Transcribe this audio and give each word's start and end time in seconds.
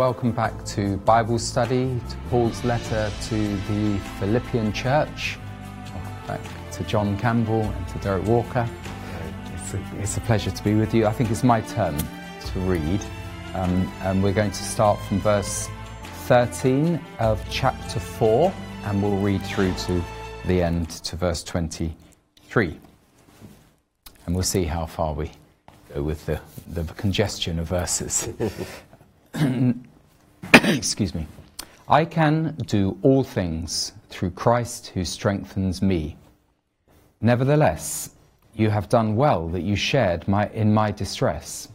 Welcome 0.00 0.32
back 0.32 0.64
to 0.64 0.96
Bible 0.96 1.38
study, 1.38 2.00
to 2.08 2.16
Paul's 2.30 2.64
letter 2.64 3.12
to 3.24 3.56
the 3.68 3.98
Philippian 4.18 4.72
church. 4.72 5.38
Welcome 5.94 6.26
back 6.26 6.40
to 6.72 6.84
John 6.84 7.18
Campbell 7.18 7.64
and 7.64 7.88
to 7.88 7.98
Derek 7.98 8.24
Walker. 8.24 8.66
It's 9.52 9.74
a, 9.74 9.82
it's 9.98 10.16
a 10.16 10.22
pleasure 10.22 10.50
to 10.52 10.64
be 10.64 10.74
with 10.74 10.94
you. 10.94 11.06
I 11.06 11.12
think 11.12 11.30
it's 11.30 11.44
my 11.44 11.60
turn 11.60 11.98
to 11.98 12.60
read, 12.60 13.04
um, 13.52 13.92
and 14.00 14.22
we're 14.22 14.32
going 14.32 14.52
to 14.52 14.62
start 14.62 14.98
from 15.02 15.20
verse 15.20 15.68
13 16.28 16.98
of 17.18 17.44
chapter 17.50 18.00
4, 18.00 18.50
and 18.84 19.02
we'll 19.02 19.18
read 19.18 19.42
through 19.42 19.74
to 19.80 20.02
the 20.46 20.62
end 20.62 20.88
to 20.88 21.14
verse 21.14 21.44
23. 21.44 22.80
And 24.24 24.34
we'll 24.34 24.44
see 24.44 24.64
how 24.64 24.86
far 24.86 25.12
we 25.12 25.30
go 25.94 26.02
with 26.02 26.24
the, 26.24 26.40
the 26.68 26.84
congestion 26.94 27.58
of 27.58 27.68
verses. 27.68 28.30
Excuse 30.76 31.16
me. 31.16 31.26
I 31.88 32.04
can 32.04 32.54
do 32.66 32.96
all 33.02 33.24
things 33.24 33.92
through 34.08 34.30
Christ 34.30 34.86
who 34.88 35.04
strengthens 35.04 35.82
me. 35.82 36.16
Nevertheless, 37.20 38.10
you 38.54 38.70
have 38.70 38.88
done 38.88 39.16
well 39.16 39.48
that 39.48 39.62
you 39.62 39.74
shared 39.74 40.28
my, 40.28 40.48
in 40.50 40.72
my 40.72 40.92
distress. 40.92 41.68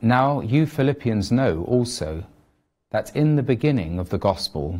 Now 0.00 0.40
you 0.42 0.64
Philippians 0.64 1.32
know 1.32 1.64
also 1.64 2.22
that 2.90 3.16
in 3.16 3.34
the 3.34 3.42
beginning 3.42 3.98
of 3.98 4.10
the 4.10 4.18
gospel, 4.18 4.78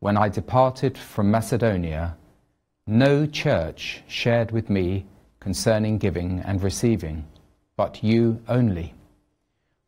when 0.00 0.16
I 0.16 0.28
departed 0.28 0.98
from 0.98 1.30
Macedonia, 1.30 2.16
no 2.88 3.24
church 3.24 4.02
shared 4.08 4.50
with 4.50 4.68
me 4.68 5.06
concerning 5.38 5.96
giving 5.98 6.40
and 6.40 6.60
receiving, 6.60 7.24
but 7.76 8.02
you 8.02 8.42
only. 8.48 8.94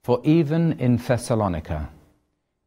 For 0.05 0.21
even 0.23 0.79
in 0.79 0.99
Thessalonica, 0.99 1.91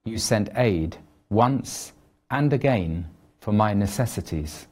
you 0.05 0.17
sent 0.19 0.49
aid 0.55 0.97
once 1.29 1.91
and 2.29 2.53
again 2.53 3.07
for 3.39 3.51
my 3.51 3.73
necessities. 3.73 4.67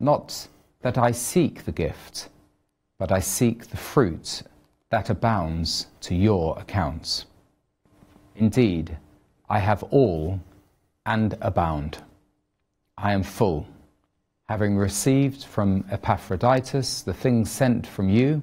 Not 0.00 0.48
that 0.80 0.96
I 0.96 1.10
seek 1.10 1.64
the 1.64 1.72
gift, 1.72 2.28
but 2.98 3.10
I 3.10 3.18
seek 3.18 3.66
the 3.66 3.76
fruit 3.76 4.42
that 4.90 5.10
abounds 5.10 5.88
to 6.02 6.14
your 6.14 6.58
accounts. 6.58 7.26
Indeed, 8.36 8.96
I 9.50 9.58
have 9.58 9.82
all 9.84 10.40
and 11.04 11.36
abound. 11.40 11.98
I 12.96 13.12
am 13.12 13.24
full, 13.24 13.66
having 14.48 14.76
received 14.76 15.44
from 15.44 15.84
Epaphroditus 15.90 17.02
the 17.02 17.12
things 17.12 17.50
sent 17.50 17.86
from 17.86 18.08
you, 18.08 18.40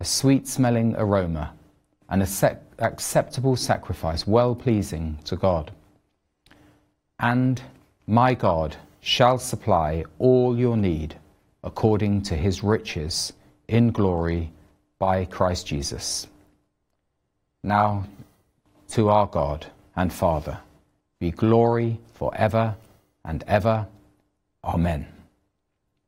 a 0.00 0.04
sweet 0.04 0.48
smelling 0.48 0.96
aroma 0.96 1.54
an 2.12 2.20
acceptable 2.82 3.56
sacrifice, 3.56 4.26
well 4.26 4.54
pleasing 4.54 5.18
to 5.24 5.36
God. 5.36 5.70
And 7.18 7.62
my 8.06 8.34
God 8.34 8.76
shall 9.00 9.38
supply 9.38 10.04
all 10.18 10.58
your 10.58 10.76
need 10.76 11.14
according 11.62 12.22
to 12.22 12.34
his 12.34 12.62
riches 12.62 13.32
in 13.68 13.92
glory 13.92 14.50
by 14.98 15.24
Christ 15.24 15.66
Jesus. 15.66 16.26
Now 17.62 18.04
to 18.90 19.08
our 19.08 19.26
God 19.26 19.66
and 19.96 20.12
Father 20.12 20.58
be 21.18 21.30
glory 21.30 21.98
forever 22.14 22.74
and 23.24 23.44
ever. 23.46 23.86
Amen. 24.64 25.06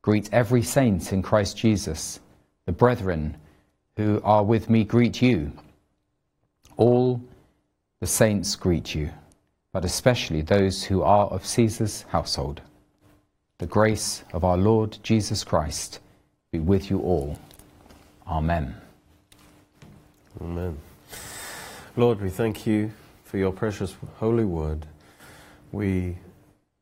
Greet 0.01 0.29
every 0.33 0.61
saint 0.61 1.13
in 1.13 1.21
Christ 1.21 1.57
Jesus. 1.57 2.19
The 2.65 2.71
brethren 2.71 3.37
who 3.97 4.21
are 4.23 4.43
with 4.43 4.69
me 4.69 4.83
greet 4.83 5.21
you. 5.21 5.51
All 6.77 7.21
the 7.99 8.07
saints 8.07 8.55
greet 8.55 8.93
you, 8.93 9.11
but 9.71 9.85
especially 9.85 10.41
those 10.41 10.83
who 10.83 11.01
are 11.01 11.27
of 11.27 11.45
Caesar's 11.45 12.03
household. 12.09 12.61
The 13.57 13.65
grace 13.65 14.23
of 14.33 14.43
our 14.43 14.57
Lord 14.57 14.97
Jesus 15.01 15.43
Christ 15.43 15.99
be 16.51 16.59
with 16.59 16.89
you 16.89 16.99
all. 16.99 17.39
Amen. 18.27 18.75
Amen. 20.41 20.77
Lord, 21.95 22.19
we 22.19 22.29
thank 22.29 22.67
you 22.67 22.91
for 23.23 23.37
your 23.37 23.53
precious 23.53 23.95
holy 24.17 24.43
word. 24.43 24.85
We 25.71 26.17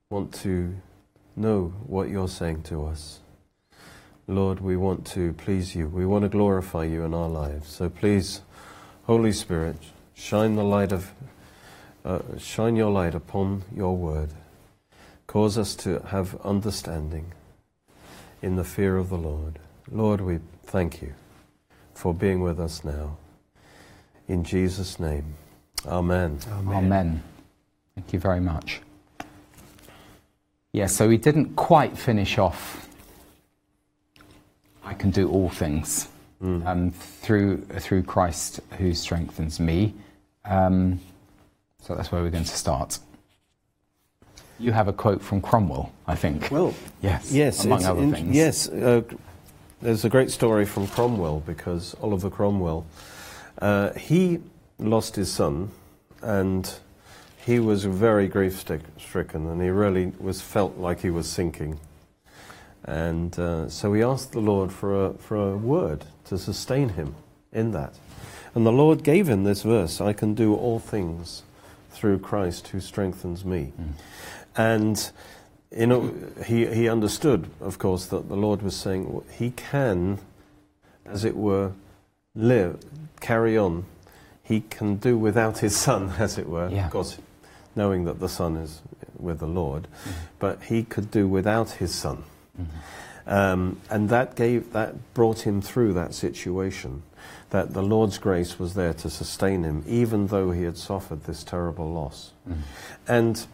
want 0.10 0.34
to 0.42 0.76
know 1.36 1.74
what 1.86 2.10
you're 2.10 2.28
saying 2.28 2.64
to 2.64 2.86
us. 2.86 3.20
Lord, 4.28 4.60
we 4.60 4.78
want 4.78 5.06
to 5.08 5.34
please 5.34 5.76
you. 5.76 5.88
We 5.88 6.06
want 6.06 6.24
to 6.24 6.30
glorify 6.30 6.86
you 6.86 7.04
in 7.04 7.14
our 7.14 7.28
lives. 7.28 7.70
So 7.70 7.90
please, 7.90 8.42
Holy 9.06 9.34
Spirit, 9.34 9.76
shine 10.14 10.56
the 10.56 10.64
light 10.64 10.94
of 10.94 11.12
uh, 12.06 12.20
shine 12.38 12.78
your 12.78 12.90
light 12.90 13.14
upon 13.14 13.64
your 13.76 13.98
word. 13.98 14.30
Cause 15.28 15.58
us 15.58 15.76
to 15.76 16.00
have 16.08 16.40
understanding 16.42 17.34
in 18.42 18.56
the 18.56 18.64
fear 18.64 18.98
of 18.98 19.10
the 19.10 19.18
Lord. 19.18 19.60
Lord, 19.92 20.22
we 20.22 20.40
thank 20.66 21.02
you 21.02 21.14
for 21.94 22.14
being 22.14 22.42
with 22.42 22.60
us 22.60 22.86
now. 22.86 23.18
In 24.30 24.44
Jesus' 24.46 25.00
name. 25.00 25.36
Amen. 25.86 26.40
Amen. 26.50 26.76
Amen. 26.76 27.24
Thank 27.96 28.14
you 28.14 28.20
very 28.20 28.40
much. 28.40 28.82
Yeah, 30.72 30.88
so 30.88 31.10
we 31.10 31.18
didn't 31.18 31.56
quite 31.56 31.98
finish 31.98 32.38
off. 32.38 32.88
I 34.84 34.94
can 34.94 35.12
do 35.12 35.30
all 35.30 35.50
things 35.50 36.08
mm. 36.44 36.66
um, 36.68 36.92
through, 36.92 37.62
through 37.62 38.04
Christ 38.04 38.60
who 38.78 38.94
strengthens 38.94 39.60
me. 39.60 39.94
Um, 40.46 41.00
so 41.82 41.96
that's 41.96 42.12
where 42.12 42.22
we're 42.22 42.30
going 42.30 42.44
to 42.44 42.58
start. 42.58 43.00
You 44.60 44.72
have 44.72 44.88
a 44.88 44.94
quote 44.94 45.22
from 45.22 45.42
Cromwell, 45.42 45.92
I 46.08 46.16
think. 46.16 46.50
Well, 46.52 46.74
yes, 47.02 47.32
yes, 47.32 47.66
among 47.66 47.86
other 47.86 48.02
in, 48.02 48.14
things. 48.14 48.36
Yes, 48.36 48.70
uh, 48.70 49.02
there's 49.82 50.06
a 50.06 50.10
great 50.10 50.32
story 50.32 50.66
from 50.66 50.88
Cromwell 50.88 51.42
because 51.46 51.96
Oliver 52.02 52.30
Cromwell, 52.30 52.86
uh, 53.62 53.94
he 53.94 54.40
lost 54.80 55.16
his 55.16 55.32
son, 55.32 55.72
and 56.22 56.72
he 57.46 57.60
was 57.60 57.84
very 57.84 58.28
grief 58.28 58.64
stricken, 58.98 59.48
and 59.48 59.62
he 59.62 59.70
really 59.70 60.14
was 60.20 60.42
felt 60.42 60.78
like 60.78 61.02
he 61.02 61.10
was 61.10 61.28
sinking. 61.28 61.80
And 62.86 63.38
uh, 63.40 63.70
so 63.70 63.94
he 63.94 64.02
asked 64.02 64.34
the 64.34 64.42
Lord 64.42 64.72
for 64.72 65.06
a, 65.06 65.14
for 65.14 65.38
a 65.38 65.58
word 65.58 66.06
to 66.26 66.38
sustain 66.38 66.90
him 66.90 67.16
in 67.52 67.72
that. 67.72 67.94
And 68.56 68.66
the 68.66 68.72
Lord 68.72 69.04
gave 69.04 69.28
him 69.28 69.44
this 69.44 69.64
verse 69.64 70.02
I 70.02 70.14
can 70.14 70.34
do 70.34 70.56
all 70.56 70.80
things 70.80 71.44
through 71.92 72.20
Christ 72.20 72.70
who 72.70 72.80
strengthens 72.80 73.46
me. 73.46 73.72
Mm. 73.80 73.94
And 74.56 75.12
you 75.76 75.88
know, 75.88 76.14
he, 76.46 76.68
he 76.68 76.88
understood, 76.88 77.50
of 77.60 77.80
course, 77.80 78.06
that 78.08 78.30
the 78.30 78.36
Lord 78.36 78.62
was 78.62 78.76
saying 78.76 79.24
he 79.32 79.52
can, 79.52 80.20
as 81.06 81.26
it 81.26 81.36
were, 81.36 81.72
live, 82.36 82.80
carry 83.22 83.58
on. 83.58 83.86
He 84.44 84.62
can 84.62 84.98
do 84.98 85.18
without 85.18 85.60
his 85.60 85.76
son, 85.76 86.14
as 86.20 86.38
it 86.38 86.48
were. 86.48 86.70
Yeah. 86.70 86.86
Of 86.86 86.92
course, 86.92 87.18
knowing 87.76 88.06
that 88.06 88.20
the 88.20 88.30
son 88.30 88.58
is 88.58 88.82
with 89.18 89.40
the 89.40 89.48
Lord, 89.48 89.88
mm. 90.06 90.14
but 90.38 90.64
he 90.64 90.84
could 90.84 91.10
do 91.10 91.28
without 91.28 91.72
his 91.72 91.94
son. 91.94 92.24
Mm-hmm. 92.60 92.78
Um, 93.26 93.82
and 93.90 94.10
that 94.10 94.36
gave 94.36 94.74
that 94.74 95.14
brought 95.14 95.42
him 95.42 95.62
through 95.62 95.94
that 95.94 96.14
situation. 96.14 97.04
That 97.52 97.74
the 97.74 97.84
Lord's 97.84 98.18
grace 98.18 98.60
was 98.60 98.74
there 98.74 98.94
to 98.96 99.10
sustain 99.10 99.64
him, 99.64 99.84
even 99.88 100.28
though 100.28 100.52
he 100.52 100.64
had 100.64 100.78
suffered 100.78 101.24
this 101.24 101.44
terrible 101.44 101.92
loss. 101.92 102.32
Mm-hmm. 102.50 102.62
And 103.08 103.46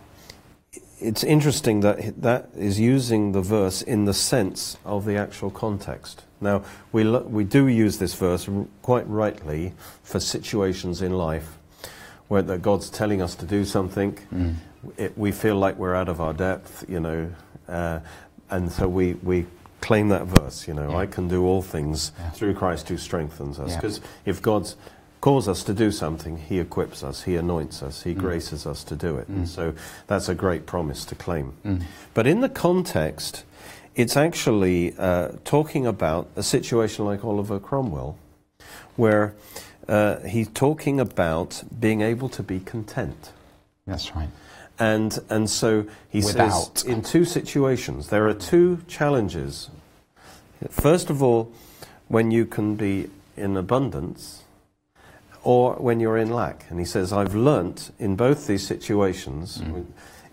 it's 0.99 1.23
interesting 1.23 1.81
that 1.81 2.21
that 2.21 2.49
is 2.55 2.79
using 2.79 3.31
the 3.31 3.41
verse 3.41 3.81
in 3.81 4.05
the 4.05 4.13
sense 4.13 4.77
of 4.85 5.05
the 5.05 5.17
actual 5.17 5.49
context. 5.49 6.23
Now, 6.41 6.63
we, 6.91 7.03
lo- 7.03 7.23
we 7.23 7.43
do 7.43 7.67
use 7.67 7.99
this 7.99 8.13
verse 8.13 8.47
r- 8.47 8.65
quite 8.81 9.07
rightly 9.07 9.73
for 10.03 10.19
situations 10.19 11.01
in 11.01 11.13
life 11.13 11.57
where 12.27 12.41
that 12.41 12.61
God's 12.61 12.89
telling 12.89 13.21
us 13.21 13.35
to 13.35 13.45
do 13.45 13.65
something. 13.65 14.17
Mm. 14.33 14.55
It, 14.97 15.17
we 15.17 15.31
feel 15.31 15.55
like 15.55 15.77
we're 15.77 15.95
out 15.95 16.09
of 16.09 16.21
our 16.21 16.33
depth, 16.33 16.85
you 16.87 16.99
know, 16.99 17.31
uh, 17.67 17.99
and 18.49 18.71
so 18.71 18.87
we, 18.87 19.13
we 19.15 19.45
claim 19.81 20.09
that 20.09 20.25
verse, 20.25 20.67
you 20.67 20.73
know, 20.73 20.91
yeah. 20.91 20.97
I 20.97 21.05
can 21.05 21.27
do 21.27 21.45
all 21.45 21.61
things 21.61 22.11
yeah. 22.19 22.29
through 22.31 22.55
Christ 22.55 22.89
who 22.89 22.97
strengthens 22.97 23.59
us. 23.59 23.75
Because 23.75 23.99
yeah. 23.99 24.05
if 24.25 24.41
God's 24.41 24.75
calls 25.21 25.47
us 25.47 25.63
to 25.65 25.73
do 25.73 25.91
something, 25.91 26.37
He 26.37 26.59
equips 26.59 27.03
us, 27.03 27.23
He 27.23 27.35
anoints 27.35 27.83
us, 27.83 28.03
He 28.03 28.15
mm. 28.15 28.19
graces 28.19 28.65
us 28.65 28.83
to 28.85 28.95
do 28.95 29.17
it. 29.17 29.29
Mm. 29.29 29.35
And 29.35 29.49
so 29.49 29.73
that's 30.07 30.29
a 30.29 30.35
great 30.35 30.65
promise 30.65 31.05
to 31.05 31.15
claim. 31.15 31.53
Mm. 31.65 31.83
But 32.13 32.27
in 32.27 32.41
the 32.41 32.49
context, 32.49 33.43
it's 33.95 34.15
actually 34.15 34.95
uh, 34.97 35.33
talking 35.43 35.85
about 35.85 36.29
a 36.35 36.43
situation 36.43 37.05
like 37.05 37.25
Oliver 37.25 37.59
Cromwell, 37.59 38.17
where 38.95 39.33
uh, 39.87 40.19
he's 40.19 40.47
talking 40.49 40.99
about 40.99 41.63
being 41.77 42.01
able 42.01 42.29
to 42.29 42.43
be 42.43 42.59
content. 42.59 43.31
That's 43.85 44.15
right. 44.15 44.29
And, 44.79 45.19
and 45.29 45.49
so 45.49 45.85
he 46.09 46.19
Without. 46.19 46.77
says 46.77 46.85
in 46.85 47.01
two 47.01 47.25
situations, 47.25 48.09
there 48.09 48.27
are 48.27 48.33
two 48.33 48.81
challenges. 48.87 49.69
First 50.69 51.09
of 51.09 51.21
all, 51.21 51.51
when 52.07 52.31
you 52.31 52.45
can 52.45 52.75
be 52.75 53.09
in 53.35 53.57
abundance, 53.57 54.43
or 55.43 55.73
when 55.75 55.99
you're 55.99 56.17
in 56.17 56.29
lack. 56.29 56.65
And 56.69 56.79
he 56.79 56.85
says, 56.85 57.13
I've 57.13 57.35
learnt 57.35 57.91
in 57.99 58.15
both 58.15 58.47
these 58.47 58.65
situations, 58.65 59.59
mm-hmm. 59.59 59.81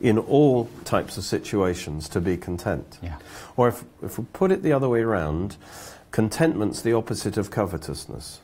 in 0.01 0.19
all 0.19 0.69
types 0.85 1.17
of 1.17 1.25
situations, 1.25 2.09
to 2.11 2.21
be 2.21 2.37
content. 2.37 2.99
Yeah. 3.03 3.17
Or 3.57 3.69
if, 3.69 3.85
if 4.03 4.19
we 4.19 4.25
put 4.33 4.51
it 4.51 4.63
the 4.63 4.73
other 4.73 4.89
way 4.89 5.01
around, 5.01 5.57
contentment's 6.11 6.83
the 6.83 6.93
opposite 6.93 7.37
of 7.37 7.51
covetousness. 7.51 8.41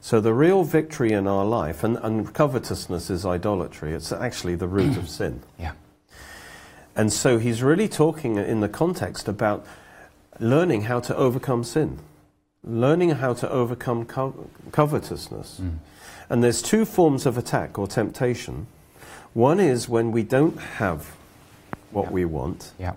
So 0.00 0.20
the 0.20 0.32
real 0.32 0.64
victory 0.64 1.12
in 1.12 1.26
our 1.26 1.44
life, 1.44 1.84
and, 1.84 1.98
and 1.98 2.32
covetousness 2.32 3.10
is 3.10 3.26
idolatry, 3.26 3.92
it's 3.92 4.12
actually 4.12 4.54
the 4.54 4.68
root 4.68 4.96
of 4.96 5.08
sin. 5.08 5.42
Yeah. 5.58 5.72
And 6.96 7.12
so 7.12 7.38
he's 7.38 7.62
really 7.62 7.88
talking 7.88 8.36
in 8.36 8.60
the 8.60 8.68
context 8.68 9.28
about 9.28 9.64
learning 10.38 10.82
how 10.82 11.00
to 11.00 11.16
overcome 11.16 11.64
sin, 11.64 11.98
learning 12.64 13.10
how 13.10 13.32
to 13.34 13.48
overcome 13.48 14.04
co- 14.04 14.48
covetousness. 14.72 15.60
Mm. 15.62 15.78
And 16.28 16.42
there's 16.42 16.60
two 16.60 16.84
forms 16.84 17.26
of 17.26 17.38
attack 17.38 17.78
or 17.78 17.86
temptation. 17.86 18.66
One 19.34 19.60
is 19.60 19.88
when 19.88 20.10
we 20.10 20.22
don't 20.24 20.58
have 20.58 21.14
what 21.90 22.10
we 22.10 22.24
want, 22.24 22.72
Yeah. 22.78 22.94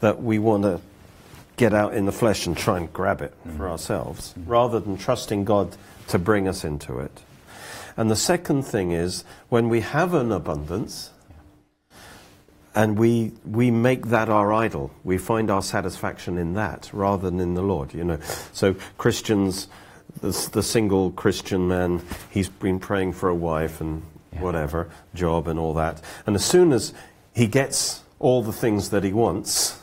that 0.00 0.22
we 0.22 0.38
want 0.38 0.64
to 0.64 0.80
get 1.56 1.72
out 1.72 1.94
in 1.94 2.06
the 2.06 2.12
flesh 2.12 2.46
and 2.46 2.56
try 2.56 2.78
and 2.78 2.92
grab 2.92 3.22
it 3.22 3.34
for 3.44 3.64
mm. 3.64 3.70
ourselves, 3.70 4.34
mm. 4.38 4.42
rather 4.46 4.80
than 4.80 4.96
trusting 4.96 5.44
God 5.44 5.76
to 6.08 6.18
bring 6.18 6.48
us 6.48 6.64
into 6.64 6.98
it. 6.98 7.20
And 7.96 8.10
the 8.10 8.16
second 8.16 8.62
thing 8.62 8.92
is 8.92 9.24
when 9.48 9.68
we 9.68 9.80
have 9.80 10.14
an 10.14 10.30
abundance 10.32 11.10
and 12.74 12.96
we, 12.98 13.32
we 13.44 13.70
make 13.70 14.06
that 14.06 14.28
our 14.28 14.52
idol, 14.52 14.92
we 15.02 15.18
find 15.18 15.50
our 15.50 15.62
satisfaction 15.62 16.38
in 16.38 16.54
that 16.54 16.90
rather 16.92 17.28
than 17.28 17.40
in 17.40 17.54
the 17.54 17.62
Lord, 17.62 17.92
you 17.94 18.04
know. 18.04 18.18
So 18.52 18.74
Christians, 18.98 19.66
the, 20.20 20.50
the 20.52 20.62
single 20.62 21.10
Christian 21.10 21.66
man, 21.66 22.02
he's 22.30 22.48
been 22.48 22.78
praying 22.78 23.14
for 23.14 23.28
a 23.28 23.34
wife 23.34 23.80
and 23.80 24.02
Yeah. 24.32 24.42
whatever, 24.42 24.88
job 25.14 25.48
and 25.48 25.58
all 25.58 25.74
that. 25.74 26.00
And 26.26 26.36
as 26.36 26.44
soon 26.44 26.72
as 26.72 26.92
he 27.34 27.46
gets 27.48 28.02
all 28.20 28.42
the 28.42 28.52
things 28.52 28.90
that 28.90 29.02
he 29.02 29.12
wants, 29.12 29.80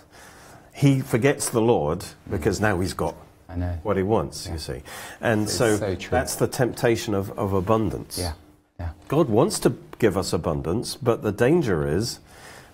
he 0.74 1.02
forgets 1.02 1.50
the 1.50 1.62
Lord 1.62 2.06
because 2.30 2.62
now 2.62 2.80
he's 2.80 2.94
got 2.94 3.16
I 3.56 3.60
know. 3.60 3.78
what 3.84 3.98
he 3.98 4.04
wants, 4.04 4.46
Yeah. 4.46 4.54
you 4.54 4.60
see. 4.60 4.82
And 5.22 5.44
It's 5.44 5.54
so, 5.54 5.78
so 5.78 5.96
that's 6.10 6.36
the 6.36 6.48
temptation 6.48 7.14
of, 7.14 7.38
of 7.38 7.54
abundance. 7.54 8.18
Yeah. 8.20 8.34
Yeah. 8.80 8.90
God 9.08 9.30
wants 9.30 9.60
to 9.60 9.74
give 10.00 10.18
us 10.18 10.34
abundance, 10.34 10.96
but 10.96 11.24
the 11.24 11.32
danger 11.32 11.88
is 11.88 12.20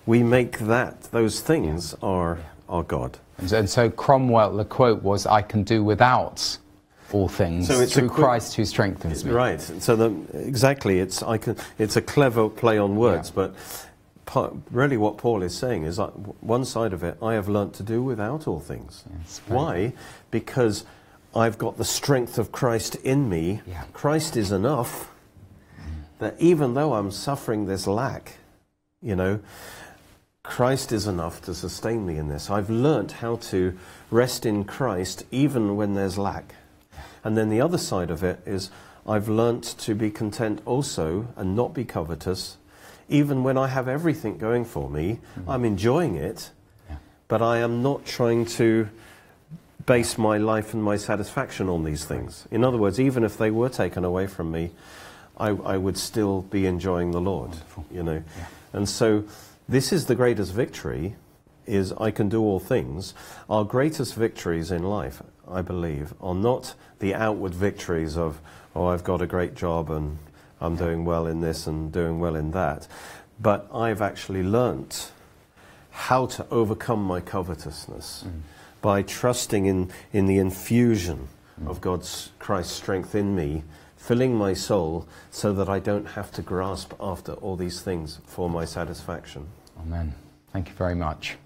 we 0.05 0.23
make 0.23 0.57
that, 0.59 1.03
those 1.11 1.39
things, 1.41 1.93
our, 2.01 2.39
our 2.67 2.83
God. 2.83 3.19
And 3.53 3.69
so, 3.69 3.89
Cromwell, 3.89 4.55
the 4.57 4.65
quote 4.65 5.01
was, 5.03 5.25
I 5.25 5.41
can 5.41 5.63
do 5.63 5.83
without 5.83 6.57
all 7.11 7.27
things 7.27 7.67
So 7.67 7.79
it's 7.81 7.93
through 7.93 8.09
qu- 8.09 8.15
Christ 8.23 8.55
who 8.55 8.65
strengthens 8.65 9.25
me. 9.25 9.31
Right. 9.31 9.59
So 9.59 9.95
the, 9.95 10.15
exactly, 10.47 10.99
it's 10.99 11.21
I 11.23 11.37
can. 11.37 11.57
It's 11.77 11.95
a 11.97 12.01
clever 12.01 12.47
play 12.49 12.77
on 12.77 12.95
words, 12.95 13.29
Yeah. 13.29 13.35
but 13.35 13.55
part, 14.31 14.53
really, 14.71 14.95
what 14.95 15.17
Paul 15.17 15.43
is 15.43 15.53
saying 15.53 15.83
is 15.83 15.99
like 15.99 16.11
one 16.39 16.63
side 16.63 16.93
of 16.93 17.03
it. 17.03 17.17
I 17.21 17.33
have 17.33 17.49
learnt 17.49 17.73
to 17.75 17.83
do 17.83 18.01
without 18.01 18.47
all 18.47 18.61
things. 18.61 19.03
Yes, 19.19 19.41
Why? 19.45 19.91
Because 20.31 20.85
I've 21.35 21.57
got 21.57 21.77
the 21.77 21.83
strength 21.83 22.39
of 22.39 22.49
Christ 22.49 22.95
in 22.95 23.27
me. 23.27 23.59
Yeah. 23.67 23.83
Christ 23.91 24.37
is 24.37 24.53
enough. 24.53 25.11
That 26.19 26.35
even 26.39 26.75
though 26.75 26.93
I'm 26.93 27.11
suffering 27.11 27.65
this 27.65 27.87
lack, 27.87 28.37
you 29.01 29.17
know, 29.17 29.41
Christ 30.43 30.93
is 30.93 31.07
enough 31.07 31.41
to 31.41 31.53
sustain 31.53 32.05
me 32.05 32.17
in 32.17 32.29
this. 32.29 32.49
I've 32.49 32.69
learnt 32.69 33.11
how 33.13 33.35
to 33.51 33.77
rest 34.11 34.45
in 34.45 34.63
Christ 34.63 35.25
even 35.31 35.75
when 35.75 35.93
there's 35.95 36.17
lack. 36.17 36.55
And 37.25 37.35
then 37.35 37.49
the 37.49 37.59
other 37.59 37.77
side 37.77 38.09
of 38.09 38.23
it 38.23 38.39
is 38.45 38.71
I've 39.05 39.27
learnt 39.27 39.63
to 39.79 39.93
be 39.93 40.09
content 40.09 40.61
also 40.65 41.27
and 41.35 41.53
not 41.53 41.73
be 41.73 41.83
covetous. 41.83 42.55
Even 43.11 43.43
when 43.43 43.57
I 43.57 43.67
have 43.67 43.87
everything 43.89 44.37
going 44.37 44.63
for 44.65 44.89
me, 44.89 45.19
mm-hmm. 45.37 45.49
I'm 45.49 45.65
enjoying 45.65 46.15
it, 46.15 46.49
Yeah. 46.89 46.95
but 47.27 47.41
I 47.41 47.57
am 47.57 47.83
not 47.83 48.05
trying 48.05 48.45
to 48.57 48.87
base 49.85 50.17
my 50.17 50.37
life 50.37 50.73
and 50.73 50.81
my 50.81 50.95
satisfaction 50.95 51.67
on 51.67 51.83
these 51.83 52.05
things. 52.05 52.47
In 52.51 52.63
other 52.63 52.77
words, 52.77 52.99
even 52.99 53.23
if 53.23 53.37
they 53.37 53.51
were 53.51 53.69
taken 53.69 54.05
away 54.05 54.27
from 54.27 54.49
me, 54.49 54.71
I, 55.37 55.49
I 55.49 55.75
would 55.77 55.97
still 55.97 56.43
be 56.43 56.65
enjoying 56.65 57.11
the 57.11 57.19
Lord. 57.19 57.49
Wonderful. 57.49 57.85
You 57.91 58.03
know, 58.03 58.23
Yeah. 58.37 58.45
and 58.73 58.87
so 58.87 59.25
this 59.67 59.91
is 59.91 60.05
the 60.05 60.15
greatest 60.15 60.53
victory: 60.53 61.15
is 61.65 61.91
I 61.93 62.11
can 62.11 62.29
do 62.29 62.41
all 62.41 62.59
things. 62.59 63.13
Our 63.49 63.65
greatest 63.65 64.15
victories 64.15 64.71
in 64.71 64.83
life, 64.83 65.21
I 65.49 65.61
believe, 65.61 66.13
are 66.21 66.35
not 66.35 66.75
the 66.99 67.13
outward 67.13 67.53
victories 67.53 68.15
of 68.17 68.39
oh 68.73 68.85
I've 68.87 69.03
got 69.03 69.21
a 69.21 69.27
great 69.27 69.55
job 69.55 69.89
and 69.89 70.17
I'm 70.61 70.75
doing 70.75 71.03
well 71.05 71.25
in 71.27 71.41
this 71.41 71.67
and 71.67 71.91
doing 71.91 72.19
well 72.19 72.35
in 72.35 72.51
that, 72.51 72.87
but 73.39 73.67
I've 73.73 74.01
actually 74.01 74.43
learnt 74.43 75.11
how 75.89 76.25
to 76.25 76.45
overcome 76.51 77.03
my 77.03 77.19
covetousness 77.19 78.25
mm. 78.27 78.41
by 78.81 79.01
trusting 79.01 79.65
in, 79.65 79.91
in 80.13 80.27
the 80.27 80.37
infusion 80.37 81.27
mm. 81.61 81.69
of 81.69 81.81
God's 81.81 82.31
Christ's 82.39 82.73
strength 82.73 83.15
in 83.15 83.35
me, 83.35 83.63
filling 83.97 84.35
my 84.35 84.53
soul 84.53 85.07
so 85.31 85.51
that 85.53 85.67
I 85.67 85.79
don't 85.79 86.05
have 86.05 86.31
to 86.33 86.41
grasp 86.41 86.93
after 86.99 87.33
all 87.33 87.55
these 87.55 87.81
things 87.81 88.19
for 88.25 88.49
my 88.49 88.65
satisfaction. 88.65 89.47
Amen. 89.81 90.13
Thank 90.53 90.69
you 90.69 90.75
very 90.75 90.95
much. 90.95 91.37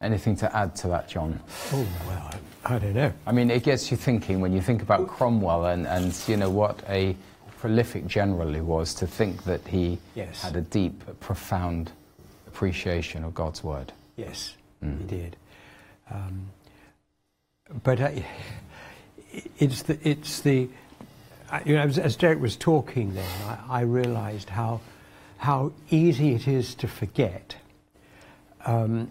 Anything 0.00 0.36
to 0.36 0.56
add 0.56 0.76
to 0.76 0.88
that, 0.88 1.08
John? 1.08 1.40
Oh, 1.72 1.86
well, 2.06 2.30
I, 2.64 2.76
I 2.76 2.78
don't 2.78 2.94
know. 2.94 3.12
I 3.26 3.32
mean, 3.32 3.50
it 3.50 3.62
gets 3.62 3.90
you 3.90 3.96
thinking 3.96 4.40
when 4.40 4.52
you 4.52 4.60
think 4.60 4.82
about 4.82 5.08
Cromwell 5.08 5.66
and, 5.66 5.86
and 5.86 6.14
you 6.26 6.36
know 6.36 6.50
what 6.50 6.82
a 6.88 7.16
prolific 7.64 8.06
general 8.06 8.52
he 8.52 8.60
was 8.60 8.92
to 8.92 9.06
think 9.06 9.44
that 9.44 9.66
he 9.68 9.98
Yes. 10.14 10.42
had 10.42 10.54
a 10.54 10.60
deep, 10.60 11.02
profound 11.20 11.92
appreciation 12.46 13.24
of 13.24 13.34
God's 13.34 13.64
word. 13.64 13.90
Yes, 14.18 14.54
he 14.82 15.04
did. 15.06 15.34
Um, 16.10 16.48
but 17.82 18.02
I, 18.02 18.22
it's 19.58 19.80
the, 19.80 19.98
it's 20.06 20.40
the 20.40 20.68
you 21.64 21.74
know, 21.76 21.80
as, 21.80 21.98
as 21.98 22.16
Derek 22.16 22.38
was 22.38 22.54
talking 22.54 23.14
then, 23.14 23.30
I, 23.46 23.78
I 23.78 23.80
realised 23.80 24.50
how, 24.50 24.82
how 25.38 25.72
easy 25.88 26.34
it 26.34 26.46
is 26.46 26.74
to 26.74 26.86
forget. 26.86 27.56
Um, 28.66 29.10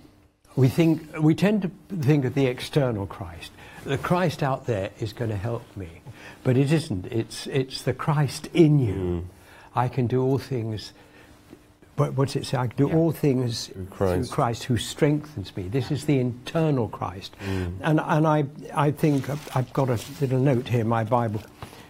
we, 0.56 0.70
think, 0.70 1.02
we 1.20 1.34
tend 1.34 1.64
to 1.64 1.72
think 1.96 2.24
of 2.24 2.36
the 2.36 2.46
external 2.46 3.08
Christ. 3.08 3.52
The 3.86 3.98
Christ 3.98 4.44
out 4.44 4.66
there 4.66 4.92
is 5.00 5.14
going 5.14 5.30
to 5.30 5.38
help 5.38 5.64
me. 5.76 5.90
But 6.44 6.58
it 6.58 6.72
isn't. 6.72 7.06
It's, 7.08 7.48
it's 7.48 7.82
the 7.82 7.94
Christ 7.94 8.48
in 8.54 8.80
you. 8.80 8.94
Mm. 8.94 9.24
I 9.76 9.88
can 9.88 10.08
do 10.08 10.22
all 10.22 10.38
things. 10.38 10.94
What, 11.96 12.14
what's 12.14 12.36
it 12.36 12.46
say? 12.46 12.58
I 12.58 12.68
can 12.68 12.76
do 12.78 12.88
Yeah. 12.88 12.96
all 12.96 13.12
things 13.12 13.68
through 13.68 13.86
Christ. 13.86 14.32
Christ. 14.32 14.64
who 14.66 14.78
strengthens 14.78 15.56
me. 15.56 15.68
This 15.68 15.92
is 15.92 16.06
the 16.06 16.20
internal 16.20 16.88
Christ. 16.90 17.36
Mm. 17.46 17.74
And, 17.82 18.00
and 18.04 18.28
I, 18.28 18.46
I 18.74 18.92
think 18.92 19.30
I've- 19.56 19.72
got 19.74 19.90
a 19.90 20.00
little 20.22 20.40
note 20.40 20.68
here 20.70 20.82
in 20.82 20.88
my 20.88 21.04
Bible, 21.04 21.42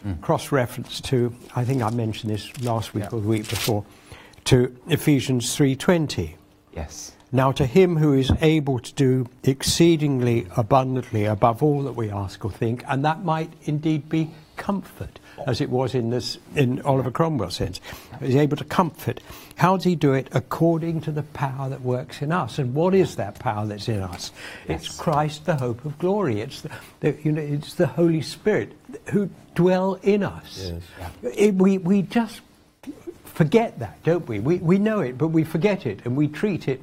mm. 0.06 0.20
cross 0.22 0.52
reference 0.52 1.00
to, 1.02 1.34
I 1.56 1.64
think 1.64 1.82
I 1.82 1.90
mentioned 1.90 2.32
this 2.32 2.62
last 2.62 2.94
week 2.94 3.06
Yeah. 3.06 3.18
or 3.18 3.22
the 3.22 3.28
week 3.28 3.50
before, 3.50 3.86
to 4.46 4.76
Ephesians 4.88 5.56
3.20. 5.56 6.36
Yes. 6.76 7.14
Now 7.36 7.52
to 7.54 7.66
him 7.66 7.98
who 7.98 8.14
is 8.14 8.32
able 8.42 8.78
to 8.78 8.94
do 8.94 9.28
exceedingly 9.44 10.46
abundantly 10.56 11.26
above 11.26 11.64
all 11.64 11.82
that 11.82 11.94
we 11.94 12.12
ask 12.12 12.46
or 12.46 12.52
think, 12.52 12.84
and 12.88 13.04
that 13.04 13.24
might 13.26 13.52
indeed 13.64 14.08
be 14.08 14.30
comfort, 14.56 15.20
as 15.48 15.60
it 15.60 15.72
was 15.72 15.96
in 15.96 16.12
this 16.12 16.38
in 16.56 16.80
Oliver 16.84 17.10
Cromwell's 17.10 17.56
sense. 17.56 17.82
is 18.22 18.36
able 18.36 18.56
to 18.58 18.64
comfort. 18.64 19.20
How 19.56 19.76
does 19.76 19.84
he 19.84 19.96
do 19.96 20.14
it? 20.14 20.28
According 20.32 21.02
to 21.02 21.12
the 21.12 21.24
power 21.24 21.70
that 21.70 21.82
works 21.82 22.22
in 22.22 22.32
us. 22.32 22.60
And 22.60 22.76
what 22.76 22.94
is 22.94 23.16
that 23.16 23.40
power 23.40 23.66
that's 23.66 23.90
in 23.90 24.02
us? 24.02 24.32
It's 24.68 24.96
Christ, 24.96 25.46
the 25.48 25.56
hope 25.56 25.84
of 25.86 25.98
glory. 25.98 26.40
It's 26.40 26.62
the, 26.62 26.70
the 27.00 27.18
you 27.24 27.32
know 27.32 27.42
it's 27.42 27.74
the 27.74 27.88
Holy 27.88 28.22
Spirit 28.22 28.74
who 29.10 29.32
dwell 29.56 29.96
in 30.04 30.22
us. 30.22 30.72
It- 31.24 31.56
we 31.56 31.80
we 31.80 32.04
just 32.04 32.42
forget 33.26 33.80
that, 33.80 34.04
don't 34.04 34.28
we? 34.28 34.40
We, 34.40 34.58
we 34.58 34.78
know 34.78 35.00
it, 35.00 35.18
but 35.18 35.30
we 35.30 35.44
forget 35.44 35.88
it 35.88 36.02
and 36.06 36.16
we 36.16 36.28
treat 36.28 36.68
it, 36.68 36.80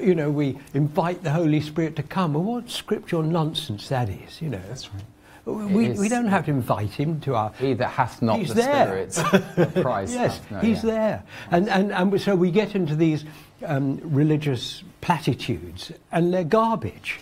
you 0.00 0.14
know, 0.14 0.30
we 0.30 0.58
invite 0.74 1.22
the 1.22 1.30
Holy 1.30 1.60
Spirit 1.60 1.96
to 1.96 2.02
come. 2.02 2.34
Well, 2.34 2.42
what 2.42 2.70
scriptural 2.70 3.22
nonsense 3.22 3.88
that 3.88 4.08
is, 4.08 4.40
you 4.40 4.48
know. 4.48 4.60
That's 4.68 4.88
right. 4.92 5.02
We, 5.46 5.86
is- 5.86 5.98
we 5.98 6.08
don't 6.10 6.26
have 6.26 6.44
to 6.44 6.50
invite 6.50 6.90
him 6.90 7.20
to 7.20 7.34
our. 7.34 7.52
He 7.58 7.72
that 7.74 7.88
hath 7.88 8.20
not 8.20 8.38
He's 8.38 8.48
the 8.48 8.54
there. 8.54 9.10
Spirit 9.10 9.58
of 9.58 9.74
Christ. 9.82 10.12
yes, 10.12 10.40
no- 10.50 10.58
he's 10.60 10.84
yeah. 10.84 10.90
there. 10.90 11.22
And, 11.50 11.68
and, 11.70 11.92
and 11.92 12.20
so 12.20 12.36
we 12.36 12.50
get 12.50 12.74
into 12.74 12.94
these 12.94 13.24
um, 13.64 13.98
religious 14.02 14.82
platitudes, 15.00 15.90
and 16.12 16.32
they're 16.34 16.44
garbage. 16.44 17.20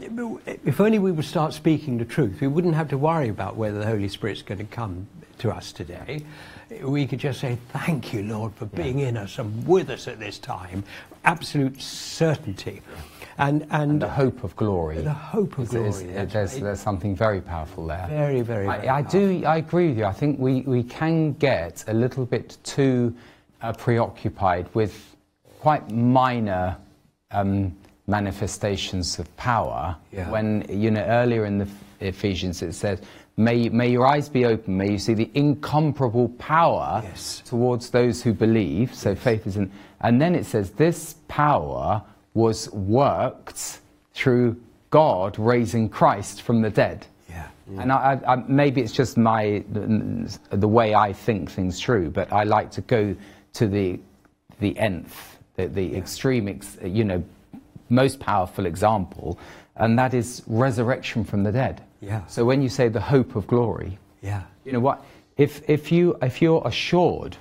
If 0.00 0.80
only 0.80 0.98
we 0.98 1.12
would 1.12 1.24
start 1.24 1.52
speaking 1.52 1.98
the 1.98 2.04
truth, 2.04 2.40
we 2.40 2.48
wouldn't 2.48 2.74
have 2.74 2.88
to 2.88 2.98
worry 2.98 3.28
about 3.28 3.54
whether 3.56 3.78
the 3.78 3.86
Holy 3.86 4.08
Spirit's 4.08 4.42
going 4.42 4.58
to 4.58 4.64
come 4.64 5.06
to 5.44 5.50
us 5.50 5.72
today, 5.72 6.24
we 6.82 7.06
could 7.06 7.18
just 7.18 7.38
say, 7.40 7.58
Thank 7.68 8.14
you, 8.14 8.22
Lord, 8.22 8.54
for 8.54 8.64
being 8.64 9.00
in 9.00 9.18
us 9.18 9.38
and 9.38 9.66
with 9.66 9.90
us 9.90 10.08
at 10.08 10.18
this 10.18 10.38
time. 10.38 10.84
Absolute 11.24 11.80
certainty. 11.80 12.80
And, 13.36 13.66
and, 13.70 13.92
And 13.92 14.02
the 14.02 14.08
hope 14.08 14.42
of 14.42 14.56
glory. 14.56 15.02
The 15.02 15.12
hope 15.12 15.58
of 15.58 15.64
Is- 15.64 15.70
glory. 15.70 15.88
is- 15.88 16.02
that's 16.14 16.32
there's, 16.32 16.54
right. 16.54 16.62
there's 16.62 16.80
something 16.80 17.14
very 17.14 17.42
powerful 17.42 17.86
there. 17.86 18.06
Very, 18.08 18.40
very, 18.40 18.64
very 18.66 18.88
I, 18.88 18.98
I 18.98 19.02
do. 19.02 19.44
I 19.44 19.56
agree 19.58 19.88
with 19.88 19.98
you. 19.98 20.06
I 20.06 20.12
think 20.12 20.38
we, 20.38 20.62
we 20.62 20.82
can 20.82 21.32
get 21.34 21.84
a 21.88 21.92
little 21.92 22.24
bit 22.24 22.56
too 22.62 23.14
uh, 23.60 23.72
preoccupied 23.74 24.68
with 24.72 25.14
quite 25.60 25.90
minor 25.90 26.76
um, 27.32 27.76
manifestations 28.06 29.18
of 29.18 29.36
power. 29.36 29.94
Yeah. 30.10 30.30
When 30.30 30.64
you 30.70 30.90
know 30.90 31.02
earlier 31.02 31.44
in 31.44 31.58
the 31.58 31.68
Ephesians 32.00 32.62
it 32.62 32.72
says, 32.72 33.00
"May 33.36 33.68
may 33.68 33.90
your 33.90 34.06
eyes 34.06 34.28
be 34.28 34.44
open. 34.44 34.76
May 34.76 34.92
you 34.92 34.98
see 34.98 35.14
the 35.14 35.30
incomparable 35.34 36.28
power 36.38 37.02
Yes. 37.04 37.42
towards 37.44 37.90
those 37.90 38.22
who 38.22 38.32
believe." 38.32 38.94
So 38.94 39.14
faith 39.14 39.46
is 39.46 39.56
in. 39.56 39.70
And 40.00 40.20
then 40.20 40.34
it 40.34 40.46
says, 40.46 40.70
"This 40.70 41.16
power 41.28 42.02
was 42.34 42.70
worked 42.72 43.80
through 44.12 44.56
God 44.90 45.38
raising 45.38 45.88
Christ 45.88 46.42
from 46.42 46.62
the 46.62 46.70
dead." 46.70 47.06
Yeah. 47.28 47.48
And 47.80 47.92
I, 47.92 48.20
I, 48.26 48.32
I, 48.34 48.36
maybe 48.46 48.82
it's 48.82 48.92
just 48.92 49.16
my 49.16 49.64
the, 49.72 50.68
way 50.68 50.94
I 50.94 51.12
think 51.12 51.50
things 51.50 51.80
through, 51.80 52.10
but 52.10 52.32
I 52.32 52.44
like 52.44 52.70
to 52.72 52.82
go 52.82 53.16
to 53.54 53.66
the 53.66 53.98
the 54.60 54.78
nth, 54.78 55.38
the, 55.56 55.66
the 55.66 55.96
extreme, 55.96 56.46
ex, 56.48 56.76
you 56.84 57.04
know, 57.04 57.24
most 57.88 58.20
powerful 58.20 58.66
example, 58.66 59.38
and 59.76 59.98
that 59.98 60.14
is 60.14 60.42
resurrection 60.46 61.24
from 61.24 61.42
the 61.42 61.52
dead. 61.52 61.82
Yeah. 62.04 62.26
So 62.26 62.44
when 62.44 62.62
you 62.62 62.68
say 62.68 62.88
the 62.88 63.00
hope 63.00 63.36
of 63.36 63.46
glory, 63.46 63.98
Yeah. 64.22 64.42
you 64.64 64.72
know 64.72 64.80
what? 64.80 65.04
If 65.36 65.68
if 65.68 65.90
you 65.90 66.16
if 66.22 66.40
you're 66.42 66.62
assured, 66.66 67.36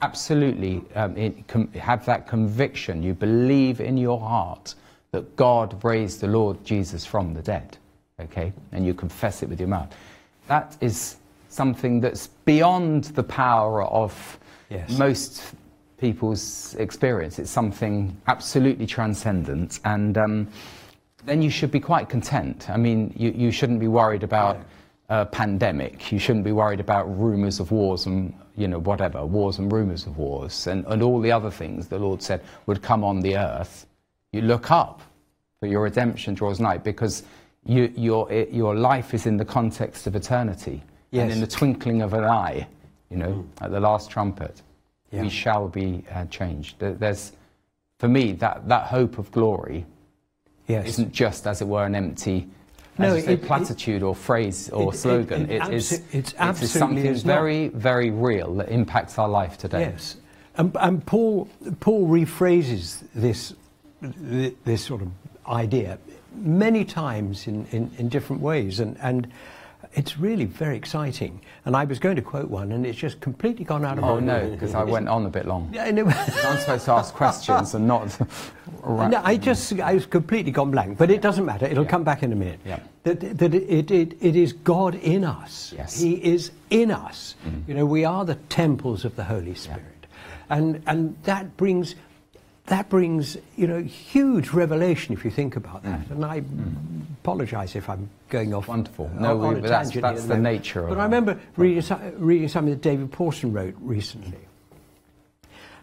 absolutely 0.00 0.82
um, 0.94 1.16
in, 1.16 1.44
com, 1.48 1.68
have 1.72 2.04
that 2.06 2.26
conviction, 2.26 3.02
you 3.02 3.14
believe 3.14 3.80
in 3.80 3.96
your 3.96 4.20
heart 4.20 4.74
that 5.10 5.36
God 5.36 5.82
raised 5.84 6.20
the 6.20 6.26
Lord 6.28 6.64
Jesus 6.64 7.04
from 7.04 7.34
the 7.34 7.42
dead, 7.42 7.76
okay, 8.20 8.52
and 8.72 8.86
you 8.86 8.94
confess 8.94 9.42
it 9.42 9.48
with 9.48 9.60
your 9.60 9.68
mouth, 9.68 9.94
that 10.48 10.76
is 10.80 11.16
something 11.48 12.00
that's 12.00 12.28
beyond 12.46 13.04
the 13.04 13.22
power 13.22 13.82
of 13.84 14.38
Yes. 14.70 14.96
most 14.98 15.54
people's 15.98 16.74
experience. 16.78 17.38
It's 17.38 17.50
something 17.50 18.16
absolutely 18.26 18.86
transcendent, 18.86 19.80
and 19.84 20.16
um, 20.16 20.48
then 21.24 21.42
you 21.42 21.50
should 21.50 21.70
be 21.70 21.80
quite 21.80 22.08
content. 22.08 22.68
I 22.70 22.76
mean, 22.76 23.12
you, 23.16 23.30
you 23.30 23.50
shouldn't 23.50 23.80
be 23.80 23.88
worried 23.88 24.22
about 24.22 24.58
a 25.08 25.26
pandemic. 25.26 26.10
You 26.12 26.18
shouldn't 26.18 26.44
be 26.44 26.52
worried 26.52 26.80
about 26.80 27.04
rumours 27.18 27.60
of 27.60 27.70
wars 27.70 28.06
and 28.06 28.34
you 28.56 28.68
know 28.68 28.78
whatever 28.78 29.24
wars 29.24 29.58
and 29.58 29.72
rumours 29.72 30.06
of 30.06 30.18
wars 30.18 30.66
and, 30.66 30.84
and 30.86 31.02
all 31.02 31.20
the 31.20 31.32
other 31.32 31.50
things 31.50 31.88
the 31.88 31.98
Lord 31.98 32.22
said 32.22 32.42
would 32.66 32.82
come 32.82 33.02
on 33.04 33.20
the 33.20 33.36
earth. 33.36 33.86
You 34.32 34.42
look 34.42 34.70
up, 34.70 35.00
for 35.60 35.66
your 35.66 35.82
redemption 35.82 36.34
draws 36.34 36.60
nigh 36.60 36.78
because 36.78 37.22
you, 37.64 37.92
your 37.96 38.30
it- 38.32 38.50
your 38.50 38.74
life 38.74 39.14
is 39.14 39.26
in 39.26 39.36
the 39.36 39.44
context 39.44 40.06
of 40.06 40.16
eternity 40.16 40.82
and 41.12 41.30
in 41.30 41.40
the 41.40 41.46
twinkling 41.46 42.02
of 42.02 42.14
an 42.14 42.24
eye. 42.24 42.66
You 43.10 43.18
know, 43.18 43.44
at 43.60 43.70
the 43.70 43.80
last 43.80 44.10
trumpet, 44.10 44.62
Yeah. 45.10 45.22
we 45.22 45.28
shall 45.28 45.68
be 45.68 46.02
uh, 46.10 46.24
changed. 46.26 46.76
There's, 46.78 47.32
for 47.98 48.08
me, 48.08 48.32
that, 48.32 48.66
that 48.68 48.86
hope 48.86 49.18
of 49.18 49.30
glory 49.30 49.84
Yes. 50.72 50.86
isn't 50.88 51.12
just, 51.12 51.46
as 51.46 51.60
it 51.60 51.68
were, 51.68 51.84
an 51.84 51.94
empty 51.94 52.48
No, 52.98 53.14
say, 53.18 53.20
it- 53.24 53.28
it- 53.30 53.42
platitude 53.42 54.02
or 54.02 54.14
phrase 54.14 54.68
or 54.70 54.92
it- 54.92 54.94
it- 54.94 54.98
slogan. 54.98 55.50
it 55.50 55.62
it 55.62 55.72
is, 55.74 55.92
it's 55.92 56.32
it 56.32 56.34
absolutely 56.38 56.78
something 56.80 57.06
is 57.06 57.22
very, 57.22 57.68
very 57.68 58.10
real 58.10 58.54
that 58.56 58.68
impacts 58.70 59.18
our 59.18 59.28
life 59.28 59.58
today. 59.58 59.80
Yes, 59.92 60.16
and, 60.56 60.74
and 60.80 61.04
Paul 61.06 61.48
Paul 61.80 62.08
rephrases 62.08 63.02
this 63.14 63.54
this 64.00 64.82
sort 64.84 65.02
of 65.02 65.08
idea 65.46 65.98
many 66.34 66.84
times 66.84 67.46
in, 67.46 67.66
in, 67.70 67.90
in 67.98 68.08
different 68.08 68.40
ways, 68.42 68.80
and 68.80 68.96
and 69.02 69.28
it's 69.94 70.18
really 70.18 70.44
very 70.44 70.76
exciting. 70.76 71.40
And 71.64 71.76
I 71.76 71.84
was 71.84 71.98
going 71.98 72.16
to 72.16 72.22
quote 72.22 72.48
one, 72.48 72.72
and 72.72 72.86
it's 72.86 72.98
just 72.98 73.20
completely 73.20 73.64
gone 73.64 73.84
out 73.84 73.98
of 73.98 74.04
Oh 74.04 74.20
my 74.20 74.34
Oh, 74.34 74.44
no, 74.44 74.50
because 74.50 74.74
I 74.74 74.84
went 74.84 75.08
on 75.08 75.26
a 75.26 75.28
bit 75.28 75.46
long. 75.46 75.70
Yeah, 75.72 75.90
no, 75.90 76.06
I'm 76.06 76.58
supposed 76.58 76.84
to 76.86 76.92
ask 76.92 77.14
questions 77.14 77.74
and 77.74 77.86
not. 77.86 78.18
no, 78.86 79.20
I 79.22 79.36
just 79.36 79.72
I 79.80 79.94
was 79.94 80.06
completely 80.06 80.52
gone 80.52 80.70
blank, 80.70 80.98
but 80.98 81.10
it 81.10 81.20
doesn't 81.20 81.44
matter. 81.44 81.66
It'll 81.66 81.84
come 81.84 82.04
back 82.04 82.22
in 82.22 82.32
a 82.32 82.36
minute. 82.36 82.60
Yeah. 82.64 82.80
That, 83.04 83.20
that 83.38 83.54
it, 83.54 83.90
it, 83.90 84.16
it 84.20 84.36
is 84.36 84.52
God 84.52 84.94
in 84.94 85.24
us. 85.24 85.74
Yes. 85.76 86.00
He 86.00 86.14
is 86.24 86.52
in 86.70 86.90
us. 86.90 87.34
Mm-hmm. 87.44 87.70
You 87.70 87.74
know, 87.76 87.86
we 87.86 88.04
are 88.04 88.24
the 88.24 88.36
temples 88.48 89.04
of 89.04 89.16
the 89.16 89.24
Holy 89.24 89.54
Spirit, 89.54 90.06
and 90.48 90.82
and 90.86 91.16
that 91.24 91.56
brings 91.56 91.96
that 92.66 92.88
brings 92.88 93.36
you 93.56 93.66
know 93.66 93.82
huge 93.82 94.50
revelation 94.50 95.12
if 95.14 95.24
you 95.24 95.30
think 95.30 95.56
about 95.56 95.82
that. 95.82 96.08
Mm. 96.08 96.10
And 96.12 96.24
I 96.24 96.40
mm. 96.40 97.02
apologise 97.22 97.74
if 97.76 97.88
I'm 97.88 98.08
going 98.28 98.54
off 98.54 98.68
Wonderful. 98.68 99.06
Uh, 99.06 99.16
on- 99.16 99.22
No, 99.22 99.36
we- 99.36 99.46
on 99.46 99.56
a 99.56 99.60
but 99.60 99.68
that's- 99.68 99.94
that's 99.94 100.22
the 100.22 100.28
moment. 100.28 100.42
nature 100.44 100.84
of 100.84 100.88
But 100.90 100.98
I 100.98 101.04
remember 101.04 101.38
reading, 101.56 101.82
reading 102.18 102.48
something 102.48 102.72
that 102.72 102.82
David 102.82 103.10
Pawson 103.12 103.52
wrote 103.52 103.74
recently. 103.80 104.38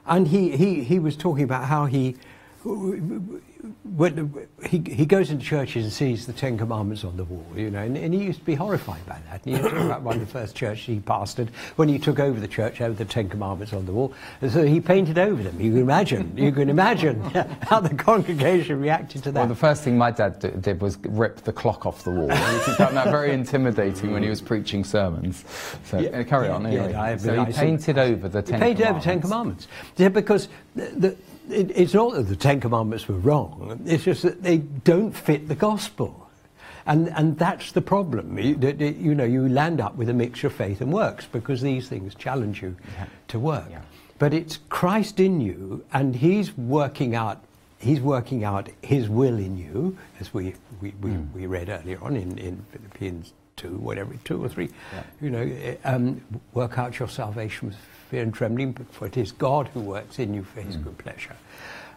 And 0.07 0.27
he, 0.27 0.57
he, 0.57 0.83
he 0.83 0.97
was 0.97 1.15
talking 1.15 1.43
about 1.43 1.65
how 1.65 1.85
he, 1.85 2.15
when 2.63 4.47
he, 4.65 4.79
he 4.79 5.05
goes 5.05 5.31
into 5.31 5.45
churches 5.45 5.83
and 5.85 5.93
sees 5.93 6.25
the 6.25 6.33
Ten 6.33 6.57
Commandments 6.57 7.03
on 7.03 7.15
the 7.17 7.23
wall, 7.23 7.45
you 7.55 7.69
know, 7.69 7.79
and, 7.81 7.97
and 7.97 8.13
he 8.13 8.23
used 8.23 8.39
to 8.39 8.45
be 8.45 8.55
horrified 8.55 9.05
by 9.05 9.17
that. 9.29 9.45
And 9.45 9.55
he 9.57 9.61
talked 9.61 9.75
about 9.75 10.01
one 10.01 10.15
of 10.15 10.21
the 10.21 10.27
first 10.31 10.55
churches 10.55 10.85
he 10.85 10.99
pastored, 10.99 11.49
when 11.77 11.87
he 11.89 11.97
took 11.99 12.19
over 12.19 12.39
the 12.39 12.47
church, 12.47 12.77
had 12.77 12.97
the 12.97 13.05
Ten 13.05 13.29
Commandments 13.29 13.73
on 13.73 13.85
the 13.85 13.91
wall. 13.91 14.13
And 14.41 14.51
so 14.51 14.63
he 14.65 14.81
painted 14.81 15.17
over 15.17 15.41
them. 15.41 15.59
You 15.59 15.71
can 15.71 15.81
imagine, 15.81 16.37
you 16.37 16.51
can 16.51 16.69
imagine 16.69 17.21
how 17.61 17.79
the 17.79 17.93
congregation 17.95 18.79
reacted 18.81 19.23
to 19.23 19.31
that. 19.31 19.39
Well, 19.39 19.47
the 19.47 19.55
first 19.55 19.83
thing 19.83 19.97
my 19.97 20.11
dad 20.11 20.39
did 20.61 20.81
was 20.81 20.97
rip 20.99 21.37
the 21.37 21.53
clock 21.53 21.85
off 21.85 22.03
the 22.03 22.11
wall. 22.11 22.29
he 22.29 22.73
found 22.73 22.95
that 22.97 23.05
very 23.09 23.31
intimidating 23.31 24.11
when 24.11 24.23
he 24.23 24.29
was 24.29 24.41
preaching 24.41 24.83
sermons. 24.83 25.43
So 25.85 25.99
Yeah, 25.99 26.23
carry 26.23 26.49
on. 26.49 26.63
yeah, 26.63 26.69
Anyway. 26.69 26.93
I- 26.93 27.17
so 27.17 27.43
he 27.45 27.53
painted 27.53 27.97
over 27.97 28.27
the 28.27 28.41
He 28.41 28.47
Ten 28.47 28.59
painted 28.59 28.85
over 28.85 28.99
Commandments. 28.99 29.05
Ten 29.05 29.21
Commandments. 29.21 29.67
Yeah, 29.97 30.09
because 30.09 30.49
the, 30.75 30.85
the, 30.85 31.17
it, 31.51 31.71
it's 31.75 31.93
not 31.93 32.13
that 32.13 32.23
the 32.23 32.35
Ten 32.35 32.59
Commandments 32.59 33.07
were 33.07 33.15
wrong. 33.17 33.81
It's 33.85 34.03
just 34.03 34.23
that 34.23 34.43
they 34.43 34.57
don't 34.59 35.11
fit 35.11 35.47
the 35.47 35.55
gospel, 35.55 36.29
and 36.85 37.09
and 37.09 37.37
that's 37.37 37.71
the 37.71 37.81
problem. 37.81 38.37
You, 38.37 38.57
you 38.99 39.15
know, 39.15 39.23
you 39.23 39.47
land 39.49 39.81
up 39.81 39.95
with 39.95 40.09
a 40.09 40.13
mixture 40.13 40.47
of 40.47 40.53
faith 40.53 40.81
and 40.81 40.91
works 40.93 41.25
because 41.31 41.61
these 41.61 41.87
things 41.89 42.15
challenge 42.15 42.61
you 42.61 42.75
to 43.29 43.39
work. 43.39 43.65
Yeah. 43.69 43.81
But 44.17 44.33
it's 44.33 44.59
Christ 44.69 45.19
in 45.19 45.39
you, 45.41 45.85
and 45.93 46.15
He's 46.15 46.57
working 46.57 47.15
out. 47.15 47.43
He's 47.79 48.01
working 48.01 48.43
out 48.43 48.67
His 48.81 49.07
will 49.07 49.37
in 49.39 49.57
you, 49.57 49.97
as 50.19 50.33
we 50.33 50.55
we, 50.81 50.93
we, 51.01 51.11
Hmm. 51.11 51.33
we 51.33 51.45
read 51.45 51.69
earlier 51.69 51.97
on 52.01 52.15
in, 52.17 52.37
in 52.37 52.65
Philippians 52.71 53.33
two, 53.55 53.75
whatever, 53.77 54.13
two 54.23 54.43
or 54.43 54.47
three. 54.49 54.69
Yeah. 54.93 55.03
You 55.21 55.29
know, 55.29 55.41
eh, 55.41 55.75
um, 55.83 56.21
work 56.53 56.77
out 56.77 56.97
your 56.99 57.09
salvation 57.09 57.67
with 57.69 57.77
fear 58.09 58.23
and 58.23 58.33
trembling, 58.33 58.73
for 58.91 59.05
it 59.05 59.17
is 59.17 59.31
God 59.31 59.67
who 59.69 59.81
works 59.81 60.19
in 60.19 60.33
you 60.33 60.43
for 60.43 60.61
His 60.61 60.75
good 60.77 60.97
pleasure. 60.97 61.35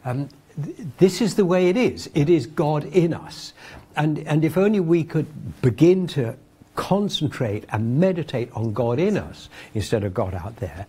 Um, 0.04 0.28
th- 0.62 0.76
this 0.98 1.20
is 1.20 1.34
the 1.36 1.44
way 1.46 1.68
it 1.68 1.76
is. 1.76 2.10
It 2.14 2.28
is 2.28 2.46
God 2.46 2.84
in 2.84 3.14
us, 3.14 3.52
and 3.96 4.18
and 4.20 4.44
if 4.44 4.56
only 4.58 4.80
we 4.80 5.04
could 5.04 5.26
begin 5.62 6.06
to 6.08 6.34
concentrate 6.74 7.64
and 7.70 7.98
meditate 8.00 8.50
on 8.52 8.72
God 8.72 8.98
in 8.98 9.16
us 9.16 9.48
instead 9.74 10.04
of 10.04 10.14
God 10.14 10.34
out 10.34 10.56
there. 10.56 10.86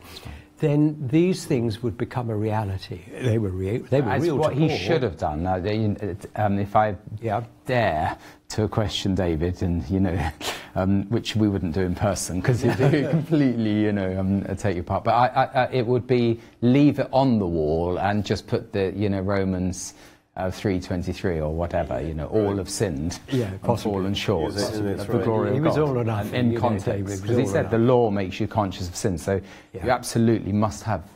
Then 0.60 0.96
these 1.12 1.44
things 1.44 1.84
would 1.84 1.98
become 1.98 2.30
a 2.30 2.36
reality. 2.38 3.01
They 3.22 3.38
were 3.38 3.50
real. 3.50 3.84
They 3.89 4.00
were 4.00 4.08
That's 4.12 4.24
real. 4.24 4.38
what 4.38 4.53
to 4.53 4.60
he 4.60 4.77
should 4.77 5.03
have 5.03 5.18
done. 5.18 5.44
Now, 5.44 5.60
they- 5.60 5.94
um, 6.38 6.58
if 6.58 6.74
I 6.77 6.96
Yeah. 7.22 7.44
dare 7.65 8.18
to 8.53 8.63
a 8.63 8.67
question 8.69 9.15
David, 9.15 9.62
and 9.63 9.88
you 9.89 10.00
know, 10.00 10.29
um, 10.75 11.03
which 11.10 11.36
we 11.36 11.48
wouldn't 11.50 11.74
do 11.74 11.81
in 11.81 11.95
person 11.95 12.39
because 12.39 12.63
it'd 12.63 12.91
do 12.91 13.10
completely, 13.10 13.81
you 13.81 13.91
know, 13.91 14.19
um, 14.19 14.43
take 14.55 14.75
you 14.75 14.81
apart. 14.81 15.03
But 15.03 15.15
I, 15.15 15.27
I, 15.27 15.43
I, 15.43 15.65
it 15.72 15.86
would 15.86 16.07
be 16.07 16.39
leave 16.62 17.00
it 17.00 17.10
on 17.12 17.39
the 17.39 17.45
wall 17.48 18.00
and 18.00 18.25
just 18.25 18.48
put 18.48 18.72
the, 18.72 18.93
you 18.95 19.10
know, 19.10 19.22
Romans. 19.22 19.93
Uh, 20.36 20.50
323 20.50 21.41
or 21.41 21.53
whatever, 21.53 22.01
you 22.01 22.15
know, 22.15 22.25
all 22.25 22.57
have 22.57 22.67
sinned 22.67 23.19
Yeah, 23.29 23.51
and 23.51 23.62
possibly. 23.62 23.91
fallen 23.93 24.13
short 24.15 24.53
Use 24.53 24.63
it 24.67 24.74
in 24.79 24.88
of 24.88 24.88
its 24.88 25.05
the 25.05 25.13
right- 25.13 25.24
glory 25.25 25.51
He 25.51 25.57
of 25.60 25.63
was 25.63 25.77
all 25.77 25.95
or 25.95 26.03
nothing, 26.03 26.53
in 26.53 26.60
context, 26.60 26.86
David 26.88 27.22
because 27.22 27.38
he 27.38 27.43
all 27.43 27.50
or 27.50 27.51
said 27.51 27.69
the 27.69 27.77
law 27.77 28.10
makes 28.10 28.39
you 28.39 28.48
conscious 28.48 28.89
of 28.89 28.95
sin. 28.95 29.19
So 29.19 29.39
Yeah. 29.74 29.86
you 29.86 29.91
absolutely 29.91 30.51
must 30.51 30.81
have 30.86 31.03
the 31.03 31.10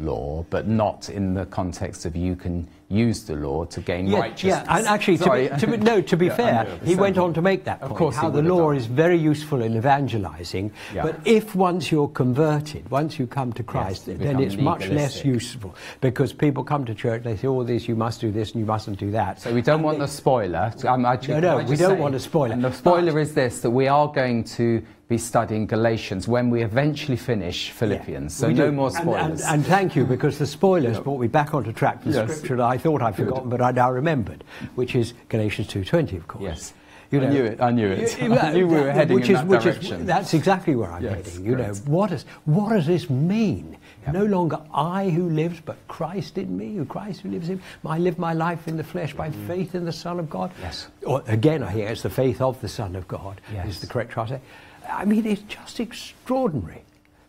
law, 0.00 0.44
but 0.50 0.68
not 0.68 1.10
in 1.10 1.34
the 1.34 1.44
context 1.46 2.06
of 2.06 2.14
you 2.14 2.36
can 2.36 2.66
use 2.88 3.24
the 3.24 3.34
law 3.34 3.64
to 3.64 3.80
gain 3.80 4.06
Yeah, 4.06 4.20
righteousness. 4.20 4.62
yeah, 4.64 4.76
and 4.78 4.86
actually, 4.86 5.18
to 5.18 5.30
be, 5.32 5.48
to 5.60 5.66
be, 5.66 5.76
no, 5.78 6.00
to 6.00 6.16
be 6.16 6.26
Yeah, 6.30 6.36
fair, 6.64 6.78
he 6.84 6.94
went 6.94 7.18
on 7.18 7.34
to 7.34 7.42
make 7.42 7.64
that 7.64 7.82
Of 7.82 7.88
point. 7.88 7.98
course 7.98 8.16
how 8.16 8.30
the 8.30 8.42
law 8.42 8.70
is 8.70 8.86
very 8.86 9.16
useful 9.18 9.62
in 9.62 9.76
evangelizing, 9.76 10.70
Yeah. 10.94 11.02
but 11.02 11.16
if 11.24 11.56
once 11.56 11.90
you're 11.90 12.06
converted, 12.08 12.88
once 12.88 13.18
you 13.18 13.26
come 13.26 13.52
to 13.54 13.64
Christ, 13.64 14.06
you 14.06 14.14
then 14.16 14.38
it's 14.40 14.56
much 14.56 14.86
less 14.88 15.24
useful 15.24 15.74
because 16.00 16.32
people 16.32 16.62
come 16.62 16.84
to 16.84 16.94
church, 16.94 17.24
they 17.24 17.36
say, 17.36 17.48
"Oh, 17.48 17.64
this 17.64 17.88
you 17.88 17.96
must 17.96 18.20
do 18.20 18.30
this 18.30 18.52
and 18.52 18.60
you 18.60 18.66
mustn't 18.66 18.98
do 18.98 19.10
that." 19.10 19.40
So 19.40 19.52
we 19.52 19.62
don't 19.62 19.82
want 19.82 19.98
the 19.98 20.06
spoiler. 20.08 20.72
Um, 20.86 21.04
I, 21.04 21.18
No, 21.28 21.40
no, 21.40 21.56
we 21.58 21.76
don't 21.76 21.96
say- 21.96 22.00
want 22.00 22.14
a 22.14 22.20
spoiler. 22.20 22.52
And 22.54 22.62
the 22.64 22.72
spoiler 22.72 23.18
is 23.18 23.34
this: 23.34 23.60
that 23.60 23.70
we 23.70 23.88
are 23.88 24.06
going 24.08 24.44
to 24.44 24.82
be 25.10 25.18
studying 25.18 25.66
Galatians 25.66 26.28
when 26.28 26.50
we 26.50 26.62
eventually 26.62 27.16
finish 27.16 27.70
Philippians. 27.70 28.32
So 28.32 28.48
no 28.48 28.66
do. 28.66 28.72
more 28.72 28.86
And- 28.86 28.96
spoilers. 28.96 29.40
And, 29.42 29.54
and 29.54 29.66
thank 29.66 29.96
you, 29.96 30.04
because 30.06 30.38
the 30.38 30.46
spoilers 30.46 31.00
brought 31.00 31.20
me 31.20 31.26
back 31.26 31.52
onto 31.52 31.72
track 31.72 32.00
for 32.02 32.10
the 32.10 32.14
Yes. 32.14 32.30
scripture 32.30 32.56
that 32.56 32.64
I 32.66 32.78
thought 32.78 33.02
I'd 33.02 33.16
forgotten, 33.16 33.50
but 33.50 33.60
I 33.60 33.72
now 33.72 33.90
remembered, 33.90 34.44
which 34.76 34.94
is 34.94 35.12
Galatians 35.28 35.66
2.20, 35.66 36.16
of 36.16 36.28
course. 36.28 36.44
Yes. 36.44 36.72
I 37.12 37.16
knew 37.16 37.44
it, 37.44 37.60
I 37.60 37.72
knew 37.72 37.88
it. 37.88 38.22
You- 38.22 38.28
you- 38.28 38.38
I 38.38 38.52
knew 38.52 38.68
we 38.68 38.74
were 38.76 38.92
heading 38.92 39.16
which 39.16 39.28
in 39.28 39.34
is, 39.34 39.40
that 39.40 39.48
which 39.48 39.62
direction. 39.64 40.00
Is, 40.02 40.06
that's 40.06 40.32
exactly 40.32 40.76
where 40.76 40.92
I'm 40.92 41.02
Yes, 41.02 41.26
heading. 41.26 41.44
You 41.44 41.56
know, 41.56 41.64
great. 41.72 41.88
what, 41.88 42.12
is, 42.12 42.24
what 42.44 42.68
does 42.68 42.86
this 42.86 43.10
mean? 43.10 43.76
Yeah. 44.04 44.12
No 44.12 44.24
longer 44.26 44.60
I 44.72 45.10
who 45.10 45.28
lives, 45.28 45.60
but 45.60 45.76
Christ 45.88 46.38
in 46.38 46.56
me, 46.56 46.76
who 46.76 46.84
Christ 46.84 47.22
who 47.22 47.30
lives 47.30 47.48
in 47.48 47.56
me. 47.56 47.62
I 47.84 47.98
live 47.98 48.16
my 48.16 48.32
life 48.32 48.68
in 48.68 48.76
the 48.76 48.84
flesh 48.84 49.12
by 49.12 49.30
mm. 49.30 49.46
faith 49.48 49.74
in 49.74 49.84
the 49.84 49.92
Son 49.92 50.20
of 50.20 50.30
God. 50.30 50.52
Yes. 50.60 50.86
Or 51.04 51.24
again, 51.26 51.64
I 51.64 51.72
hear 51.72 51.88
it's 51.88 52.02
the 52.02 52.10
faith 52.10 52.40
of 52.40 52.60
the 52.60 52.68
Son 52.68 52.94
of 52.94 53.08
God 53.08 53.40
Yes. 53.52 53.66
is 53.66 53.80
the 53.80 53.88
correct 53.88 54.12
translation. 54.12 54.44
I 54.88 55.04
mean, 55.04 55.26
it's 55.26 55.42
just 55.42 55.80
extraordinary. 55.80 56.82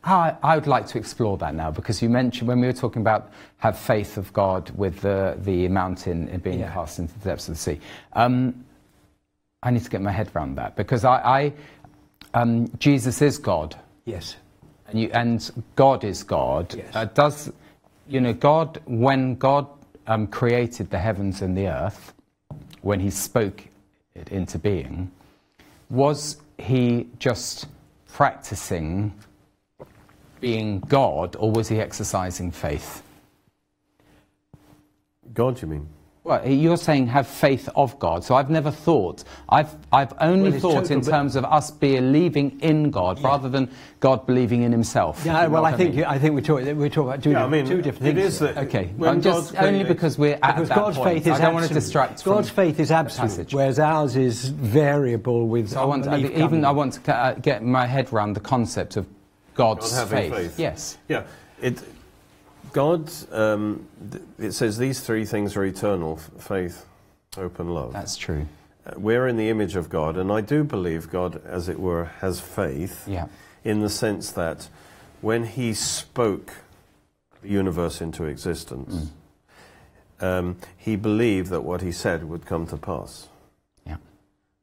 I, 0.03 0.35
I 0.41 0.55
would 0.55 0.65
like 0.67 0.87
to 0.87 0.97
explore 0.97 1.37
that 1.37 1.53
now 1.53 1.69
because 1.69 2.01
you 2.01 2.09
mentioned 2.09 2.47
when 2.47 2.59
we 2.59 2.65
were 2.67 2.73
talking 2.73 3.01
about 3.03 3.31
have 3.57 3.77
faith 3.77 4.17
of 4.17 4.33
God 4.33 4.71
with 4.71 5.01
the, 5.01 5.37
the 5.41 5.67
mountain 5.67 6.25
being 6.43 6.61
Yeah. 6.61 6.71
cast 6.73 6.97
into 6.99 7.13
the 7.19 7.25
depths 7.25 7.47
of 7.47 7.53
the 7.55 7.59
sea. 7.59 7.79
Um, 8.13 8.65
I 9.61 9.69
need 9.69 9.83
to 9.83 9.89
get 9.91 10.01
my 10.01 10.11
head 10.11 10.31
around 10.35 10.55
that 10.55 10.75
because 10.75 11.05
I, 11.05 11.17
I 11.21 11.53
um, 12.33 12.71
Jesus 12.79 13.21
is 13.21 13.37
God 13.37 13.75
Yes. 14.05 14.37
and, 14.87 14.99
you, 14.99 15.11
and 15.13 15.51
God 15.75 16.03
is 16.03 16.23
God. 16.23 16.73
Yes. 16.73 16.95
Uh, 16.95 17.05
does 17.05 17.51
you 18.07 18.19
know 18.21 18.33
God 18.33 18.81
when 18.85 19.35
God 19.35 19.67
um, 20.07 20.25
created 20.25 20.89
the 20.89 20.97
heavens 20.97 21.43
and 21.43 21.55
the 21.55 21.67
earth, 21.67 22.13
when 22.81 22.99
He 22.99 23.11
spoke 23.11 23.61
it 24.15 24.29
into 24.29 24.57
being, 24.57 25.11
was 25.91 26.37
He 26.61 27.07
just 27.17 27.67
practicing 28.07 29.13
being 30.39 30.79
God, 30.81 31.35
or 31.39 31.51
was 31.51 31.67
He 31.67 31.79
exercising 31.79 32.51
faith? 32.51 33.01
God, 35.33 35.61
you 35.61 35.67
mean? 35.67 35.89
Well, 36.23 36.47
you're 36.47 36.77
saying 36.77 37.07
have 37.07 37.25
faith 37.25 37.67
of 37.75 37.97
God. 37.97 38.23
So 38.23 38.35
I've 38.35 38.51
never 38.51 38.69
thought. 38.69 39.23
I've 39.49 39.75
I've 39.91 40.13
only 40.21 40.51
Well, 40.51 40.59
thought 40.59 40.73
total 40.83 40.97
in 40.97 41.01
terms 41.01 41.35
of 41.35 41.45
us 41.45 41.71
believing 41.71 42.59
in 42.59 42.91
God 42.91 43.23
rather 43.23 43.49
than 43.49 43.71
God 43.99 44.27
believing 44.27 44.61
in 44.61 44.71
Himself. 44.71 45.23
Yeah, 45.25 45.41
You 45.41 45.47
know 45.47 45.53
well, 45.53 45.63
what 45.63 45.73
I 45.73 45.77
think 45.77 45.95
mean? 45.95 46.05
I 46.05 46.19
think 46.19 46.35
we're 46.35 46.41
talking 46.41 46.77
we're 46.77 46.89
talking 46.89 47.09
about 47.09 47.23
two, 47.23 47.31
Yeah, 47.31 47.45
I 47.45 47.49
different, 47.49 47.67
mean, 47.69 47.77
two 47.77 47.81
different 47.81 48.07
it 48.17 48.21
things. 48.21 48.33
is 48.35 48.39
that- 48.39 48.57
Okay, 48.59 48.91
When 48.97 49.09
I'm 49.09 49.21
just 49.23 49.53
God 49.55 49.63
only 49.65 49.83
because 49.83 50.19
we're 50.19 50.37
at 50.43 50.55
because 50.57 50.69
that 50.69 50.75
God's 50.75 50.97
point. 50.97 51.09
faith 51.09 51.27
is 51.27 51.33
I 51.39 51.41
don't 51.41 51.53
want 51.55 51.63
absolute. 51.63 51.67
to 51.79 51.85
distract 51.85 52.23
from 52.23 52.33
God's 52.33 52.49
faith 52.51 52.79
is 52.79 52.91
absolute, 52.91 53.51
whereas 53.53 53.79
ours 53.79 54.15
is 54.15 54.45
variable 54.49 55.47
with. 55.47 55.69
So 55.69 55.81
I 55.81 55.85
want 55.85 56.07
I, 56.07 56.19
even 56.19 56.39
coming 56.39 56.65
I 56.65 56.71
want 56.71 56.93
to 57.03 57.15
uh, 57.15 57.33
get 57.33 57.63
my 57.63 57.87
head 57.87 58.13
around 58.13 58.33
the 58.33 58.41
concept 58.41 58.95
of 58.95 59.07
God's 59.55 59.89
God 59.91 59.97
having 60.11 60.31
faith. 60.31 60.59
Yes. 60.59 60.99
Yeah, 61.09 61.23
it, 61.63 61.81
God, 62.73 63.11
um, 63.31 63.87
it 64.39 64.51
says 64.53 64.77
these 64.77 65.01
three 65.01 65.25
things 65.25 65.55
are 65.57 65.63
eternal 65.65 66.17
faith, 66.17 66.85
hope, 67.35 67.59
and 67.59 67.73
love. 67.73 67.93
That's 67.93 68.15
true. 68.17 68.47
Uh, 68.85 68.93
We're 68.97 69.27
in 69.27 69.37
the 69.37 69.49
image 69.49 69.75
of 69.75 69.89
God, 69.89 70.17
and 70.17 70.31
I 70.31 70.41
do 70.41 70.63
believe 70.63 71.09
God, 71.09 71.41
as 71.45 71.67
it 71.69 71.79
were, 71.79 72.05
has 72.21 72.39
faith 72.39 73.07
Yeah. 73.07 73.27
in 73.63 73.81
the 73.81 73.89
sense 73.89 74.31
that 74.31 74.69
when 75.21 75.45
He 75.45 75.73
spoke 75.73 76.53
the 77.41 77.49
universe 77.49 78.01
into 78.01 78.25
existence, 78.25 79.11
um, 80.19 80.55
He 80.77 80.95
believed 80.95 81.49
that 81.49 81.61
what 81.61 81.81
He 81.81 81.91
said 81.91 82.23
would 82.23 82.45
come 82.45 82.65
to 82.67 82.77
pass. 82.77 83.27
Yeah. 83.85 83.97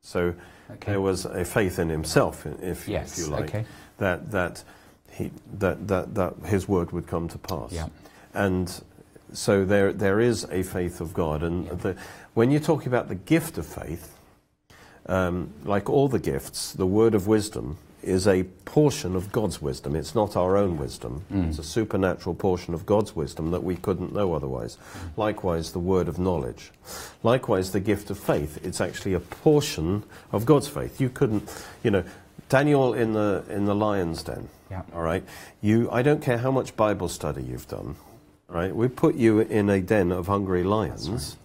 So 0.01 0.35
Okay. 0.71 0.93
there 0.93 1.01
was 1.01 1.25
a 1.25 1.45
faith 1.45 1.79
in 1.79 1.89
Himself, 1.91 2.47
if, 2.47 2.89
Yes, 2.89 3.19
if 3.19 3.25
you 3.25 3.31
like, 3.31 3.49
okay. 3.51 3.65
that 3.99 4.31
that 4.33 4.65
he 5.19 5.31
that, 5.59 5.89
that 5.89 6.15
that 6.15 6.35
His 6.47 6.69
word 6.69 6.93
would 6.93 7.07
come 7.07 7.29
to 7.29 7.39
pass. 7.39 7.73
Yeah. 7.73 7.89
And 8.33 8.83
so 9.33 9.65
there 9.65 9.93
there 9.93 10.21
is 10.21 10.45
a 10.51 10.63
faith 10.63 11.01
of 11.01 11.13
God, 11.13 11.43
and 11.43 11.67
Yeah. 11.67 11.75
the, 11.75 11.97
when 12.35 12.51
you're 12.51 12.61
talking 12.73 12.89
about 12.89 13.09
the 13.09 13.15
gift 13.17 13.59
of 13.59 13.67
faith, 13.67 14.15
um, 15.07 15.51
like 15.65 15.91
all 15.91 16.09
the 16.09 16.19
gifts, 16.19 16.73
the 16.73 16.87
word 16.87 17.15
of 17.15 17.27
wisdom 17.27 17.79
is 18.03 18.29
a 18.29 18.45
portion 18.65 19.17
of 19.17 19.33
God's 19.33 19.61
wisdom. 19.61 19.97
It's 19.97 20.15
not 20.15 20.37
our 20.37 20.57
own 20.57 20.79
wisdom. 20.79 21.25
Mm. 21.33 21.49
It's 21.49 21.59
a 21.59 21.65
supernatural 21.65 22.35
portion 22.37 22.73
of 22.73 22.87
God's 22.87 23.17
wisdom 23.17 23.51
that 23.51 23.65
we 23.65 23.75
couldn't 23.75 24.15
know 24.15 24.35
otherwise. 24.35 24.77
Mm. 24.77 25.19
Likewise, 25.19 25.73
the 25.73 25.81
word 25.81 26.09
of 26.09 26.17
knowledge. 26.19 26.71
Likewise, 27.25 27.73
the 27.73 27.81
gift 27.81 28.09
of 28.11 28.19
faith. 28.19 28.65
It's 28.65 28.81
actually 28.81 29.15
a 29.15 29.21
portion 29.21 30.05
of 30.31 30.47
God's 30.47 30.69
faith. 30.69 31.01
You 31.01 31.11
couldn't, 31.11 31.51
you 31.83 31.91
know, 31.91 32.05
Daniel 32.49 32.95
in 32.95 33.15
the 33.15 33.43
in 33.51 33.65
the 33.67 33.75
lion's 33.75 34.23
den. 34.23 34.49
Yeah. 34.71 34.83
All 34.95 35.03
right. 35.03 35.25
You. 35.61 35.91
I 35.91 36.03
don't 36.03 36.23
care 36.23 36.39
how 36.39 36.51
much 36.51 36.77
Bible 36.77 37.09
study 37.09 37.43
you've 37.43 37.69
done. 37.69 37.97
All 38.49 38.57
right. 38.57 38.75
We 38.75 38.89
put 38.89 39.15
you 39.15 39.41
in 39.41 39.69
a 39.71 39.81
den 39.81 40.13
of 40.13 40.27
hungry 40.27 40.65
lions. 40.65 41.37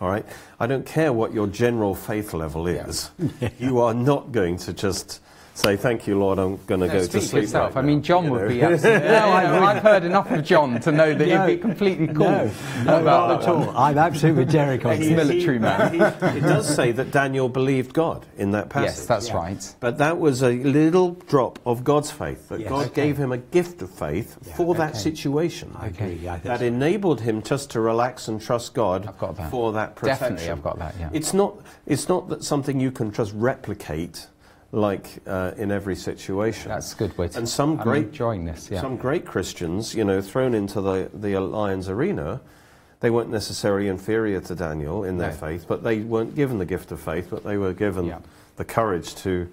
All 0.00 0.08
right. 0.08 0.26
I 0.58 0.66
don't 0.66 0.84
care 0.84 1.12
what 1.12 1.32
your 1.32 1.46
general 1.46 1.94
faith 1.94 2.34
level 2.34 2.66
is. 2.66 3.10
you 3.58 3.80
are 3.80 3.94
not 3.94 4.32
going 4.32 4.56
to 4.58 4.72
just 4.72 5.20
say, 5.54 5.76
"Thank 5.76 6.06
you, 6.06 6.18
Lord. 6.18 6.38
I'm 6.38 6.56
going 6.66 6.80
to 6.80 6.86
No, 6.86 6.92
go 6.94 6.98
speak 7.00 7.12
to 7.12 7.20
for 7.20 7.26
sleep." 7.26 7.42
yourself. 7.42 7.74
right 7.76 7.82
I 7.82 7.86
mean, 7.86 8.02
John 8.02 8.24
you 8.24 8.30
would 8.32 8.42
know. 8.42 8.48
be 8.48 8.62
absolutely. 8.62 9.08
no, 9.08 9.28
I, 9.30 9.74
have 9.74 9.82
heard 9.82 10.04
enough 10.04 10.30
of 10.30 10.44
John 10.44 10.80
to 10.80 10.92
know 10.92 11.12
that 11.14 11.28
No. 11.28 11.46
he'd 11.46 11.56
be 11.56 11.60
completely 11.60 12.06
cool 12.08 12.30
No, 12.30 12.50
no, 12.84 13.00
about 13.00 13.28
not 13.28 13.40
that 13.40 13.42
at 13.42 13.54
all. 13.54 13.76
I'm 13.76 13.98
absolutely 13.98 14.44
with 14.44 14.52
Derek 14.52 14.84
on 14.86 14.92
Ex-military 14.96 15.56
he- 15.56 15.58
man. 15.60 15.92
he- 15.94 16.00
it 16.38 16.40
does 16.42 16.74
say 16.74 16.92
that 16.92 17.10
Daniel 17.10 17.48
believed 17.48 17.92
God 17.92 18.24
in 18.38 18.52
that 18.52 18.68
passage. 18.70 18.96
Yes, 18.96 19.06
that's 19.06 19.28
Yeah. 19.28 19.36
right. 19.36 19.74
But 19.80 19.98
that 19.98 20.18
was 20.18 20.42
a 20.42 20.52
little 20.52 21.12
drop 21.28 21.58
of 21.66 21.84
God's 21.84 22.10
faith, 22.10 22.48
that 22.48 22.60
Yes. 22.60 22.68
God 22.70 22.86
Okay. 22.86 23.02
gave 23.06 23.16
him 23.18 23.32
a 23.32 23.38
gift 23.38 23.82
of 23.82 23.90
faith 23.90 24.38
for 24.56 24.74
that 24.76 24.90
okay. 24.90 24.98
situation. 24.98 25.76
I 25.78 25.86
agree. 25.88 26.26
I 26.28 26.38
That 26.38 26.60
so. 26.60 26.64
enabled 26.66 27.20
him 27.20 27.42
just 27.42 27.70
to 27.70 27.80
relax 27.80 28.26
and 28.28 28.40
trust 28.40 28.74
God 28.74 29.06
I've 29.06 29.18
got 29.18 29.36
that. 29.36 29.50
for 29.50 29.72
that 29.72 29.96
protection. 29.96 30.34
Definitely, 30.36 30.50
I've 30.50 30.62
got 30.62 30.78
that. 30.78 30.94
Yeah. 30.98 31.08
It's 31.12 31.34
not, 31.34 31.56
it's 31.86 32.08
not 32.08 32.28
that 32.30 32.42
something 32.42 32.80
you 32.80 32.90
can 32.90 33.12
just 33.12 33.32
replicate 33.34 34.26
like 34.72 35.06
uh, 35.26 35.52
in 35.58 35.70
every 35.70 35.94
situation. 35.94 36.70
That's 36.70 36.94
a 36.94 36.96
good 36.96 37.16
way 37.18 37.28
to. 37.28 37.38
And 37.38 37.48
some 37.48 37.78
I'm 37.78 37.84
great- 37.84 38.06
enjoying 38.06 38.44
this. 38.46 38.70
Yeah. 38.70 38.80
Some 38.80 38.96
great 38.96 39.24
Christians, 39.26 39.94
you 39.94 40.04
know, 40.04 40.20
thrown 40.22 40.54
into 40.54 40.80
the, 40.80 41.10
the 41.12 41.38
lion's 41.38 41.88
arena, 41.88 42.40
they 43.00 43.10
weren't 43.10 43.30
necessarily 43.30 43.88
inferior 43.88 44.40
to 44.40 44.54
Daniel 44.54 45.04
in 45.04 45.18
their 45.18 45.30
No. 45.32 45.36
faith, 45.36 45.66
but 45.68 45.82
they 45.82 45.98
weren't 46.00 46.34
given 46.34 46.58
the 46.58 46.64
gift 46.64 46.90
of 46.92 47.00
faith, 47.00 47.28
but 47.30 47.44
they 47.44 47.58
were 47.58 47.72
given 47.74 48.06
Yeah. 48.06 48.18
the 48.56 48.64
courage 48.64 49.14
to, 49.16 49.48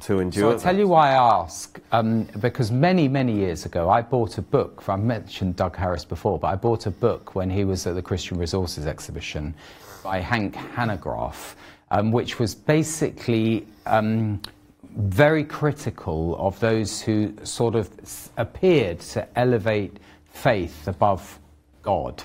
to 0.00 0.18
endure 0.18 0.42
So 0.42 0.50
I'll 0.54 0.58
tell 0.60 0.76
you 0.78 0.88
why 0.88 1.10
I 1.10 1.14
ask. 1.42 1.78
Um, 1.92 2.24
because 2.40 2.72
many, 2.72 3.06
many 3.06 3.34
years 3.34 3.64
ago, 3.64 3.88
I 3.90 4.00
bought 4.02 4.38
a 4.38 4.42
book. 4.42 4.88
I 4.88 4.96
mentioned 4.96 5.54
Doug 5.56 5.76
Harris 5.76 6.04
before, 6.04 6.38
but 6.38 6.48
I 6.48 6.56
bought 6.56 6.86
a 6.86 6.90
book 6.90 7.34
when 7.36 7.50
he 7.50 7.64
was 7.64 7.86
at 7.86 7.94
the 7.94 8.02
Christian 8.02 8.38
Resources 8.38 8.86
exhibition 8.86 9.54
by 10.02 10.18
Hank 10.20 10.54
Hanegraaff, 10.54 11.54
um, 11.90 12.12
which 12.12 12.38
was 12.38 12.54
basically 12.54 13.66
um, 13.86 14.40
very 14.96 15.44
critical 15.44 16.36
of 16.38 16.58
those 16.60 17.00
who 17.00 17.34
sort 17.44 17.74
of 17.74 17.88
appeared 18.36 19.00
to 19.00 19.26
elevate 19.38 19.98
faith 20.30 20.88
above 20.88 21.38
God. 21.82 22.22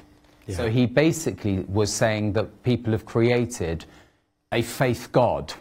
So 0.49 0.69
he 0.69 0.86
basically 0.86 1.60
was 1.60 1.91
saying 1.91 2.34
that 2.34 2.63
people 2.63 2.91
have 2.91 3.06
created 3.06 3.86
a 4.52 4.62
faith 4.62 5.10
God. 5.12 5.54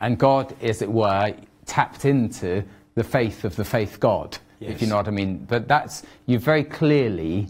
And 0.00 0.18
God, 0.18 0.54
as 0.62 0.82
it 0.82 0.90
were, 0.90 1.34
tapped 1.64 2.04
into 2.04 2.62
the 2.94 3.04
faith 3.04 3.44
of 3.44 3.56
the 3.56 3.64
faith 3.64 3.98
God, 3.98 4.36
if 4.60 4.82
you 4.82 4.88
know 4.88 4.96
what 4.96 5.08
I 5.08 5.12
mean. 5.12 5.46
But 5.48 5.66
that's, 5.66 6.02
you 6.26 6.38
very 6.38 6.64
clearly 6.64 7.48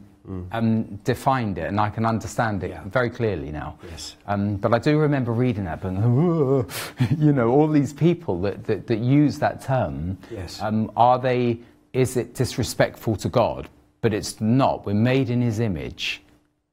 um, 0.52 0.84
defined 1.04 1.58
it, 1.58 1.66
and 1.68 1.78
I 1.80 1.90
can 1.90 2.04
understand 2.04 2.62
it 2.64 2.70
Yeah. 2.70 2.82
very 2.86 3.10
clearly 3.10 3.50
now. 3.52 3.78
Yes. 3.90 4.16
Um, 4.26 4.56
but 4.56 4.74
I 4.74 4.78
do 4.78 4.98
remember 4.98 5.32
reading 5.32 5.64
that, 5.64 5.80
but 5.80 5.92
you 7.18 7.32
know, 7.32 7.48
all 7.50 7.68
these 7.68 7.92
people 7.92 8.40
that, 8.42 8.64
that, 8.64 8.86
that 8.86 8.98
use 8.98 9.38
that 9.38 9.60
term, 9.62 10.18
Yes. 10.30 10.60
um, 10.60 10.90
are 10.96 11.18
they, 11.18 11.60
is 11.92 12.16
it 12.16 12.34
disrespectful 12.34 13.16
to 13.16 13.28
God? 13.28 13.68
But 14.00 14.12
it's 14.12 14.40
not. 14.40 14.84
We're 14.86 14.94
made 14.94 15.30
in 15.30 15.40
his 15.42 15.60
image. 15.60 16.22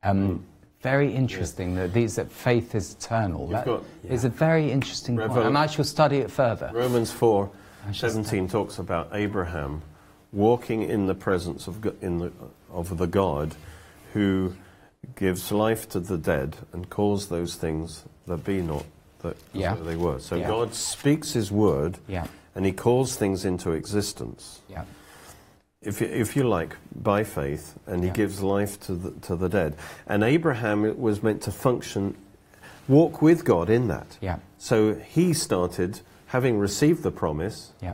Um, 0.04 0.44
Very 0.82 1.14
interesting 1.16 1.76
that 1.76 1.94
these 1.94 2.16
that 2.16 2.30
faith 2.32 2.76
is 2.76 2.94
eternal. 2.94 3.48
That 3.48 3.66
got- 3.66 3.84
is 4.10 4.26
a 4.26 4.30
very 4.30 4.70
interesting 4.72 5.16
point, 5.18 5.30
Revel- 5.30 5.48
and 5.48 5.58
I 5.58 5.68
shall 5.68 5.86
study 5.86 6.18
it 6.18 6.30
further. 6.30 6.70
Romans 6.74 7.10
4 7.12 7.50
just- 7.92 8.00
17 8.16 8.48
talks 8.50 8.80
about 8.80 9.08
Abraham 9.14 9.82
walking 10.34 10.82
in 10.84 11.06
the 11.08 11.16
presence 11.16 11.68
of, 11.68 11.86
in 12.02 12.18
the, 12.18 12.32
of 12.72 12.98
the 12.98 13.08
God 13.08 13.56
who 14.14 14.56
gives 15.16 15.52
life 15.52 15.88
to 15.90 16.00
the 16.00 16.18
dead, 16.18 16.56
and 16.72 16.90
calls 16.90 17.28
those 17.30 17.56
things 17.56 18.04
that 18.26 18.44
be 18.44 18.62
not 18.62 18.86
that 19.22 19.36
Yeah. 19.54 19.76
they 19.76 19.96
were. 19.96 20.20
So 20.20 20.36
Yeah. 20.36 20.48
God 20.48 20.74
speaks 20.74 21.34
His 21.34 21.52
word, 21.52 21.98
Yeah. 22.08 22.28
and 22.56 22.66
He 22.66 22.72
calls 22.72 23.16
things 23.16 23.46
into 23.46 23.72
existence. 23.72 24.62
Yeah. 24.70 24.84
if 25.82 26.00
you, 26.00 26.08
if 26.08 26.36
you 26.38 26.44
like, 26.48 26.78
by 26.96 27.26
faith, 27.26 27.78
and 27.86 28.06
he 28.06 28.10
gives 28.10 28.42
life 28.42 28.80
to 28.80 28.94
the, 28.96 29.12
to 29.28 29.36
the 29.36 29.50
dead. 29.50 29.76
And 30.08 30.24
Abraham 30.24 30.98
was 30.98 31.22
meant 31.22 31.42
to 31.42 31.52
function, 31.52 32.16
walk 32.88 33.22
with 33.22 33.44
God 33.44 33.70
in 33.70 33.90
that. 33.90 34.18
Yeah. 34.22 34.38
So 34.58 34.94
he 34.96 35.34
started, 35.34 36.00
having 36.28 36.58
received 36.58 37.04
the 37.04 37.12
promise, 37.12 37.74
Yeah. 37.82 37.94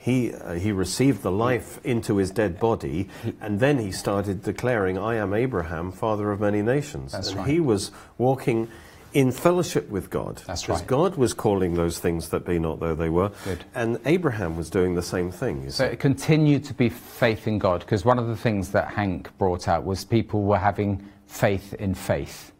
He, 0.00 0.32
uh, 0.32 0.54
he 0.54 0.72
received 0.72 1.22
the 1.22 1.30
life 1.30 1.78
into 1.84 2.16
his 2.16 2.30
dead 2.30 2.58
body, 2.58 3.10
and 3.38 3.60
then 3.60 3.78
he 3.78 3.92
started 3.92 4.42
declaring, 4.42 4.96
I 4.96 5.16
am 5.16 5.34
Abraham, 5.34 5.92
father 5.92 6.32
of 6.32 6.40
many 6.40 6.62
nations. 6.62 7.12
That's 7.12 7.28
and 7.28 7.40
right. 7.40 7.48
he 7.48 7.60
was 7.60 7.92
walking 8.16 8.68
in 9.12 9.30
fellowship 9.30 9.90
with 9.90 10.08
God. 10.08 10.40
That's 10.46 10.62
because 10.62 10.80
right. 10.80 10.88
God 10.88 11.16
was 11.16 11.34
calling 11.34 11.74
those 11.74 11.98
things 11.98 12.30
that 12.30 12.46
be 12.46 12.58
not 12.58 12.80
though 12.80 12.94
they 12.94 13.10
were. 13.10 13.30
Good. 13.44 13.64
And 13.74 14.00
Abraham 14.06 14.56
was 14.56 14.70
doing 14.70 14.94
the 14.94 15.02
same 15.02 15.30
thing. 15.30 15.68
So 15.70 15.84
see. 15.84 15.92
it 15.92 16.00
continued 16.00 16.64
to 16.64 16.74
be 16.74 16.88
faith 16.88 17.46
in 17.46 17.58
God 17.58 17.80
because 17.80 18.02
one 18.02 18.18
of 18.18 18.26
the 18.26 18.36
things 18.36 18.70
that 18.70 18.88
Hank 18.88 19.36
brought 19.36 19.68
out 19.68 19.84
was 19.84 20.04
people 20.06 20.44
were 20.44 20.58
having 20.58 21.06
faith 21.26 21.74
in 21.74 21.94
faith. 21.94 22.52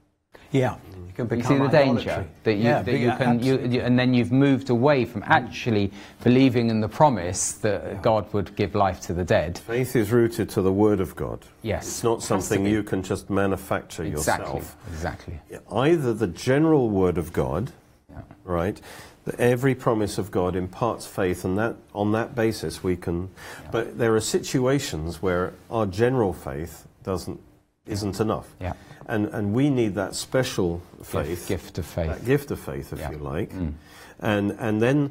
Yeah. 0.53 0.77
You 1.19 1.27
can 1.27 1.39
You 1.39 1.45
see 1.45 1.59
the 1.59 1.69
danger 1.69 2.27
that 2.45 2.55
you, 2.55 2.63
Yeah, 2.65 2.83
that 2.83 2.85
but 2.87 2.99
you 3.01 3.11
can, 3.13 3.41
you, 3.43 3.59
you, 3.69 3.81
and 3.83 3.99
then 3.99 4.15
you've 4.15 4.33
moved 4.33 4.71
away 4.71 5.05
from 5.05 5.23
actually 5.27 5.93
believing 6.25 6.71
in 6.71 6.81
the 6.81 6.89
promise 6.89 7.53
that 7.53 8.03
God 8.03 8.33
would 8.33 8.57
give 8.57 8.75
life 8.75 9.01
to 9.03 9.13
the 9.13 9.25
dead. 9.25 9.59
Faith 9.59 9.95
is 9.97 10.11
rooted 10.11 10.49
to 10.51 10.63
the 10.63 10.73
Word 10.73 11.01
of 11.01 11.15
God. 11.17 11.45
Yes. 11.63 11.87
It's 11.87 12.05
not 12.05 12.23
something 12.23 12.65
be. 12.65 12.71
you 12.71 12.83
can 12.83 13.03
just 13.03 13.29
manufacture 13.31 14.05
Exactly. 14.05 14.47
yourself. 14.57 14.77
Exactly. 14.89 15.41
Either 15.71 16.15
the 16.15 16.27
general 16.29 16.91
Word 16.91 17.19
of 17.19 17.33
God, 17.33 17.73
Yeah. 18.09 18.23
right? 18.45 18.81
Every 19.39 19.75
promise 19.75 20.17
of 20.19 20.31
God 20.31 20.57
imparts 20.57 21.07
faith, 21.07 21.45
and 21.45 21.57
that 21.59 21.77
on 21.95 22.13
that 22.13 22.35
basis 22.35 22.83
we 22.83 22.97
can. 22.97 23.29
But 23.71 23.99
there 23.99 24.15
are 24.17 24.21
situations 24.21 25.23
where 25.23 25.53
our 25.71 25.87
general 25.87 26.33
faith 26.33 26.87
doesn't 27.05 27.39
isn't 27.87 28.21
enough, 28.21 28.55
Yeah. 28.61 28.73
And 29.11 29.27
and 29.35 29.53
we 29.53 29.69
need 29.71 29.95
that 29.97 30.15
special 30.15 30.81
faith, 31.03 31.47
Gift, 31.49 31.49
gift 31.49 31.79
of 31.79 31.95
that 31.95 32.17
faith. 32.19 32.27
gift 32.27 32.51
of 32.51 32.61
faith, 32.61 32.93
if 32.93 32.99
Yeah. 33.01 33.11
you 33.11 33.19
like, 33.19 33.53
Mm. 33.53 33.73
and 34.21 34.51
and 34.59 34.81
then 34.81 35.11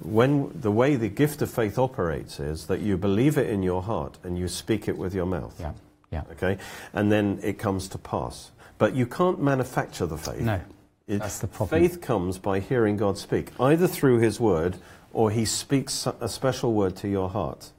when 0.00 0.50
the 0.60 0.70
way 0.70 0.96
the 0.96 1.08
gift 1.08 1.40
of 1.42 1.50
faith 1.50 1.78
operates 1.78 2.38
is 2.40 2.66
that 2.66 2.80
you 2.80 2.96
believe 2.98 3.38
it 3.38 3.48
in 3.48 3.62
your 3.62 3.82
heart 3.82 4.18
and 4.24 4.36
you 4.38 4.48
speak 4.48 4.88
it 4.88 4.98
with 4.98 5.14
your 5.14 5.26
mouth. 5.26 5.54
Yeah. 5.58 5.72
Yeah. 6.10 6.22
Okay, 6.32 6.58
and 6.92 7.10
then 7.10 7.38
it 7.42 7.58
comes 7.58 7.88
to 7.88 7.98
pass. 7.98 8.50
But 8.78 8.94
you 8.94 9.06
can't 9.06 9.40
manufacture 9.40 10.06
the 10.06 10.18
faith. 10.18 10.40
No. 10.42 10.60
It- 11.08 11.20
That's 11.20 11.38
the 11.38 11.46
problem. 11.46 11.80
Faith 11.80 12.00
comes 12.00 12.36
by 12.38 12.60
hearing 12.60 12.96
God 12.98 13.16
speak, 13.16 13.52
either 13.60 13.86
through 13.86 14.18
His 14.18 14.38
word 14.40 14.76
or 15.12 15.30
He 15.30 15.44
speaks 15.46 16.06
a 16.20 16.28
special 16.28 16.74
word 16.74 16.94
to 16.96 17.08
your 17.08 17.30
heart 17.30 17.70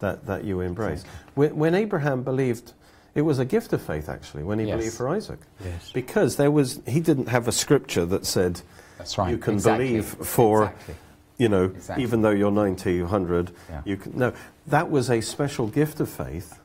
that, 0.00 0.26
that 0.26 0.44
you 0.44 0.60
embrace. 0.60 1.04
When, 1.34 1.56
when 1.56 1.74
Abraham 1.74 2.22
believed, 2.22 2.72
it 3.14 3.22
was 3.22 3.38
a 3.38 3.44
gift 3.44 3.72
of 3.72 3.82
faith 3.82 4.08
actually, 4.08 4.42
when 4.42 4.58
he 4.58 4.66
Yes. 4.66 4.76
believed 4.78 4.94
for 4.94 5.08
Isaac. 5.08 5.38
Yes. 5.64 5.90
Because 5.92 6.36
there 6.36 6.50
was, 6.50 6.80
he 6.86 7.00
didn't 7.00 7.28
have 7.28 7.48
a 7.48 7.52
scripture 7.52 8.06
that 8.06 8.24
said, 8.26 8.60
That's 8.98 9.18
right. 9.18 9.30
you 9.30 9.38
can 9.38 9.54
Exactly. 9.54 9.88
believe 9.88 10.04
for, 10.06 10.64
Exactly. 10.64 10.94
you 11.38 11.48
know, 11.48 11.64
Exactly. 11.64 12.02
even 12.04 12.22
though 12.22 12.30
you're 12.30 12.50
90, 12.50 13.02
100, 13.02 13.50
Yeah. 13.70 13.80
you 13.84 13.96
can, 13.96 14.16
no, 14.18 14.32
that 14.66 14.90
was 14.90 15.10
a 15.10 15.20
special 15.20 15.66
gift 15.66 16.00
of 16.00 16.08
faith. 16.08 16.58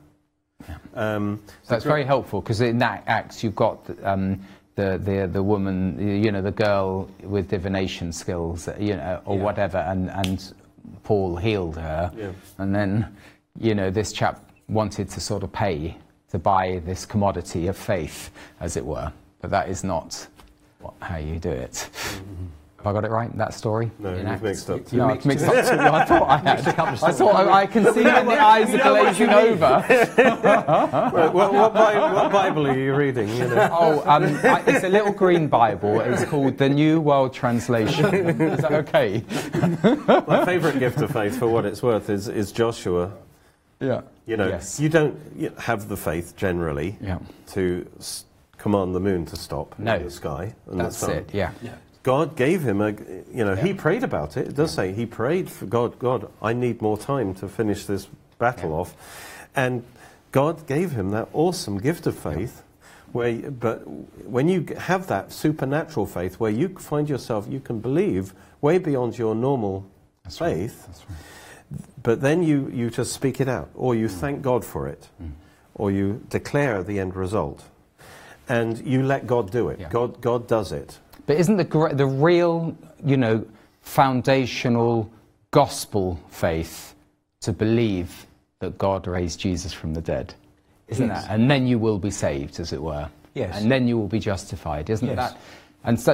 Um, 0.94 1.40
So 1.62 1.74
that's 1.74 1.84
very 1.84 2.04
helpful 2.04 2.40
because 2.40 2.60
in 2.60 2.78
that 2.78 3.04
Acts 3.06 3.44
you've 3.44 3.54
got 3.54 3.78
um, 4.02 4.40
the, 4.74 4.98
the 5.02 5.28
the 5.32 5.42
woman, 5.42 5.98
you 6.22 6.30
know, 6.32 6.42
the 6.42 6.50
girl 6.52 7.08
with 7.22 7.48
divination 7.48 8.12
skills, 8.12 8.68
you 8.78 8.96
know, 8.96 9.20
or 9.24 9.36
Yeah. 9.36 9.42
whatever, 9.44 9.78
and 9.78 10.10
and 10.10 10.52
Paul 11.04 11.36
healed 11.36 11.76
her, 11.76 12.10
Yeah. 12.16 12.32
and 12.58 12.74
then 12.74 13.16
you 13.58 13.74
know 13.74 13.90
this 13.90 14.12
chap 14.12 14.40
wanted 14.68 15.08
to 15.10 15.20
sort 15.20 15.42
of 15.42 15.52
pay 15.52 15.96
to 16.30 16.38
buy 16.38 16.80
this 16.84 17.06
commodity 17.06 17.66
of 17.68 17.76
faith, 17.76 18.30
as 18.60 18.76
it 18.76 18.84
were, 18.84 19.12
but 19.40 19.50
that 19.50 19.68
is 19.68 19.84
not 19.84 20.26
what, 20.80 20.94
how 21.00 21.16
you 21.16 21.38
do 21.38 21.50
it. 21.50 21.88
Have 22.78 22.86
I 22.86 22.92
got 22.92 23.04
it 23.04 23.10
right? 23.10 23.36
That 23.36 23.54
story? 23.54 23.90
No, 23.98 24.14
you've 24.14 24.24
Acts? 24.24 24.42
mixed 24.42 24.70
up 24.70 24.92
No, 24.92 25.08
mixed 25.08 25.46
up 25.46 25.52
two. 25.52 25.80
I 25.80 26.04
thought 26.04 26.28
I 26.28 26.36
had. 26.36 26.60
of 26.60 26.78
I 27.02 27.10
thought 27.10 27.34
I, 27.34 27.62
I 27.62 27.66
can 27.66 27.92
see 27.92 28.00
in 28.00 28.04
the 28.04 28.40
eyes 28.40 28.72
are 28.72 28.78
glazing 28.78 29.30
over. 29.30 29.80
what, 31.10 31.34
what, 31.34 31.52
what, 31.52 31.74
what 31.74 32.30
Bible 32.32 32.68
are 32.68 32.78
you 32.78 32.94
reading? 32.94 33.28
You 33.30 33.48
know? 33.48 33.68
Oh, 33.72 34.02
um, 34.06 34.22
I, 34.44 34.62
it's 34.64 34.84
a 34.84 34.88
little 34.88 35.12
green 35.12 35.48
Bible. 35.48 35.98
It's 36.00 36.24
called 36.26 36.56
the 36.56 36.68
New 36.68 37.00
World 37.00 37.34
Translation. 37.34 38.14
Is 38.14 38.60
that 38.60 38.72
okay? 38.72 39.24
My 40.28 40.44
favourite 40.44 40.78
gift 40.78 41.00
of 41.00 41.10
faith, 41.10 41.36
for 41.36 41.48
what 41.48 41.64
it's 41.64 41.82
worth, 41.82 42.08
is, 42.08 42.28
is 42.28 42.52
Joshua. 42.52 43.10
Yeah. 43.80 44.02
You 44.26 44.36
know, 44.36 44.48
Yes. 44.48 44.80
you 44.80 44.88
don't 44.88 45.16
have 45.58 45.88
the 45.88 45.96
faith 45.96 46.36
generally 46.36 46.98
Yeah. 47.00 47.18
to 47.52 47.86
s- 47.98 48.24
command 48.58 48.94
the 48.94 49.00
moon 49.00 49.24
to 49.26 49.36
stop 49.36 49.74
No. 49.78 49.94
in 49.94 50.04
the 50.04 50.10
sky 50.10 50.54
and 50.70 50.80
That's 50.80 50.98
the 51.00 51.06
sun. 51.06 51.16
it. 51.16 51.30
Yeah. 51.32 51.50
God 52.02 52.36
gave 52.36 52.62
him 52.62 52.80
a, 52.80 52.90
you 53.32 53.44
know, 53.44 53.54
he 53.54 53.72
prayed 53.74 54.02
about 54.02 54.36
it. 54.36 54.48
It 54.48 54.54
does 54.56 54.72
say 54.72 54.92
he 54.92 55.06
prayed 55.06 55.50
for 55.50 55.66
God. 55.66 55.98
God, 55.98 56.28
I 56.42 56.52
need 56.54 56.80
more 56.82 56.96
time 56.98 57.34
to 57.34 57.48
finish 57.48 57.86
this 57.86 58.08
battle 58.38 58.70
Yeah. 58.70 58.76
off, 58.76 58.94
and 59.54 59.82
God 60.32 60.66
gave 60.66 60.92
him 60.92 61.10
that 61.10 61.28
awesome 61.32 61.78
gift 61.78 62.06
of 62.06 62.16
faith. 62.16 62.62
Where, 63.12 63.50
but 63.50 63.82
when 64.28 64.48
you 64.48 64.66
have 64.76 65.06
that 65.06 65.32
supernatural 65.32 66.04
faith, 66.06 66.38
where 66.38 66.50
you 66.50 66.68
find 66.78 67.08
yourself, 67.08 67.46
you 67.48 67.58
can 67.60 67.78
believe 67.80 68.34
way 68.60 68.76
beyond 68.78 69.16
your 69.18 69.34
normal 69.34 69.84
That's 70.24 70.40
right. 70.40 70.54
faith, 70.54 70.86
That's 70.86 71.04
right. 71.08 71.18
But 72.02 72.20
then 72.20 72.42
you, 72.42 72.70
you 72.72 72.90
just 72.90 73.12
speak 73.12 73.40
it 73.40 73.48
out, 73.48 73.68
or 73.74 73.94
Mm. 73.94 73.98
you 74.00 74.08
thank 74.08 74.42
God 74.42 74.64
for 74.64 74.88
it, 74.88 75.08
or 75.74 75.90
you 75.90 76.20
declare 76.30 76.82
the 76.82 76.98
end 76.98 77.14
result, 77.16 77.62
and 78.48 78.78
you 78.86 79.02
let 79.02 79.26
God 79.26 79.50
do 79.50 79.68
it. 79.68 79.78
Yeah. 79.80 79.88
God, 79.90 80.20
God 80.20 80.46
does 80.48 80.72
it. 80.72 80.98
But 81.26 81.36
isn't 81.36 81.56
the 81.58 81.90
the 81.94 82.06
real, 82.06 82.74
you 83.04 83.16
know, 83.18 83.44
foundational 83.82 85.10
gospel 85.50 86.18
faith 86.30 86.94
to 87.40 87.52
believe 87.52 88.26
that 88.60 88.78
God 88.78 89.06
raised 89.06 89.38
Jesus 89.40 89.72
from 89.72 89.92
the 89.94 90.00
dead? 90.00 90.34
Isn't 90.88 91.08
Yes. 91.08 91.24
that? 91.26 91.34
And 91.34 91.50
then 91.50 91.66
you 91.66 91.78
will 91.78 91.98
be 91.98 92.10
saved, 92.10 92.58
as 92.60 92.72
it 92.72 92.82
were. 92.82 93.08
Yes. 93.34 93.60
And 93.60 93.70
then 93.70 93.86
you 93.86 93.98
will 93.98 94.08
be 94.08 94.18
justified, 94.18 94.88
isn't 94.88 95.06
Yes. 95.06 95.16
that? 95.16 95.36
And 95.84 95.98
so, 95.98 96.12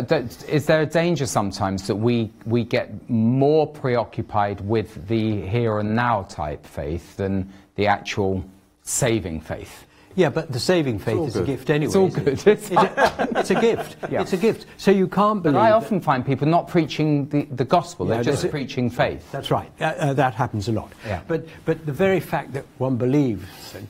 is 0.48 0.66
there 0.66 0.82
a 0.82 0.86
danger 0.86 1.26
sometimes 1.26 1.86
that 1.86 1.96
we, 1.96 2.30
we 2.44 2.64
get 2.64 3.08
more 3.08 3.66
preoccupied 3.66 4.60
with 4.60 5.08
the 5.08 5.40
here 5.46 5.78
and 5.78 5.96
now 5.96 6.22
type 6.22 6.64
faith 6.66 7.16
than 7.16 7.52
the 7.76 7.86
actual 7.86 8.44
saving 8.82 9.40
faith? 9.40 9.86
Yeah, 10.16 10.28
but 10.28 10.52
the 10.52 10.60
saving 10.60 11.00
faith 11.00 11.28
is 11.28 11.36
a 11.36 11.42
gift 11.42 11.70
anyway. 11.70 11.86
It's 11.86 11.96
all 11.96 12.08
good. 12.08 12.28
It? 12.28 12.46
It's, 12.46 12.70
a, 12.70 13.28
it's 13.36 13.50
a 13.50 13.60
gift. 13.60 13.96
Yeah. 14.10 14.22
It's 14.22 14.32
a 14.32 14.36
gift. 14.36 14.66
So 14.76 14.90
you 14.90 15.08
can't 15.08 15.42
believe. 15.42 15.54
But 15.54 15.60
I 15.60 15.72
often 15.72 16.00
find 16.00 16.24
people 16.24 16.46
not 16.46 16.68
preaching 16.68 17.28
the, 17.28 17.44
the 17.46 17.64
gospel, 17.64 18.06
they're 18.06 18.22
just 18.22 18.48
preaching 18.50 18.90
faith. 18.90 19.30
That's 19.32 19.50
right. 19.50 19.70
Uh, 19.80 19.84
uh, 19.84 20.12
that 20.14 20.34
happens 20.34 20.68
a 20.68 20.72
lot. 20.72 20.92
Yeah. 21.04 21.22
But 21.26 21.46
but 21.64 21.84
the 21.84 21.92
very 21.92 22.20
fact 22.20 22.52
that 22.52 22.64
one 22.78 22.96
believes 22.96 23.72
that, 23.72 23.82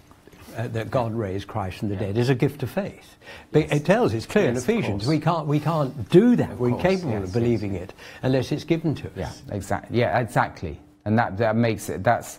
uh, 0.57 0.69
that 0.69 0.91
God 0.91 1.15
raised 1.15 1.47
Christ 1.47 1.79
from 1.79 1.89
the 1.89 1.97
dead 1.97 2.17
is 2.17 2.29
a 2.29 2.35
gift 2.35 2.63
of 2.63 2.71
faith. 2.71 3.17
But 3.53 3.73
It 3.73 3.85
tells. 3.85 4.15
It's 4.15 4.27
clear 4.27 4.47
Yes, 4.47 4.69
in 4.69 4.77
Ephesians. 4.77 5.07
We 5.07 5.21
can't 5.21 5.47
we 5.47 5.61
can't 5.61 6.09
do 6.11 6.37
that. 6.37 6.59
We're 6.59 6.71
course, 6.71 6.85
incapable 6.85 7.11
yes, 7.13 7.23
of 7.23 7.29
yes, 7.29 7.33
believing 7.35 7.75
it 7.75 7.93
unless 8.23 8.53
it's 8.53 8.65
given 8.65 8.95
to 8.97 9.09
us. 9.09 9.13
Yeah, 9.17 9.55
exactly. 9.55 9.99
Yeah, 9.99 10.19
exactly. 10.19 10.81
And 11.05 11.19
that, 11.19 11.37
that 11.39 11.57
makes 11.57 11.89
it, 11.89 12.03
that's 12.03 12.39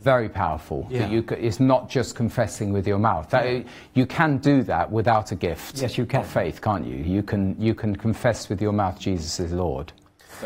very 0.00 0.28
powerful. 0.28 0.84
that 0.90 0.92
Yeah. 0.92 1.08
you, 1.08 1.24
it's 1.30 1.60
not 1.60 1.88
just 1.88 2.14
confessing 2.14 2.72
with 2.72 2.86
your 2.86 2.98
mouth. 2.98 3.30
That, 3.30 3.64
You 3.94 4.06
can 4.06 4.38
do 4.38 4.62
that 4.64 4.90
without 4.90 5.32
a 5.32 5.34
gift. 5.34 5.80
Yes, 5.80 5.98
you 5.98 6.06
can. 6.06 6.20
Of 6.20 6.26
faith, 6.28 6.60
can't 6.60 6.86
you? 6.86 6.96
You 6.96 7.22
can, 7.22 7.56
you 7.60 7.74
can 7.74 7.96
confess 7.96 8.48
with 8.48 8.62
your 8.62 8.72
mouth 8.72 8.98
Jesus 8.98 9.40
is 9.40 9.52
Lord. 9.52 9.92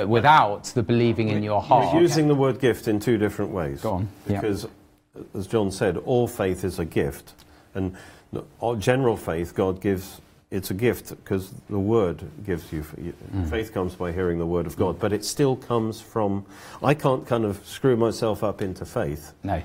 Without 0.06 0.64
the 0.64 0.82
believing 0.82 1.28
in 1.28 1.42
your 1.42 1.60
heart. 1.60 1.92
You're 1.92 2.02
using 2.02 2.28
the 2.28 2.34
word 2.34 2.58
gift 2.60 2.88
in 2.88 2.98
two 2.98 3.18
different 3.18 3.50
ways. 3.50 3.82
Go 3.82 3.92
on, 3.92 4.08
yeah. 4.26 4.40
Because, 4.40 4.66
as 5.34 5.46
John 5.46 5.70
said, 5.70 5.96
all 5.98 6.26
faith 6.28 6.64
is 6.64 6.78
a 6.78 6.84
gift. 6.84 7.32
And 7.74 7.96
all 8.60 8.76
general 8.76 9.16
faith, 9.16 9.54
God 9.54 9.80
gives, 9.80 10.20
it's 10.50 10.70
a 10.70 10.74
gift 10.74 11.10
because 11.10 11.52
the 11.70 11.78
word 11.78 12.22
gives 12.44 12.72
you. 12.72 12.82
Mm. 12.82 13.48
Faith 13.48 13.72
comes 13.72 13.94
by 13.94 14.12
hearing 14.12 14.38
the 14.38 14.46
word 14.46 14.66
of 14.66 14.76
God. 14.76 14.98
But 14.98 15.12
it 15.12 15.24
still 15.24 15.56
comes 15.56 16.00
from, 16.00 16.44
I 16.82 16.94
can't 16.94 17.26
kind 17.26 17.44
of 17.44 17.66
screw 17.66 17.96
myself 17.96 18.42
up 18.44 18.62
into 18.62 18.84
faith. 18.84 19.32
no. 19.42 19.62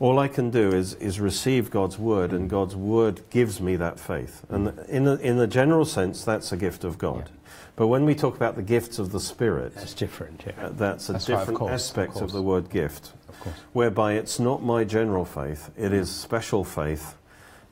All 0.00 0.20
I 0.20 0.28
can 0.28 0.50
do 0.50 0.70
is, 0.70 0.94
is 0.94 1.18
receive 1.18 1.72
God's 1.72 1.98
word, 1.98 2.32
and 2.32 2.48
God's 2.48 2.76
word 2.76 3.20
gives 3.30 3.60
me 3.60 3.74
that 3.74 3.98
faith. 3.98 4.46
And 4.48 4.68
in 4.88 5.02
the, 5.02 5.18
in 5.18 5.38
the 5.38 5.48
general 5.48 5.84
sense, 5.84 6.24
that's 6.24 6.52
a 6.52 6.56
gift 6.56 6.84
of 6.84 6.98
God. 6.98 7.24
Yeah. 7.26 7.50
But 7.74 7.88
when 7.88 8.04
we 8.04 8.14
talk 8.14 8.36
about 8.36 8.54
the 8.54 8.62
gifts 8.62 9.00
of 9.00 9.10
the 9.10 9.18
Spirit, 9.18 9.74
That's 9.74 9.94
different. 9.94 10.44
Yeah. 10.46 10.66
uh, 10.66 10.68
that's 10.68 11.08
a 11.08 11.14
That's 11.14 11.28
right, 11.28 11.34
of 11.34 11.40
different 11.40 11.58
course, 11.58 11.72
aspect 11.72 12.12
of, 12.12 12.18
course. 12.20 12.32
the 12.32 12.42
word 12.42 12.70
gift, 12.70 13.06
Of. 13.08 13.17
Whereby 13.72 14.14
it's 14.14 14.38
not 14.38 14.62
my 14.62 14.84
general 14.84 15.24
faith, 15.24 15.70
it 15.76 15.92
is 15.92 16.10
special 16.10 16.64
faith 16.64 17.16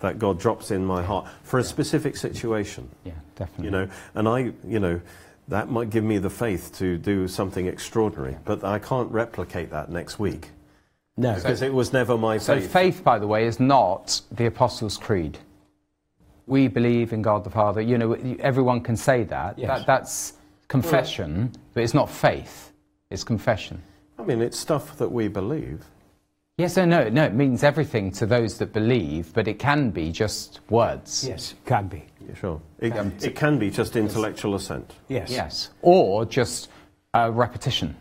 that 0.01 0.19
God 0.19 0.39
drops 0.39 0.71
in 0.71 0.85
my 0.85 1.03
heart 1.03 1.27
for 1.43 1.59
a 1.59 1.65
specific 1.65 2.17
situation. 2.17 2.89
Yeah, 3.05 3.13
definitely. 3.35 3.65
You 3.65 3.71
know, 3.71 3.89
and 4.15 4.29
I, 4.29 4.53
you 4.67 4.79
know, 4.79 5.01
that 5.49 5.71
might 5.71 5.91
give 5.91 6.05
me 6.05 6.19
the 6.19 6.31
faith 6.31 6.77
to 6.79 6.99
do 6.99 7.29
something 7.29 7.67
extraordinary, 7.67 8.37
but 8.45 8.65
I 8.65 8.79
can't 8.79 9.11
replicate 9.11 9.71
that 9.71 9.91
next 9.91 10.19
week 10.19 10.51
No. 11.17 11.35
because 11.35 11.63
it 11.63 11.73
was 11.73 11.93
never 11.93 12.19
my 12.19 12.39
faith. 12.39 12.43
So 12.43 12.61
faith. 12.61 12.73
faith, 12.73 13.05
by 13.05 13.19
the 13.19 13.27
way, 13.27 13.47
is 13.47 13.61
not 13.61 14.21
the 14.33 14.47
Apostles' 14.47 14.99
Creed. 14.99 15.39
We 16.47 16.69
believe 16.69 17.13
in 17.13 17.23
God 17.23 17.45
the 17.45 17.51
Father. 17.51 17.81
You 17.81 17.99
know, 17.99 18.13
everyone 18.41 18.81
can 18.81 18.97
say 18.97 19.25
that. 19.25 19.59
Yes. 19.59 19.69
that 19.69 19.87
that's 19.87 20.33
confession, 20.69 21.53
but 21.75 21.83
it's 21.83 21.95
not 21.95 22.11
faith. 22.11 22.73
It's 23.11 23.25
confession. 23.25 23.83
I 24.19 24.23
mean, 24.23 24.41
it's 24.41 24.59
stuff 24.59 24.97
that 24.99 25.11
we 25.11 25.29
believe. 25.29 25.85
Yes, 26.59 26.77
no, 26.77 26.87
no, 26.87 27.09
no. 27.11 27.25
It 27.25 27.35
means 27.35 27.63
everything 27.63 28.11
to 28.13 28.25
those 28.25 28.57
that 28.59 28.73
believe, 28.73 29.33
but 29.35 29.47
it 29.47 29.59
can 29.59 29.91
be 29.91 30.11
just 30.11 30.61
words. 30.71 31.27
Yes, 31.29 31.53
it 31.53 31.67
can 31.67 31.87
be. 31.87 32.03
Yeah, 32.27 32.35
sure. 32.35 32.63
It, 32.79 32.97
Um, 32.97 33.13
it 33.23 33.37
can 33.37 33.59
be 33.59 33.71
just 33.71 33.95
intellectual 33.95 34.55
assent. 34.55 34.95
Yes. 35.09 35.31
Yes. 35.31 35.71
Or 35.83 36.25
just 36.25 36.71
uh, 37.13 37.31
repetition. 37.33 37.95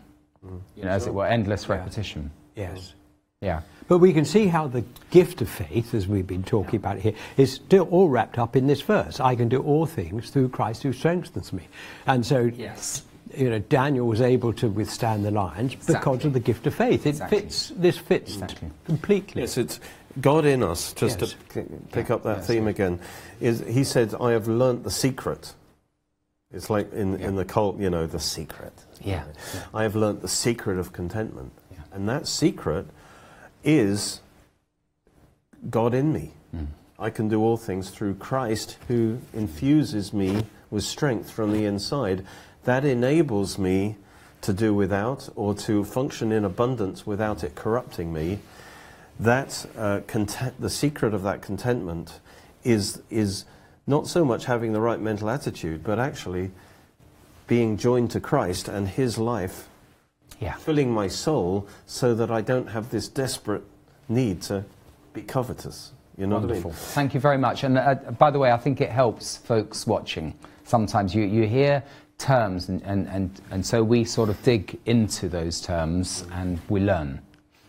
Mm. 0.44 0.60
You 0.74 0.84
know, 0.84 0.90
as 0.90 1.06
it 1.06 1.12
were, 1.12 1.26
endless 1.26 1.68
repetition. 1.68 2.30
Yes. 2.54 2.94
Yeah. 3.42 3.60
But 3.88 3.98
we 3.98 4.14
can 4.14 4.24
see 4.24 4.46
how 4.46 4.66
the 4.68 4.84
gift 5.10 5.42
of 5.42 5.50
faith, 5.50 5.92
as 5.94 6.08
we've 6.08 6.26
been 6.26 6.42
talking 6.42 6.76
about 6.76 6.98
here, 6.98 7.12
is 7.36 7.52
still 7.52 7.86
all 7.90 8.08
wrapped 8.08 8.38
up 8.38 8.56
in 8.56 8.66
this 8.66 8.80
verse. 8.80 9.20
I 9.20 9.36
can 9.36 9.48
do 9.50 9.62
all 9.62 9.84
things 9.84 10.30
through 10.30 10.48
Christ 10.48 10.82
who 10.82 10.94
strengthens 10.94 11.52
me. 11.52 11.68
And 12.06 12.24
so, 12.24 12.50
Yes. 12.56 13.02
You 13.36 13.50
know, 13.50 13.58
Daniel 13.58 14.06
was 14.06 14.20
able 14.20 14.52
to 14.54 14.68
withstand 14.68 15.24
the 15.24 15.30
lions 15.30 15.74
because 15.74 16.24
of 16.24 16.32
the 16.32 16.40
gift 16.40 16.66
of 16.66 16.74
faith. 16.74 17.06
It 17.06 17.10
Exactly. 17.10 17.40
fits, 17.40 17.72
this 17.76 17.98
fits 17.98 18.32
Exactly. 18.34 18.70
completely. 18.84 19.42
Yes, 19.42 19.58
it's 19.58 19.78
God 20.20 20.44
in 20.46 20.62
us, 20.62 20.92
just 20.94 21.20
Yes. 21.20 21.34
to 21.52 21.52
c- 21.52 21.66
pick 21.92 22.10
up 22.10 22.22
that 22.22 22.38
Yes. 22.38 22.46
theme 22.46 22.66
again, 22.68 22.98
is 23.40 23.60
He 23.68 23.84
said, 23.84 24.14
I 24.20 24.32
have 24.32 24.48
learnt 24.48 24.84
the 24.84 24.90
secret. 24.90 25.54
It's 26.52 26.70
like 26.70 26.92
in, 26.92 27.16
in 27.20 27.36
the 27.36 27.44
cult, 27.44 27.78
you 27.78 27.90
know, 27.90 28.06
the 28.06 28.20
secret. 28.20 28.72
Yeah. 29.02 29.24
I 29.74 29.82
have 29.82 29.94
learnt 29.96 30.22
the 30.22 30.28
secret 30.28 30.78
of 30.78 30.92
contentment. 30.92 31.52
Yeah. 31.72 31.78
And 31.92 32.08
that 32.08 32.26
secret 32.26 32.86
is 33.64 34.20
God 35.68 35.92
in 35.92 36.12
me. 36.12 36.32
Mm. 36.54 36.68
I 36.98 37.10
can 37.10 37.28
do 37.28 37.42
all 37.42 37.56
things 37.56 37.90
through 37.90 38.14
Christ 38.14 38.78
who 38.88 39.18
infuses 39.34 40.12
me 40.14 40.46
with 40.70 40.84
strength 40.84 41.30
from 41.30 41.52
the 41.52 41.64
inside. 41.66 42.24
That 42.66 42.84
enables 42.84 43.58
me 43.58 43.94
to 44.42 44.52
do 44.52 44.74
without 44.74 45.28
or 45.36 45.54
to 45.54 45.84
function 45.84 46.32
in 46.32 46.44
abundance 46.44 47.06
without 47.06 47.42
it 47.44 47.54
corrupting 47.54 48.12
me. 48.12 48.40
That 49.20 49.64
uh, 49.78 50.00
content, 50.08 50.60
the 50.60 50.68
secret 50.68 51.14
of 51.14 51.22
that 51.22 51.42
contentment 51.42 52.20
is, 52.64 53.00
is 53.08 53.44
not 53.86 54.08
so 54.08 54.24
much 54.24 54.46
having 54.46 54.72
the 54.72 54.80
right 54.80 55.00
mental 55.00 55.30
attitude, 55.30 55.84
but 55.84 55.98
actually 56.00 56.50
being 57.46 57.76
joined 57.76 58.10
to 58.10 58.20
Christ 58.20 58.66
and 58.68 58.88
His 58.88 59.16
life 59.16 59.68
Yeah. 60.40 60.54
filling 60.56 60.90
my 60.92 61.06
soul 61.06 61.68
so 61.86 62.14
that 62.16 62.30
I 62.32 62.40
don't 62.40 62.66
have 62.66 62.90
this 62.90 63.06
desperate 63.08 63.62
need 64.08 64.42
to 64.42 64.64
be 65.14 65.22
covetous. 65.22 65.92
You 66.18 66.26
know 66.26 66.38
Wonderful. 66.38 66.70
what 66.72 66.78
Thank 66.80 67.14
you 67.14 67.20
very 67.20 67.38
much. 67.38 67.62
And 67.62 67.78
uh, 67.78 67.94
by 68.18 68.30
the 68.32 68.38
way, 68.40 68.50
I 68.50 68.56
think 68.56 68.80
it 68.80 68.90
helps 68.90 69.36
folks 69.36 69.86
watching. 69.86 70.34
Sometimes 70.64 71.14
you, 71.14 71.22
you 71.22 71.46
hear 71.46 71.82
terms, 72.18 72.68
and, 72.68 72.82
and, 72.82 73.06
and, 73.08 73.40
and 73.50 73.64
so 73.66 73.82
we 73.82 74.04
sort 74.04 74.28
of 74.28 74.42
dig 74.42 74.78
into 74.86 75.28
those 75.28 75.60
terms 75.60 76.24
and 76.32 76.60
we 76.68 76.80
learn. 76.80 77.20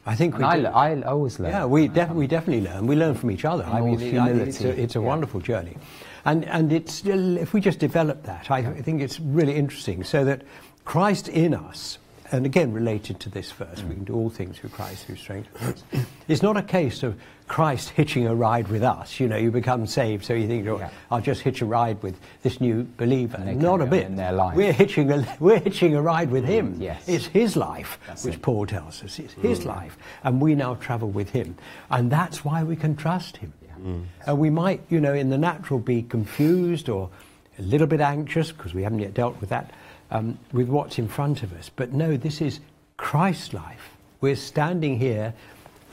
I 0.05 0.15
think 0.15 0.36
And 0.36 0.43
we 0.43 0.49
I, 0.49 0.60
do. 0.60 0.65
I 0.67 1.01
always 1.03 1.38
learn. 1.39 1.51
Yeah, 1.51 1.65
we, 1.65 1.89
def- 1.89 2.12
um, 2.12 2.15
we 2.15 2.27
definitely 2.27 2.63
learn. 2.63 2.88
We 2.88 2.95
learn 2.95 3.13
from 3.13 3.29
each 3.29 3.43
other. 3.43 3.65
I 3.65 3.81
mean, 3.81 3.97
think 3.97 4.13
it's 4.13 4.60
a, 4.60 4.63
humility. 4.63 4.81
it's 4.83 4.95
a 4.95 4.99
Yeah. 4.99 5.05
wonderful 5.05 5.41
journey. 5.41 5.75
And, 6.23 6.45
and 6.45 6.71
it's 6.71 6.93
still, 6.93 7.38
if 7.38 7.53
we 7.53 7.60
just 7.60 7.79
develop 7.79 8.23
that, 8.23 8.49
I 8.49 8.63
think 8.81 9.01
it's 9.01 9.19
really 9.19 9.55
interesting. 9.55 10.03
So 10.05 10.23
that 10.23 10.43
Christ 10.86 11.27
in 11.27 11.53
us, 11.53 11.97
and 12.32 12.46
again 12.46 12.74
related 12.74 13.20
to 13.22 13.30
this 13.30 13.52
verse, 13.52 13.82
we 13.84 13.96
can 13.96 14.04
do 14.04 14.13
all 14.13 14.30
things 14.30 14.58
through 14.58 14.72
Christ 14.72 15.06
who 15.06 15.16
strengthens 15.16 15.84
us. 15.94 16.06
It's 16.28 16.44
not 16.44 16.58
a 16.58 16.62
case 16.62 17.04
of 17.04 17.18
Christ 17.48 17.90
hitching 17.92 18.28
a 18.28 18.36
ride 18.36 18.68
with 18.68 18.84
us. 18.84 19.18
You 19.18 19.30
know, 19.30 19.38
you 19.38 19.50
become 19.50 19.88
saved, 19.88 20.26
so 20.26 20.34
you 20.34 20.46
think, 20.46 20.68
oh, 20.68 20.80
Yeah. 20.80 20.90
I'll 21.10 21.22
just 21.22 21.42
hitch 21.42 21.62
a 21.62 21.66
ride 21.66 22.04
with 22.04 22.20
this 22.44 22.60
new 22.60 22.86
believer. 22.98 23.38
Not 23.38 23.80
a 23.80 23.86
bit. 23.86 24.06
in 24.06 24.18
their 24.18 24.34
life. 24.34 24.58
We're 24.58 24.74
hitching 24.74 25.10
a, 25.10 25.26
we're 25.40 25.60
hitching 25.60 25.96
a 25.96 26.02
ride 26.02 26.30
with 26.30 26.44
him. 26.44 26.76
Mm, 26.76 26.82
yes. 26.82 27.08
It's 27.08 27.26
his 27.28 27.56
life, 27.56 27.98
That's 28.08 28.26
which 28.26 28.36
it. 28.36 28.42
Paul 28.42 28.66
tells 28.66 29.02
us. 29.04 29.20
It's 29.20 29.34
his 29.36 29.62
mm. 29.62 29.66
life, 29.68 29.98
and 30.24 30.42
we 30.42 30.54
now 30.56 30.76
travel 30.76 31.10
with 31.10 31.30
him. 31.30 31.56
And 31.90 32.12
that's 32.12 32.44
why 32.44 32.63
we 32.63 32.76
can 32.76 32.98
trust 32.98 33.38
him. 33.38 33.54
Mm. 33.80 34.06
And 34.26 34.40
we 34.40 34.50
might, 34.50 34.82
you 34.90 35.00
know, 35.00 35.13
in 35.13 35.30
the 35.30 35.38
natural 35.38 35.80
be 35.80 36.02
confused 36.02 36.90
or 36.90 37.10
a 37.58 37.62
little 37.62 37.88
bit 37.88 38.02
anxious, 38.02 38.52
because 38.52 38.74
we 38.74 38.84
haven't 38.84 39.00
yet 39.00 39.13
dealt 39.13 39.40
with 39.40 39.50
that, 39.50 39.72
um, 40.12 40.38
with 40.52 40.67
what's 40.70 40.98
in 41.00 41.08
front 41.08 41.43
of 41.43 41.54
us. 41.54 41.70
But 41.76 41.93
no, 41.93 42.17
this 42.17 42.41
is 42.41 42.60
Christ's 42.98 43.54
life. 43.54 43.91
We're 44.22 44.36
standing 44.36 44.98
here 45.00 45.34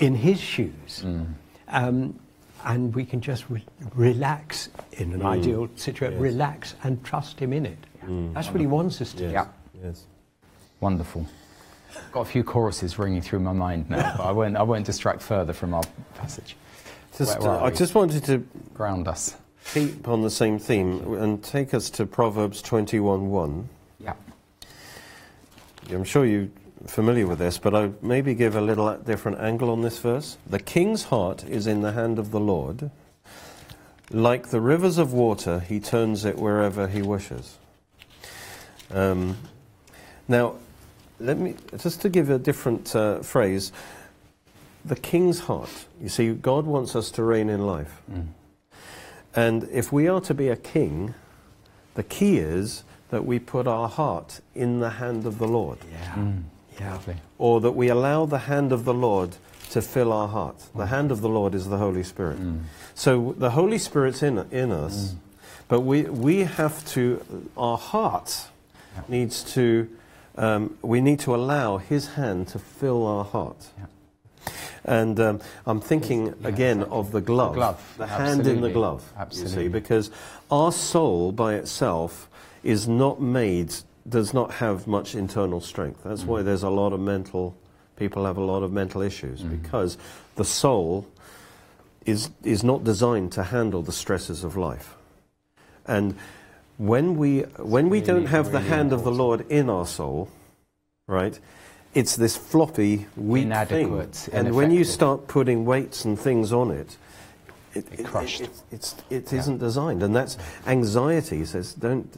in 0.00 0.14
his 0.14 0.40
shoes. 0.40 1.04
Um, 1.68 2.18
and 2.64 2.94
we 2.94 3.04
can 3.04 3.20
just 3.20 3.44
re- 3.50 3.64
relax 3.94 4.70
in 4.92 5.12
an 5.12 5.22
ideal 5.22 5.68
situation, 5.76 6.18
relax 6.18 6.74
and 6.82 7.02
trust 7.04 7.38
him 7.38 7.52
in 7.52 7.66
it. 7.66 7.78
That's 8.34 8.48
what 8.48 8.60
he 8.60 8.66
wants 8.66 9.00
us 9.02 9.12
to. 9.14 9.24
Yes. 9.24 9.32
Yeah. 9.32 9.46
Yes. 9.84 10.04
Wonderful. 10.80 11.26
Got 12.12 12.22
a 12.22 12.24
few 12.24 12.42
choruses 12.42 12.98
ringing 12.98 13.20
through 13.22 13.40
my 13.40 13.52
mind 13.52 13.88
now, 13.90 14.14
but 14.18 14.24
I 14.24 14.32
won't, 14.32 14.56
I 14.56 14.62
won't 14.62 14.86
distract 14.86 15.22
further 15.22 15.52
from 15.52 15.74
our 15.74 15.82
passage. 16.14 16.56
Just, 17.18 17.38
Where- 17.40 17.50
where 17.50 17.60
uh, 17.60 17.66
I 17.66 17.70
just 17.70 17.94
wanted 17.94 18.24
to 18.24 18.46
Ground 18.72 19.08
us. 19.08 19.36
keep 19.72 20.08
on 20.08 20.22
the 20.22 20.30
same 20.30 20.58
theme 20.58 21.14
and 21.14 21.42
take 21.44 21.72
us 21.74 21.90
to 21.90 22.06
Proverbs 22.06 22.62
21.1. 22.62 23.56
Yeah. 23.56 23.62
I'm 25.90 26.04
sure 26.04 26.24
you're 26.24 26.48
familiar 26.86 27.26
with 27.26 27.38
this, 27.38 27.58
but 27.58 27.74
I'll 27.74 27.94
maybe 28.02 28.34
give 28.34 28.56
a 28.56 28.60
little 28.60 28.96
different 28.96 29.40
angle 29.40 29.70
on 29.70 29.82
this 29.82 29.98
verse. 29.98 30.38
The 30.46 30.58
king's 30.58 31.04
heart 31.04 31.44
is 31.44 31.66
in 31.66 31.82
the 31.82 31.92
hand 31.92 32.18
of 32.18 32.30
the 32.30 32.40
Lord. 32.40 32.90
Like 34.10 34.48
the 34.48 34.60
rivers 34.60 34.98
of 34.98 35.12
water, 35.12 35.60
he 35.60 35.80
turns 35.80 36.24
it 36.24 36.36
wherever 36.36 36.88
he 36.88 37.02
wishes. 37.02 37.58
Um, 38.90 39.36
now, 40.28 40.56
let 41.20 41.38
me 41.38 41.54
just 41.78 42.00
to 42.02 42.08
give 42.08 42.30
a 42.30 42.38
different 42.38 42.94
uh, 42.94 43.20
phrase. 43.20 43.72
The 44.84 44.96
king's 44.96 45.40
heart. 45.40 45.86
You 46.00 46.08
see, 46.08 46.32
God 46.32 46.66
wants 46.66 46.94
us 46.94 47.10
to 47.12 47.22
reign 47.22 47.48
in 47.48 47.66
life. 47.66 48.02
And 49.34 49.64
if 49.72 49.92
we 49.92 50.06
are 50.08 50.20
to 50.22 50.34
be 50.34 50.48
a 50.48 50.56
king, 50.56 51.14
the 51.94 52.02
key 52.02 52.38
is 52.38 52.84
that 53.10 53.24
we 53.24 53.38
put 53.38 53.66
our 53.66 53.88
heart 53.88 54.40
in 54.54 54.80
the 54.80 54.90
hand 54.90 55.26
of 55.26 55.38
the 55.38 55.46
Lord, 55.48 55.78
Yeah. 55.90 56.32
Yeah. 56.80 56.92
Lovely. 56.92 57.16
or 57.38 57.60
that 57.60 57.72
we 57.72 57.88
allow 57.88 58.26
the 58.26 58.38
hand 58.38 58.72
of 58.72 58.84
the 58.84 58.94
Lord 58.94 59.36
to 59.70 59.80
fill 59.80 60.12
our 60.12 60.26
heart. 60.28 60.56
The 60.74 60.86
hand 60.86 61.12
of 61.12 61.20
the 61.20 61.28
Lord 61.28 61.54
is 61.54 61.68
the 61.68 61.78
Holy 61.78 62.02
Spirit. 62.02 62.38
So 62.94 63.34
the 63.38 63.50
Holy 63.50 63.78
Spirit's 63.78 64.22
in, 64.24 64.38
in 64.50 64.72
us, 64.72 65.14
but 65.68 65.80
we, 65.80 66.02
we 66.02 66.40
have 66.40 66.84
to, 66.94 67.24
our 67.56 67.78
heart 67.78 68.46
needs 69.08 69.44
to, 69.54 69.88
um, 70.36 70.76
we 70.82 71.00
need 71.00 71.20
to 71.20 71.34
allow 71.34 71.76
His 71.78 72.08
hand 72.14 72.48
to 72.48 72.58
fill 72.58 73.06
our 73.06 73.24
heart. 73.24 73.68
Yeah. 73.78 73.86
And 74.84 75.18
um, 75.20 75.40
I'm 75.66 75.80
thinking 75.80 76.26
Yeah, 76.26 76.48
again 76.48 76.78
exactly. 76.78 76.98
of 76.98 77.12
the 77.12 77.20
glove, 77.20 77.52
The 77.52 77.58
glove, 77.58 77.94
the 77.98 78.06
hand 78.06 78.40
in 78.40 78.44
the 78.46 78.50
absolutely. 78.68 78.72
glove. 78.72 79.02
You 79.14 79.20
Absolutely. 79.22 79.62
see, 79.64 79.68
because 79.68 80.10
our 80.50 80.72
soul 80.72 81.32
by 81.32 81.54
itself 81.54 82.28
is 82.64 82.88
not 82.88 83.20
made, 83.20 83.74
does 84.08 84.34
not 84.34 84.54
have 84.54 84.86
much 84.86 85.14
internal 85.14 85.60
strength. 85.60 86.02
That's 86.02 86.22
Mm. 86.22 86.26
why 86.26 86.42
there's 86.42 86.62
a 86.64 86.70
lot 86.70 86.92
of 86.92 87.00
mental, 87.00 87.54
people 87.96 88.24
have 88.24 88.36
a 88.36 88.44
lot 88.44 88.62
of 88.62 88.72
mental 88.72 89.02
issues 89.02 89.42
Mm. 89.42 89.62
because 89.62 89.96
the 90.36 90.44
soul 90.44 91.06
is 92.06 92.30
is 92.42 92.62
not 92.62 92.84
designed 92.84 93.32
to 93.32 93.42
handle 93.44 93.82
the 93.82 93.92
stresses 93.92 94.44
of 94.44 94.56
life. 94.56 94.96
And 95.86 96.14
when 96.76 97.16
we 97.16 97.40
when 97.58 97.88
we 97.88 98.00
really, 98.00 98.06
don't 98.06 98.26
have 98.26 98.50
the 98.52 98.60
hand 98.60 98.92
of 98.92 99.04
the. 99.04 99.10
Lord 99.12 99.46
in 99.48 99.70
our 99.70 99.86
soul, 99.86 100.28
right? 101.06 101.38
It's 101.94 102.16
this 102.16 102.36
floppy, 102.36 103.06
weak 103.16 103.44
Inadequate, 103.44 104.16
thing. 104.16 104.34
And 104.34 104.54
when 104.54 104.70
you 104.72 104.82
start 104.84 105.28
putting 105.28 105.64
weights 105.64 106.04
and 106.04 106.18
things 106.18 106.52
on 106.52 106.70
it, 106.72 106.96
it, 107.74 107.86
It 107.92 108.04
crushed. 108.04 108.40
It, 108.42 108.50
it's, 108.72 108.96
it 109.10 109.32
isn't 109.32 109.58
designed, 109.58 110.02
and 110.02 110.14
that's 110.14 110.36
anxiety. 110.66 111.44
Says, 111.44 111.72
don't 111.74 112.08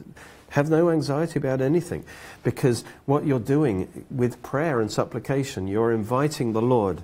have 0.49 0.69
no 0.69 0.89
anxiety 0.89 1.39
about 1.39 1.61
anything, 1.61 2.03
because 2.43 2.83
what 3.05 3.25
you're 3.25 3.39
doing 3.39 4.05
with 4.09 4.41
prayer 4.41 4.79
and 4.79 4.91
supplication, 4.91 5.67
you're 5.67 5.91
inviting 5.91 6.53
the 6.53 6.61
Lord 6.61 7.03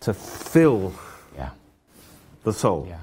to 0.00 0.12
fill 0.12 0.94
Yeah. 1.36 1.50
the 2.44 2.52
soul. 2.52 2.86
Yeah. 2.88 2.98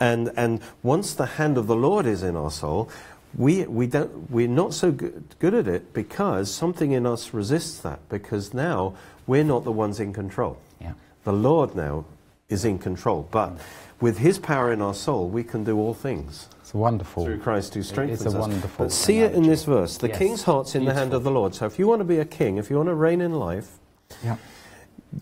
And, 0.00 0.30
and 0.36 0.60
once 0.82 1.14
the 1.14 1.26
hand 1.26 1.58
of 1.58 1.66
the 1.66 1.76
Lord 1.76 2.06
is 2.06 2.22
in 2.22 2.36
our 2.36 2.50
soul, 2.50 2.88
we, 3.36 3.64
we 3.66 3.86
don't, 3.86 4.30
we're 4.30 4.48
not 4.48 4.72
so 4.72 4.92
good, 4.92 5.34
good 5.38 5.54
at 5.54 5.68
it 5.68 5.92
because 5.92 6.50
something 6.50 6.92
in 6.92 7.04
us 7.04 7.34
resists 7.34 7.80
that, 7.80 8.08
because 8.08 8.54
now 8.54 8.94
we're 9.26 9.44
not 9.44 9.64
the 9.64 9.72
ones 9.72 10.00
in 10.00 10.12
control. 10.12 10.56
Yeah. 10.80 10.92
The 11.24 11.32
Lord 11.32 11.74
now 11.74 12.06
is 12.48 12.64
in 12.64 12.78
control. 12.78 13.28
But 13.30 13.58
with 14.00 14.18
His 14.18 14.38
power 14.38 14.72
in 14.72 14.80
our 14.80 14.94
soul, 14.94 15.28
we 15.28 15.44
can 15.44 15.64
do 15.64 15.76
all 15.78 15.92
things 15.92 16.48
It's 16.68 16.74
wonderful. 16.74 17.24
through 17.24 17.38
Christ 17.38 17.72
who 17.72 17.82
strengthens 17.82 18.26
a 18.26 18.28
us. 18.28 18.34
wonderful 18.34 18.84
But 18.84 18.92
see 18.92 19.20
it 19.20 19.32
in 19.34 19.44
this 19.44 19.64
verse: 19.64 19.96
the 19.96 20.08
Yes. 20.08 20.18
king's 20.18 20.42
heart's 20.42 20.74
in 20.74 20.84
the 20.84 20.92
hand 20.92 21.14
of 21.14 21.24
the 21.24 21.30
Lord. 21.30 21.54
So 21.54 21.64
if 21.64 21.78
you 21.78 21.88
want 21.88 22.00
to 22.00 22.04
be 22.04 22.18
a 22.18 22.26
king, 22.26 22.58
if 22.58 22.68
you 22.68 22.76
want 22.76 22.90
to 22.90 22.94
reign 22.94 23.22
in 23.22 23.32
life, 23.32 23.78
Yeah. 24.22 24.36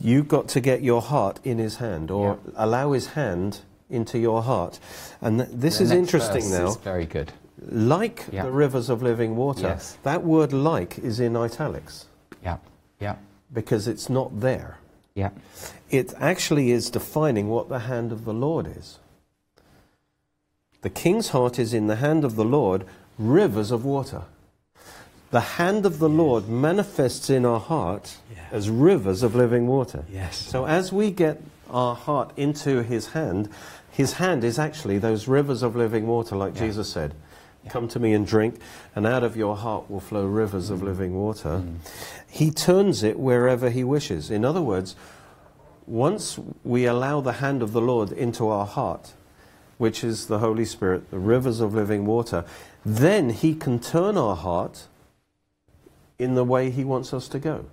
you've 0.00 0.26
got 0.26 0.48
to 0.48 0.61
get 0.61 0.82
your 0.82 1.00
heart 1.00 1.38
in 1.44 1.59
His 1.59 1.76
hand, 1.76 2.11
or 2.11 2.38
allow 2.56 2.90
His 2.90 3.06
hand 3.14 3.61
into 3.88 4.18
your 4.18 4.42
heart. 4.42 4.80
And 5.20 5.38
th- 5.38 5.50
this 5.52 5.78
The 5.78 5.85
is 5.85 5.90
interesting 5.92 6.50
now. 6.50 6.66
is 6.66 6.76
very 6.78 7.06
good. 7.06 7.32
Like 7.70 8.26
Yeah. 8.32 8.42
the 8.42 8.50
rivers 8.50 8.90
of 8.90 9.00
living 9.00 9.37
water, 9.37 9.68
Yes. 9.68 9.98
that 10.02 10.24
word 10.24 10.52
"like" 10.52 10.98
is 10.98 11.20
in 11.20 11.37
italics 11.37 12.06
Yeah. 12.42 12.56
Yeah. 12.98 13.14
because 13.54 13.87
it's 13.87 14.11
not 14.11 14.40
there. 14.40 14.78
Yeah. 15.14 15.30
It 15.90 16.12
actually 16.18 16.72
is 16.72 16.90
defining 16.90 17.48
what 17.48 17.68
the 17.68 17.78
hand 17.78 18.11
of 18.11 18.24
the 18.24 18.35
Lord 18.35 18.66
is. 18.66 18.98
The 20.87 20.90
king's 20.90 21.31
heart 21.31 21.59
is 21.59 21.75
in 21.75 21.88
the 21.88 21.96
hand 21.96 22.25
of 22.25 22.37
the 22.37 22.44
Lord, 22.44 22.85
rivers 23.18 23.72
of 23.72 23.85
water. 23.85 24.22
The 25.33 25.40
hand 25.59 25.85
of 25.85 25.99
the 25.99 26.09
Lord 26.09 26.49
manifests 26.49 27.29
in 27.29 27.44
our 27.44 27.59
heart 27.59 28.18
Yeah. 28.31 28.42
as 28.53 28.70
rivers 28.70 29.25
of 29.25 29.35
living 29.35 29.66
water. 29.66 30.05
Yes. 30.09 30.37
So 30.37 30.64
as 30.64 30.92
we 30.92 31.11
get 31.11 31.42
our 31.68 31.96
heart 31.96 32.31
into 32.37 32.85
his 32.85 33.09
hand, 33.09 33.49
his 33.90 34.12
hand 34.12 34.44
is 34.44 34.61
actually 34.61 34.99
those 34.99 35.27
rivers 35.27 35.64
of 35.64 35.75
living 35.75 36.07
water, 36.07 36.37
like 36.37 36.55
Yeah. 36.55 36.68
Jesus 36.68 36.88
said. 36.88 37.14
Come 37.68 37.88
to 37.88 37.99
me 37.99 38.12
and 38.12 38.25
drink, 38.25 38.61
and 38.94 39.09
out 39.09 39.25
of 39.25 39.37
your 39.37 39.57
heart 39.57 39.90
will 39.90 39.99
flow 39.99 40.25
rivers 40.25 40.70
Mm. 40.70 40.75
of 40.75 40.83
living 40.85 41.16
water. 41.16 41.62
He 42.29 42.53
turns 42.53 43.03
it 43.03 43.18
wherever 43.18 43.70
he 43.70 43.83
wishes. 43.83 44.31
In 44.31 44.44
other 44.44 44.62
words, 44.62 44.94
once 45.85 46.38
we 46.64 46.87
allow 46.87 47.20
the 47.20 47.33
hand 47.42 47.61
of 47.61 47.72
the 47.72 47.81
Lord 47.81 48.12
into 48.12 48.46
our 48.46 48.66
heart, 48.66 49.14
which 49.79 50.03
is 50.03 50.27
the 50.27 50.39
Holy 50.39 50.65
Spirit, 50.65 51.11
the 51.11 51.19
rivers 51.19 51.61
of 51.61 51.75
living 51.75 52.07
water, 52.07 52.45
then 52.85 53.31
he 53.31 53.55
can 53.55 53.79
turn 53.79 54.17
our 54.17 54.37
heart 54.37 54.87
in 56.19 56.35
the 56.35 56.45
way 56.45 56.71
he 56.71 56.85
wants 56.85 57.12
us 57.12 57.29
to 57.29 57.39
go. 57.39 57.67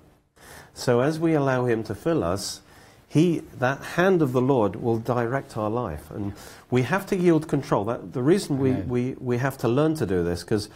So 0.74 1.00
as 1.02 1.20
we 1.20 1.34
allow 1.34 1.66
him 1.66 1.84
to 1.86 1.96
fill 1.96 2.24
us, 2.24 2.62
he, 3.08 3.44
that 3.60 3.80
hand 3.96 4.22
of 4.22 4.34
the 4.34 4.42
Lord 4.42 4.76
will 4.78 4.98
direct 4.98 5.56
our 5.56 5.70
life. 5.70 6.10
And 6.10 6.34
we 6.72 6.82
have 6.82 7.06
to 7.08 7.16
yield 7.16 7.48
control. 7.48 7.86
That, 7.86 8.12
the 8.14 8.24
reason 8.24 8.58
we, 8.58 8.72
we, 8.72 9.16
we 9.20 9.38
have 9.38 9.58
to 9.60 9.68
learn 9.68 9.94
to 9.96 10.06
do 10.06 10.24
this, 10.24 10.42
because 10.44 10.68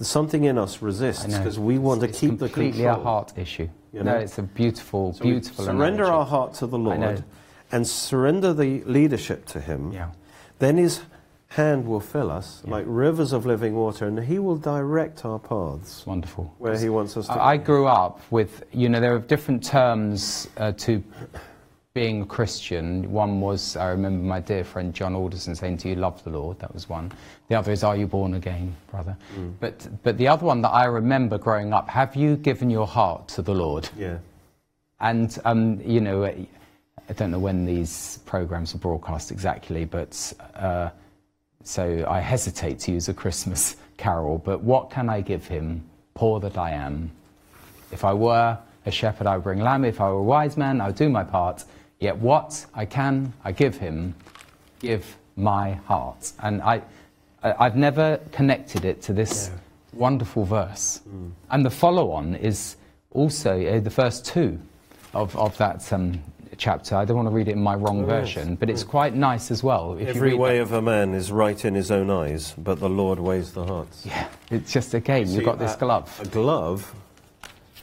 something 0.00 0.42
in 0.44 0.58
us 0.58 0.82
resists, 0.82 1.24
because 1.24 1.58
we 1.58 1.78
want 1.78 2.02
It's- 2.02 2.18
to 2.18 2.28
keep 2.28 2.38
the 2.40 2.48
control. 2.48 2.66
it's 2.66 2.76
completely 2.76 2.84
a 2.84 2.94
heart 2.94 3.32
issue. 3.36 3.68
You 3.92 4.02
no, 4.02 4.16
it's 4.16 4.38
a 4.38 4.42
beautiful, 4.42 5.12
So 5.12 5.22
beautiful. 5.22 5.64
surrender 5.64 6.02
analogy. 6.02 6.10
our 6.18 6.24
heart 6.26 6.54
to 6.54 6.66
the 6.66 6.78
Lord 6.78 7.22
and 7.70 7.86
surrender 7.86 8.52
the 8.52 8.82
leadership 8.84 9.46
to 9.46 9.60
him. 9.60 9.92
Yeah. 9.92 10.08
Then 10.64 10.78
his 10.78 11.02
hand 11.48 11.86
will 11.86 12.00
fill 12.00 12.30
us 12.30 12.62
Yeah. 12.64 12.70
like 12.76 12.86
rivers 12.88 13.32
of 13.32 13.44
living 13.44 13.74
water, 13.74 14.06
and 14.06 14.18
he 14.18 14.38
will 14.38 14.56
direct 14.56 15.24
our 15.24 15.38
paths 15.38 16.06
wonderful. 16.06 16.54
where 16.58 16.78
he 16.78 16.88
wants 16.88 17.16
us 17.18 17.26
to 17.26 17.34
I 17.34 17.52
I 17.52 17.56
grew 17.58 17.86
up 17.86 18.20
with, 18.30 18.64
you 18.72 18.88
know, 18.88 18.98
there 18.98 19.14
are 19.14 19.18
different 19.34 19.62
terms 19.62 20.48
uh, 20.56 20.72
to 20.84 21.02
being 21.92 22.22
a 22.22 22.26
Christian. 22.26 23.12
One 23.12 23.42
was, 23.42 23.76
I 23.76 23.88
remember 23.90 24.24
my 24.24 24.40
dear 24.40 24.64
friend 24.64 24.94
John 24.94 25.14
Alderson 25.14 25.54
saying, 25.54 25.76
Do 25.76 25.88
you 25.90 25.96
love 25.96 26.24
the 26.24 26.30
Lord? 26.30 26.58
That 26.60 26.72
was 26.72 26.88
one. 26.88 27.12
The 27.48 27.56
other 27.56 27.70
is, 27.72 27.84
Are 27.84 27.96
you 27.96 28.06
born 28.06 28.34
again, 28.34 28.74
brother? 28.90 29.16
But, 29.60 29.86
but 30.02 30.16
the 30.16 30.28
other 30.28 30.46
one 30.46 30.62
that 30.62 30.70
I 30.70 30.86
remember 30.86 31.36
growing 31.38 31.74
up, 31.74 31.88
Have 31.90 32.16
you 32.16 32.36
given 32.36 32.70
your 32.70 32.86
heart 32.86 33.28
to 33.36 33.42
the 33.42 33.54
Lord? 33.54 33.88
Yeah. 33.98 34.18
And, 34.98 35.38
um, 35.44 35.80
you 35.84 36.00
know, 36.00 36.24
I 37.08 37.12
don't 37.12 37.30
know 37.30 37.38
when 37.38 37.66
these 37.66 38.18
programs 38.24 38.74
are 38.74 38.78
broadcast 38.78 39.30
exactly, 39.30 39.84
but 39.84 40.32
uh, 40.54 40.90
so 41.62 42.04
I 42.08 42.20
hesitate 42.20 42.78
to 42.80 42.92
use 42.92 43.08
a 43.08 43.14
Christmas 43.14 43.76
carol. 43.96 44.38
But 44.38 44.62
what 44.62 44.90
can 44.90 45.08
I 45.10 45.20
give 45.20 45.46
him, 45.46 45.82
poor 46.14 46.40
that 46.40 46.56
I 46.56 46.70
am? 46.70 47.10
If 47.92 48.04
I 48.04 48.12
were 48.14 48.58
a 48.86 48.90
shepherd, 48.90 49.26
I 49.26 49.36
would 49.36 49.44
bring 49.44 49.60
lamb. 49.60 49.84
If 49.84 50.00
I 50.00 50.08
were 50.08 50.18
a 50.18 50.22
wise 50.22 50.56
man, 50.56 50.80
I 50.80 50.86
would 50.88 50.96
do 50.96 51.08
my 51.08 51.24
part. 51.24 51.64
Yet 52.00 52.16
what 52.18 52.66
I 52.74 52.86
can, 52.86 53.32
I 53.44 53.52
give 53.52 53.76
him, 53.76 54.14
give 54.78 55.16
my 55.36 55.72
heart. 55.72 56.32
And 56.42 56.62
I, 56.62 56.82
I, 57.42 57.54
I've 57.66 57.76
never 57.76 58.18
connected 58.32 58.84
it 58.84 59.02
to 59.02 59.12
this 59.12 59.48
No. 59.48 59.54
wonderful 60.00 60.44
verse. 60.44 61.00
And 61.50 61.64
the 61.64 61.70
follow 61.70 62.10
on 62.12 62.34
is 62.34 62.76
also 63.10 63.62
uh, 63.64 63.80
the 63.80 63.90
first 63.90 64.26
two 64.26 64.58
of, 65.12 65.36
of 65.36 65.56
that 65.58 65.92
um, 65.92 66.20
chapter. 66.58 66.96
I 66.96 67.04
don't 67.04 67.16
want 67.16 67.28
to 67.28 67.34
read 67.34 67.48
it 67.48 67.52
in 67.52 67.62
my 67.62 67.74
wrong 67.74 68.04
Oh, 68.04 68.08
yes. 68.08 68.20
version, 68.34 68.56
but 68.56 68.68
it's 68.70 68.84
quite 68.84 69.14
nice 69.14 69.50
as 69.50 69.62
well. 69.62 69.94
If 69.94 70.00
you 70.00 70.06
Every 70.08 70.30
read 70.30 70.38
way 70.40 70.56
that- 70.58 70.62
of 70.62 70.72
a 70.72 70.82
man 70.82 71.14
is 71.14 71.30
right 71.32 71.62
in 71.64 71.74
his 71.74 71.90
own 71.90 72.10
eyes, 72.10 72.54
but 72.58 72.80
the 72.80 72.88
Lord 72.88 73.18
weighs 73.18 73.52
the 73.52 73.64
hearts. 73.64 74.04
Yeah, 74.06 74.28
it's 74.50 74.72
just 74.72 74.94
a 74.94 74.98
again, 74.98 75.28
you've 75.30 75.44
got 75.44 75.58
this 75.58 75.74
a- 75.74 75.78
glove. 75.78 76.20
A 76.22 76.26
glove 76.26 76.94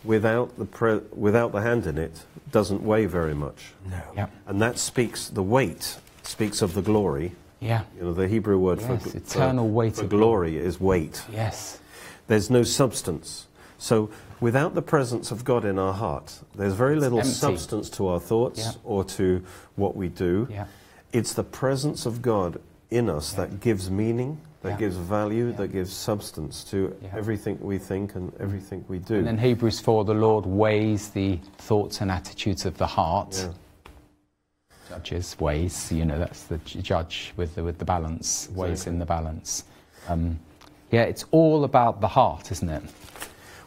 without 0.03 0.57
the, 0.57 0.65
pre- 0.65 1.01
without 1.13 1.51
the 1.51 1.62
hand 1.62 1.86
in 1.86 1.97
it 1.97 2.23
doesn't 2.51 2.84
weigh 2.84 3.05
very 3.05 3.34
much. 3.36 3.73
No. 3.89 4.01
Yeah, 4.15 4.27
And 4.47 4.62
that 4.62 4.77
speaks, 4.77 5.27
the 5.29 5.43
weight 5.43 5.97
speaks 6.23 6.62
of 6.62 6.73
the 6.73 6.81
glory. 6.81 7.34
yeah, 7.60 7.84
You 7.97 8.05
know, 8.05 8.13
the 8.13 8.27
Hebrew 8.27 8.57
word 8.57 8.81
for, 8.81 8.93
Yes, 8.93 9.03
gl- 9.03 9.15
eternal 9.15 9.65
for, 9.65 9.71
weight 9.71 9.95
for 9.95 10.03
of 10.03 10.10
glory 10.10 10.57
is 10.57 10.79
weight. 10.81 11.23
yes. 11.31 11.79
There's 12.27 12.49
no 12.49 12.63
substance. 12.63 13.47
So 13.82 14.12
without 14.39 14.76
the 14.76 14.82
presence 14.84 15.32
of 15.32 15.44
God 15.44 15.65
in 15.65 15.80
our 15.80 15.91
heart, 15.94 16.39
there's 16.56 16.76
very 16.76 16.96
little 16.96 17.17
empty. 17.17 17.34
substance 17.34 17.89
to 17.91 18.08
our 18.10 18.20
thoughts 18.20 18.60
Yeah. 18.60 18.72
or 18.84 19.04
to 19.06 19.44
what 19.76 19.96
we 19.96 20.08
do. 20.08 20.48
Yeah, 20.52 20.65
It's 21.12 21.34
the 21.34 21.44
presence 21.44 22.06
of 22.06 22.22
God 22.22 22.62
in 22.91 23.10
us 23.10 23.34
that 23.34 23.60
gives 23.60 23.89
meaning, 23.89 24.38
that 24.62 24.70
Yeah. 24.74 24.78
gives 24.78 24.96
value, 24.98 25.48
Yeah. 25.48 25.56
that 25.58 25.67
gives 25.74 25.91
substance 25.94 26.63
to 26.65 26.96
Yeah. 27.02 27.10
everything 27.17 27.58
we 27.60 27.80
think 27.80 28.13
and 28.15 28.32
everything 28.39 28.86
we 28.88 29.00
do. 29.00 29.15
and 29.15 29.26
then 29.28 29.39
Hebrews 29.39 29.80
4 29.80 30.06
the 30.06 30.13
Lord 30.13 30.46
weighs 30.46 31.10
the 31.10 31.39
thoughts 31.58 32.02
and 32.02 32.12
attitudes 32.12 32.65
of 32.67 32.78
the 32.78 32.88
heart. 32.88 33.36
yeah. 33.36 33.52
Judges, 34.89 35.36
weighs, 35.39 35.91
you 35.91 36.06
know, 36.06 36.20
that's 36.20 36.44
the 36.44 36.60
judge 36.60 37.34
with 37.36 37.56
the, 37.56 37.63
with 37.63 37.80
the 37.80 37.86
balance, 37.86 38.48
weighs 38.54 38.72
Exactly. 38.72 38.94
in 38.94 39.00
the 39.00 39.06
balance. 39.06 39.63
Um, 40.08 40.39
yeah, 40.91 41.04
it's 41.04 41.26
all 41.32 41.63
about 41.63 42.00
the 42.00 42.10
heart, 42.10 42.52
isn't 42.52 42.70
it? 42.70 42.84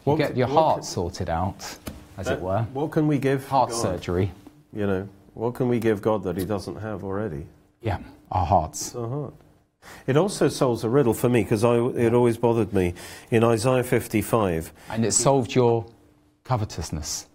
You 0.07 0.11
What 0.13 0.19
get 0.19 0.37
your 0.37 0.49
heart 0.49 0.85
c- 0.85 0.93
sorted 0.93 1.31
out, 1.31 1.79
as 2.19 2.27
That- 2.27 2.35
it 2.39 2.41
were. 2.43 2.67
What 2.75 2.91
can 2.91 3.07
we 3.07 3.19
give 3.19 3.49
Heart 3.49 3.71
God? 3.71 3.77
surgery. 3.81 4.33
You 4.73 4.87
know, 4.87 5.09
what 5.35 5.55
can 5.55 5.69
we 5.69 5.79
give 5.79 6.03
God 6.03 6.23
that 6.25 6.37
He 6.37 6.45
doesn't 6.45 6.77
have 6.77 7.05
already? 7.05 7.47
Yeah, 7.81 7.99
our 8.31 8.45
hearts. 8.45 8.95
Our 8.95 9.09
heart. 9.09 9.35
It 10.07 10.17
also 10.17 10.49
solves 10.49 10.83
a 10.85 10.89
riddle 10.89 11.15
for 11.15 11.29
me 11.29 11.43
because 11.43 11.63
it 11.63 12.15
always 12.15 12.37
bothered 12.39 12.73
me 12.73 12.95
in 13.31 13.45
Isaiah 13.45 13.83
55. 13.85 14.73
And 14.91 15.05
it 15.05 15.13
solved 15.13 15.55
your 15.55 15.85
covetousness. 16.45 17.27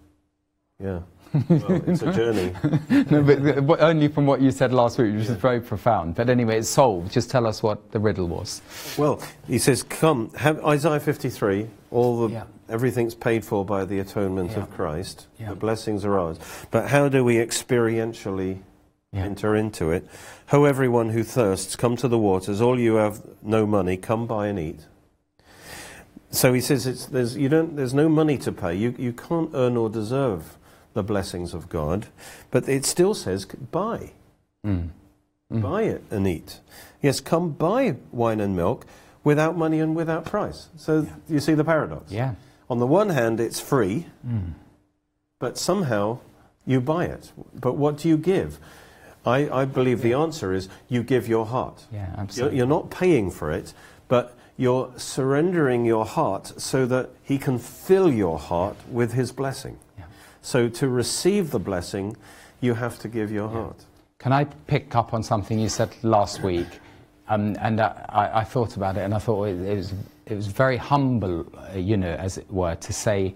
Yeah, 0.84 1.00
well, 1.34 1.82
it's 1.88 2.02
a 2.02 2.12
journey. 2.12 2.54
no, 3.12 3.22
but, 3.24 3.66
but 3.68 3.80
only 3.82 4.08
from 4.08 4.26
what 4.26 4.42
you 4.42 4.52
said 4.52 4.74
last 4.74 4.98
week, 4.98 5.14
which 5.14 5.28
is 5.28 5.36
very 5.38 5.62
profound. 5.62 6.16
But 6.16 6.30
anyway, 6.30 6.60
it's 6.60 6.70
solved. 6.70 7.12
Just 7.12 7.30
tell 7.30 7.46
us 7.46 7.62
what 7.62 7.92
the 7.92 8.00
riddle 8.00 8.28
was. 8.28 8.62
Well, 8.98 9.22
he 9.48 9.58
says, 9.60 9.84
"Come, 9.84 10.32
have 10.36 10.64
Isaiah 10.66 11.00
53. 11.00 11.68
All 11.92 12.28
the 12.28 12.34
Yeah. 12.34 12.44
everything's 12.70 13.16
paid 13.16 13.44
for 13.46 13.66
by 13.66 13.86
the 13.86 14.00
atonement 14.00 14.52
Yeah. 14.52 14.60
of 14.64 14.72
Christ. 14.72 15.28
Yeah. 15.40 15.50
The 15.50 15.56
blessings 15.56 16.06
are 16.06 16.18
ours. 16.20 16.38
But 16.72 16.88
how 16.90 17.10
do 17.10 17.24
we 17.24 17.36
experientially 17.36 18.60
Yeah. 19.12 19.24
enter 19.24 19.56
into 19.56 19.92
it? 19.92 20.08
Ho, 20.48 20.66
everyone 20.66 21.10
who 21.10 21.24
thirsts, 21.24 21.76
come 21.76 21.96
to 21.98 22.08
the 22.08 22.18
waters. 22.20 22.62
All 22.62 22.80
you 22.80 22.96
have 22.96 23.22
no 23.42 23.66
money, 23.66 23.98
come 23.98 24.26
buy 24.28 24.48
and 24.48 24.60
eat." 24.60 24.80
So 26.32 26.54
he 26.54 26.62
says, 26.62 26.86
it's, 26.86 27.06
there's, 27.08 27.36
you 27.36 27.50
don't, 27.50 27.76
there's 27.76 27.94
no 27.96 28.08
money 28.08 28.38
to 28.40 28.52
pay. 28.52 28.76
You, 28.76 28.94
you 29.00 29.14
can't 29.14 29.50
earn 29.56 29.76
or 29.76 29.90
deserve 29.90 30.59
the 31.00 31.04
blessings 31.14 31.54
of 31.54 31.70
God. 31.70 32.08
But 32.52 32.68
it 32.68 32.84
still 32.86 33.14
says, 33.14 33.46
buy. 33.72 34.12
Mm. 34.66 34.90
Buy 35.50 35.84
it 35.84 36.04
and 36.12 36.28
eat. 36.28 36.60
Yes, 37.02 37.22
come 37.22 37.52
buy 37.52 37.96
wine 38.12 38.42
and 38.42 38.54
milk 38.56 38.86
without 39.24 39.58
money 39.58 39.80
and 39.80 39.96
without 39.96 40.26
price. 40.26 40.68
So 40.76 41.08
you 41.30 41.40
see 41.40 41.54
the 41.56 41.64
paradox. 41.64 42.12
Yeah. 42.12 42.36
On 42.70 42.80
the 42.80 42.86
one 43.02 43.10
hand, 43.10 43.40
it's 43.40 43.60
free, 43.62 44.06
Mm. 44.28 44.54
but 45.40 45.58
somehow 45.58 46.20
you 46.66 46.82
buy 46.82 47.06
it. 47.06 47.32
But 47.56 47.74
what 47.78 47.98
do 47.98 48.10
you 48.10 48.18
give? 48.18 48.60
I, 49.26 49.50
I 49.62 49.66
believe 49.66 50.02
the 50.02 50.14
answer 50.14 50.54
is 50.54 50.68
you 50.90 51.02
give 51.04 51.28
your 51.28 51.46
heart. 51.46 51.86
Yeah, 51.92 52.08
You're, 52.12 52.20
absolutely. 52.24 52.58
you're 52.58 52.68
not 52.78 52.90
paying 52.92 53.32
for 53.32 53.52
it, 53.52 53.74
but 54.08 54.36
you're 54.58 54.92
surrendering 54.98 55.86
your 55.86 56.06
heart 56.06 56.46
so 56.62 56.86
that 56.86 57.10
He 57.24 57.38
can 57.38 57.58
fill 57.60 58.12
your 58.12 58.38
heart 58.38 58.76
with 58.92 59.14
His 59.14 59.32
blessing. 59.32 59.78
So 60.42 60.70
to 60.70 60.88
receive 60.88 61.52
the 61.52 61.60
blessing, 61.60 62.16
you 62.62 62.74
have 62.74 63.00
to 63.00 63.08
give 63.08 63.32
your 63.32 63.50
heart. 63.50 63.86
Can 64.20 64.34
I 64.34 64.46
pick 64.46 64.96
up 64.96 65.14
on 65.14 65.24
something 65.24 65.60
you 65.60 65.70
said 65.70 65.96
last 66.04 66.44
week? 66.44 66.68
Um, 67.28 67.56
and 67.62 67.80
I, 67.80 68.32
I 68.34 68.44
thought 68.44 68.76
about 68.76 68.98
it, 68.98 69.02
and 69.02 69.14
I 69.14 69.20
thought 69.20 69.46
it, 69.46 69.62
it 69.62 69.76
was 69.76 69.94
it 70.26 70.36
was 70.36 70.48
very 70.48 70.78
humble, 70.78 71.46
uh, 71.56 71.78
you 71.78 71.98
know, 71.98 72.14
as 72.14 72.38
it 72.38 72.52
were, 72.52 72.76
to 72.76 72.94
say 72.94 73.36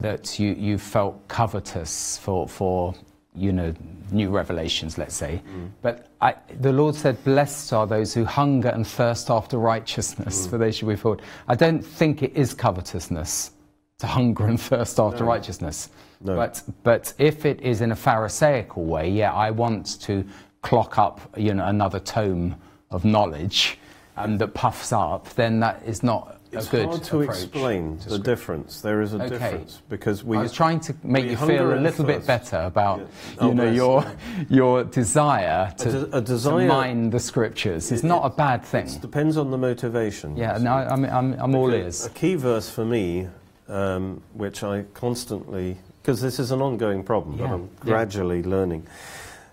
that 0.00 0.38
you, 0.38 0.52
you 0.52 0.78
felt 0.78 1.26
covetous 1.28 2.18
for 2.18 2.48
for 2.48 2.94
you 3.36 3.52
know, 3.52 3.74
new 4.12 4.30
revelations, 4.30 4.96
let's 4.96 5.14
say. 5.14 5.42
But 5.82 6.08
I, 6.20 6.36
the 6.60 6.72
Lord 6.72 6.94
said, 6.94 7.22
Blessed 7.24 7.72
are 7.72 7.86
those 7.86 8.14
who 8.14 8.24
hunger 8.24 8.68
and 8.68 8.86
thirst 8.86 9.28
after 9.28 9.58
righteousness, 9.58 10.46
for 10.46 10.56
they 10.56 10.70
shall 10.70 10.88
be 10.88 10.96
filled. 10.96 11.20
I 11.48 11.56
don't 11.56 11.84
think 11.84 12.22
it 12.22 12.36
is 12.36 12.54
covetousness 12.54 13.50
to 13.98 14.06
hunger 14.06 14.46
and 14.46 14.60
thirst 14.60 15.00
after 15.00 15.24
righteousness. 15.24 15.88
No. 16.24 16.34
But, 16.36 16.62
but 16.82 17.12
if 17.18 17.44
it 17.44 17.60
is 17.60 17.80
in 17.82 17.92
a 17.92 17.96
Pharisaical 17.96 18.84
way, 18.84 19.10
yeah, 19.10 19.32
I 19.32 19.50
want 19.50 20.00
to 20.02 20.24
clock 20.62 20.98
up 20.98 21.20
you 21.36 21.52
know, 21.54 21.66
another 21.66 22.00
tome 22.00 22.56
of 22.90 23.04
knowledge 23.04 23.78
um, 24.16 24.38
that 24.38 24.54
puffs 24.54 24.90
up, 24.92 25.28
then 25.34 25.60
that 25.60 25.82
is 25.84 26.02
not 26.02 26.40
It's 26.50 26.68
a 26.68 26.70
good 26.70 26.86
hard 26.86 27.02
to 27.04 27.20
approach 27.22 27.42
explain 27.42 27.98
the 28.08 28.18
difference. 28.18 28.80
There 28.80 29.02
is 29.02 29.12
a 29.12 29.16
Okay. 29.16 29.28
difference 29.28 29.82
because 29.90 30.24
we. 30.24 30.38
I 30.38 30.42
was 30.42 30.52
trying 30.52 30.80
to 30.80 30.94
make 31.02 31.26
you 31.26 31.36
feel 31.36 31.74
a 31.74 31.80
little 31.80 32.04
bit 32.06 32.24
better 32.26 32.58
about 32.58 33.00
Yeah. 33.00 33.06
Oh, 33.40 33.48
you 33.48 33.54
know 33.54 33.64
bless 33.64 33.76
your 33.76 34.04
your 34.48 34.84
desire 34.84 35.74
to, 35.78 35.90
de- 35.92 36.16
a 36.16 36.20
desire- 36.22 36.60
to 36.60 36.66
mine 36.66 37.10
the 37.10 37.18
scriptures 37.20 37.90
is 37.92 38.02
not 38.04 38.24
a 38.24 38.30
bad 38.30 38.64
thing. 38.64 38.86
It 38.86 39.00
depends 39.02 39.36
on 39.36 39.50
the 39.50 39.58
motivation. 39.58 40.36
Yeah, 40.36 40.56
no, 40.58 40.72
I'm 40.72 41.04
I'm, 41.04 41.34
I'm 41.38 41.54
all 41.56 41.70
ears. 41.74 42.06
A 42.06 42.10
key 42.10 42.36
verse 42.36 42.70
for 42.70 42.84
me, 42.84 43.28
um, 43.68 44.22
which 44.32 44.62
I 44.62 44.84
constantly, 44.94 45.76
because 46.04 46.20
this 46.20 46.38
is 46.38 46.50
an 46.50 46.60
ongoing 46.60 47.02
problem, 47.02 47.38
but 47.38 47.46
I'm 47.48 47.62
yeah. 47.62 47.68
gradually 47.80 48.42
learning. 48.42 48.86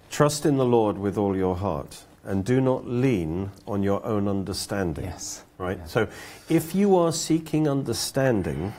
Trust 0.10 0.45
in 0.45 0.58
the 0.58 0.66
Lord 0.66 0.97
with 0.97 1.18
all 1.18 1.38
your 1.38 1.56
heart, 1.56 2.04
and 2.26 2.43
do 2.43 2.60
not 2.60 2.86
lean 2.86 3.52
on 3.66 3.84
your 3.84 4.06
own 4.06 4.28
understanding. 4.28 5.06
Yes. 5.06 5.45
Right. 5.58 5.78
Yeah. 5.78 5.86
So, 5.86 6.08
if 6.49 6.76
you 6.76 6.97
are 6.97 7.14
seeking 7.14 7.70
understanding, 7.70 8.74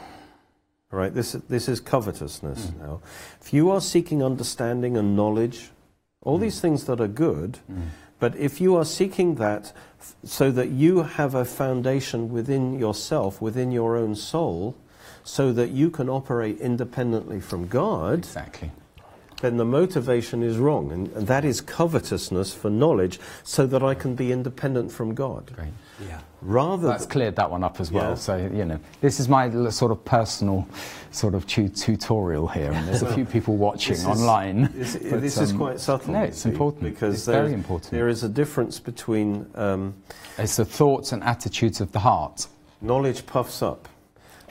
right, 0.90 1.14
this 1.14 1.32
this 1.48 1.66
is 1.66 1.80
covetousness 1.80 2.66
Mm. 2.66 2.78
now. 2.86 3.00
If 3.40 3.54
you 3.54 3.70
are 3.70 3.80
seeking 3.80 4.22
understanding 4.22 4.98
and 4.98 5.16
knowledge, 5.16 5.70
all 6.22 6.36
Mm. 6.36 6.42
these 6.42 6.60
things 6.60 6.84
that 6.84 7.00
are 7.00 7.08
good, 7.08 7.60
but 8.20 8.36
if 8.36 8.60
you 8.60 8.76
are 8.76 8.84
seeking 8.84 9.36
that 9.36 9.72
f- 9.98 10.14
so 10.24 10.50
that 10.50 10.68
you 10.68 11.04
have 11.04 11.34
a 11.34 11.46
foundation 11.46 12.30
within 12.30 12.78
yourself, 12.78 13.40
within 13.40 13.72
your 13.72 13.96
own 13.96 14.14
soul, 14.14 14.74
so 15.24 15.52
that 15.52 15.70
you 15.70 15.90
can 15.90 16.08
operate 16.08 16.58
independently 16.60 17.40
from 17.40 17.66
God, 17.68 18.18
Exactly. 18.20 18.70
then 19.40 19.56
the 19.56 19.64
motivation 19.64 20.42
is 20.42 20.56
wrong. 20.58 20.90
And, 20.92 21.08
and 21.12 21.26
that 21.26 21.44
is 21.44 21.60
covetousness 21.60 22.54
for 22.54 22.70
knowledge, 22.70 23.20
so 23.44 23.66
that 23.66 23.82
I 23.82 23.94
can 23.94 24.14
be 24.14 24.32
independent 24.32 24.90
from 24.92 25.14
God. 25.14 25.52
Great. 25.54 25.68
Yeah. 26.08 26.20
Rather 26.40 26.88
That's 26.88 27.04
th- 27.04 27.12
cleared 27.12 27.36
that 27.36 27.50
one 27.52 27.62
up 27.62 27.78
as 27.80 27.92
well. 27.92 28.10
Yeah. 28.10 28.14
So 28.16 28.36
you 28.36 28.64
know, 28.64 28.80
this 29.00 29.20
is 29.20 29.28
my 29.28 29.48
sort 29.70 29.92
of 29.92 30.04
personal 30.04 30.66
sort 31.12 31.34
of 31.36 31.46
tu- 31.46 31.68
tutorial 31.68 32.48
here, 32.48 32.72
and 32.72 32.88
there's 32.88 33.02
a 33.02 33.14
few 33.14 33.24
people 33.36 33.56
watching 33.56 33.92
This 33.92 34.00
is- 34.00 34.06
online. 34.06 34.72
This, 34.74 34.96
but, 34.96 35.20
this 35.20 35.38
is 35.38 35.52
um, 35.52 35.58
quite 35.58 35.78
subtle. 35.78 36.14
No, 36.14 36.22
it's 36.22 36.38
see, 36.42 36.48
important 36.50 36.82
because 36.82 37.14
It's 37.14 37.24
there's- 37.26 37.42
very 37.46 37.54
important. 37.54 37.92
There 37.92 38.08
is 38.08 38.24
a 38.24 38.28
difference 38.28 38.80
between 38.80 39.46
um, 39.54 39.94
It's 40.36 40.56
the 40.56 40.64
thoughts 40.64 41.12
and 41.12 41.22
attitudes 41.22 41.80
of 41.80 41.92
the 41.92 42.00
heart. 42.00 42.48
knowledge 42.80 43.24
puffs 43.26 43.62
up. 43.62 43.88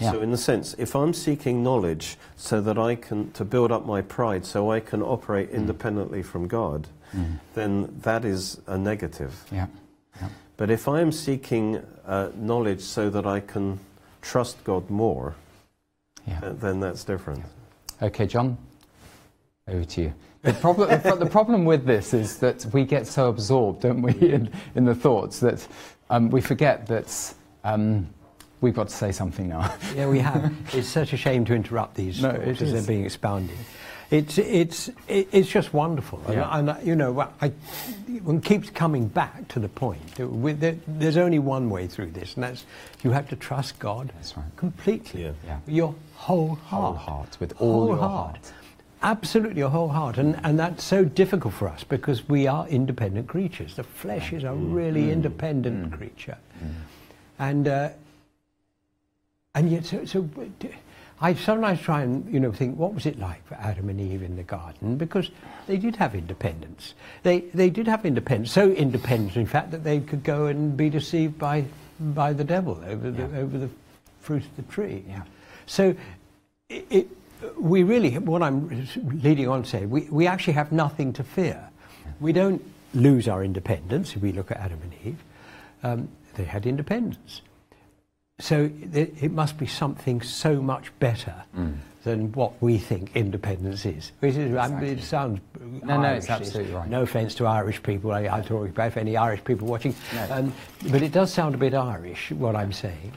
Yeah. 0.02 0.12
So, 0.12 0.22
in 0.22 0.32
the 0.32 0.38
sense, 0.38 0.74
if 0.80 0.95
I'm 0.95 1.14
seeking 1.14 1.62
knowledge 1.64 2.18
so 2.36 2.60
that 2.62 2.78
I 2.78 2.95
can 2.95 3.32
to 3.34 3.45
build 3.45 3.72
up 3.72 3.86
my 3.86 4.02
pride, 4.02 4.45
so 4.45 4.72
I 4.72 4.80
can 4.80 5.02
operate 5.02 5.52
Mm. 5.52 5.56
independently 5.56 6.24
from 6.24 6.47
God, 6.47 6.88
then 7.54 7.93
that 8.02 8.26
is 8.26 8.60
a 8.68 8.78
negative. 8.78 9.45
Yeah. 9.52 9.68
yeah. 10.22 10.30
But 10.58 10.70
if 10.72 10.88
I 10.88 11.02
am 11.02 11.12
seeking 11.12 11.82
uh, 12.08 12.30
knowledge 12.36 12.82
so 12.82 13.10
that 13.10 13.26
I 13.26 13.41
can 13.41 13.80
trust 14.22 14.64
God 14.64 14.89
more, 14.89 15.36
Yeah. 16.28 16.39
th- 16.39 16.56
then 16.60 16.80
that's 16.80 17.04
different. 17.04 17.43
Okay, 18.02 18.26
John, 18.26 18.58
over 19.68 19.84
to 19.86 20.02
you. 20.02 20.14
The 20.43 20.54
problem, 20.54 20.89
the 21.20 21.26
problem 21.30 21.66
with 21.66 21.86
this 21.86 22.14
is 22.14 22.38
that 22.39 22.66
we 22.74 22.84
get 22.86 23.06
so 23.06 23.30
absorbed, 23.30 23.82
don't 23.82 24.02
we, 24.02 24.14
in, 24.34 24.49
in 24.74 24.86
the 24.86 24.95
thoughts 24.95 25.39
that 25.41 25.68
um, 26.10 26.32
we 26.32 26.41
forget 26.41 26.88
that 26.88 27.34
um, 27.64 28.08
we've 28.62 28.76
got 28.76 28.89
to 28.89 28.95
say 28.95 29.12
something 29.12 29.49
now. 29.49 29.76
Yeah, 29.95 30.07
we 30.07 30.20
have. 30.20 30.53
it's 30.74 30.88
such 30.88 31.12
a 31.12 31.18
shame 31.18 31.43
to 31.45 31.53
interrupt 31.53 31.95
these 31.95 32.22
No, 32.22 32.32
thoughts 32.32 32.62
as 32.62 32.72
they're 32.72 32.82
being 32.84 33.03
expounded. 33.03 33.57
It's, 34.09 34.38
it's, 34.38 34.89
it's 35.07 35.49
just 35.49 35.74
wonderful. 35.74 36.22
And- 36.28 36.36
Yeah. 36.36 36.57
And, 36.57 36.72
I- 36.72 36.82
you 36.82 36.95
know, 36.95 37.20
I, 37.41 37.49
one 38.24 38.41
keeps 38.41 38.70
coming 38.70 39.07
back 39.07 39.47
to 39.49 39.59
the 39.59 39.70
point 39.70 40.16
that 40.16 40.59
there, 40.59 40.76
there's 40.88 41.18
only 41.18 41.39
one 41.39 41.70
way 41.70 41.88
through 41.88 42.12
this, 42.12 42.36
and 42.36 42.43
that's 42.43 42.66
you 43.03 43.12
have 43.12 43.28
to 43.30 43.36
trust 43.36 43.80
God 43.80 44.12
That's 44.16 44.38
right. 44.38 44.45
completely. 44.57 45.24
Yeah. 45.24 45.32
Yeah. 45.45 45.59
Your 45.66 45.95
whole 46.16 46.55
heart. 46.55 46.97
Whole 46.97 47.16
heart, 47.16 47.38
with 47.39 47.53
all 47.59 47.88
your 47.88 47.97
heart. 47.97 48.51
Absolutely, 49.01 49.59
your 49.59 49.70
whole 49.70 49.89
heart. 49.89 50.18
And, 50.18 50.39
and 50.43 50.59
that's 50.59 50.84
so 50.84 51.03
difficult 51.03 51.53
for 51.53 51.68
us 51.68 51.84
because 51.84 52.30
we 52.30 52.47
are 52.47 52.68
independent 52.68 53.28
creatures. 53.28 53.76
The 53.76 53.84
flesh 53.84 54.32
is 54.32 54.43
a 54.43 54.47
mm. 54.47 54.74
really 54.76 55.03
mm. 55.03 55.14
independent 55.14 55.89
mm. 55.89 55.97
creature. 55.97 56.38
And, 57.39 57.68
uh, 57.68 57.89
and 59.54 59.72
yet, 59.72 59.86
so, 59.86 60.06
so 60.06 60.30
I 61.20 61.34
sometimes 61.36 61.82
try 61.82 62.02
and 62.02 62.32
you 62.34 62.39
know 62.39 62.52
think, 62.52 62.78
what 62.78 62.93
was 62.93 63.06
it 63.06 63.20
like 63.20 63.45
for 63.47 63.56
Adam 63.56 63.89
and 63.89 63.99
Eve 63.99 64.24
in 64.24 64.36
the 64.36 64.43
garden? 64.43 64.97
Because 64.97 65.30
they 65.68 65.78
did 65.78 65.95
have 65.97 66.16
independence. 66.16 66.93
They 67.24 67.41
they 67.54 67.70
did 67.70 67.88
have 67.88 68.06
independence. 68.06 68.52
So 68.52 68.72
independent, 68.72 69.38
in 69.38 69.45
fact, 69.45 69.72
that 69.72 69.84
they 69.84 69.99
could 69.99 70.24
go 70.24 70.45
and 70.47 70.76
be 70.76 70.89
deceived 70.89 71.38
by 71.38 71.66
by 71.99 72.34
the 72.34 72.43
devil 72.43 72.82
over 72.88 73.12
the 73.12 73.22
Yeah. 73.24 73.39
over 73.39 73.58
the 73.58 73.70
fruit 74.22 74.43
of 74.43 74.56
the 74.56 74.64
tree. 74.64 75.04
Yeah. 75.08 75.24
So 75.68 75.95
it, 76.70 76.86
it, 76.89 77.08
we 77.60 77.84
really, 77.84 78.18
what 78.18 78.41
I'm 78.41 78.88
leading 79.22 79.47
on 79.47 79.64
to 79.64 79.70
say, 79.70 79.86
we, 79.86 80.02
we 80.10 80.28
actually 80.28 80.54
have 80.54 80.72
nothing 80.72 81.14
to 81.14 81.24
fear. 81.24 81.70
We 82.20 82.34
don't 82.34 82.62
lose 82.93 83.28
our 83.28 83.43
independence 83.43 84.16
if 84.16 84.22
we 84.22 84.32
look 84.32 84.52
at 84.52 84.58
Adam 84.58 84.80
and 84.84 84.93
Eve. 85.04 85.24
Um, 85.84 86.10
they 86.36 86.43
had 86.43 86.66
independence. 86.66 87.41
So 88.42 88.72
it, 88.94 89.14
it 89.22 89.32
must 89.32 89.58
be 89.58 89.68
something 89.68 90.22
so 90.22 90.62
much 90.62 90.92
better 91.00 91.36
than 92.04 92.32
what 92.32 92.60
we 92.62 92.80
think 92.80 93.12
independence 93.16 93.86
is. 93.86 94.12
Which 94.20 94.36
is 94.36 94.56
I 94.56 94.68
mean, 94.68 94.98
it 94.98 95.04
sounds 95.04 95.39
No, 95.84 96.02
no, 96.02 96.14
it's 96.14 96.30
absolutely 96.30 96.74
right. 96.74 96.89
No 96.89 97.04
offence 97.04 97.36
to 97.36 97.46
Irish 97.46 97.84
people. 97.84 98.12
I, 98.12 98.22
I 98.22 98.42
talk 98.42 98.68
about 98.68 98.88
if 98.88 98.98
any 98.98 99.16
Irish 99.16 99.44
people 99.44 99.68
watching, 99.68 99.94
No. 100.16 100.28
um, 100.32 100.54
but 100.92 101.04
it 101.04 101.12
does 101.12 101.32
sound 101.32 101.54
a 101.54 101.60
bit 101.60 101.76
Irish 101.76 102.32
what 102.32 102.56
I'm 102.56 102.74
saying. 102.74 103.14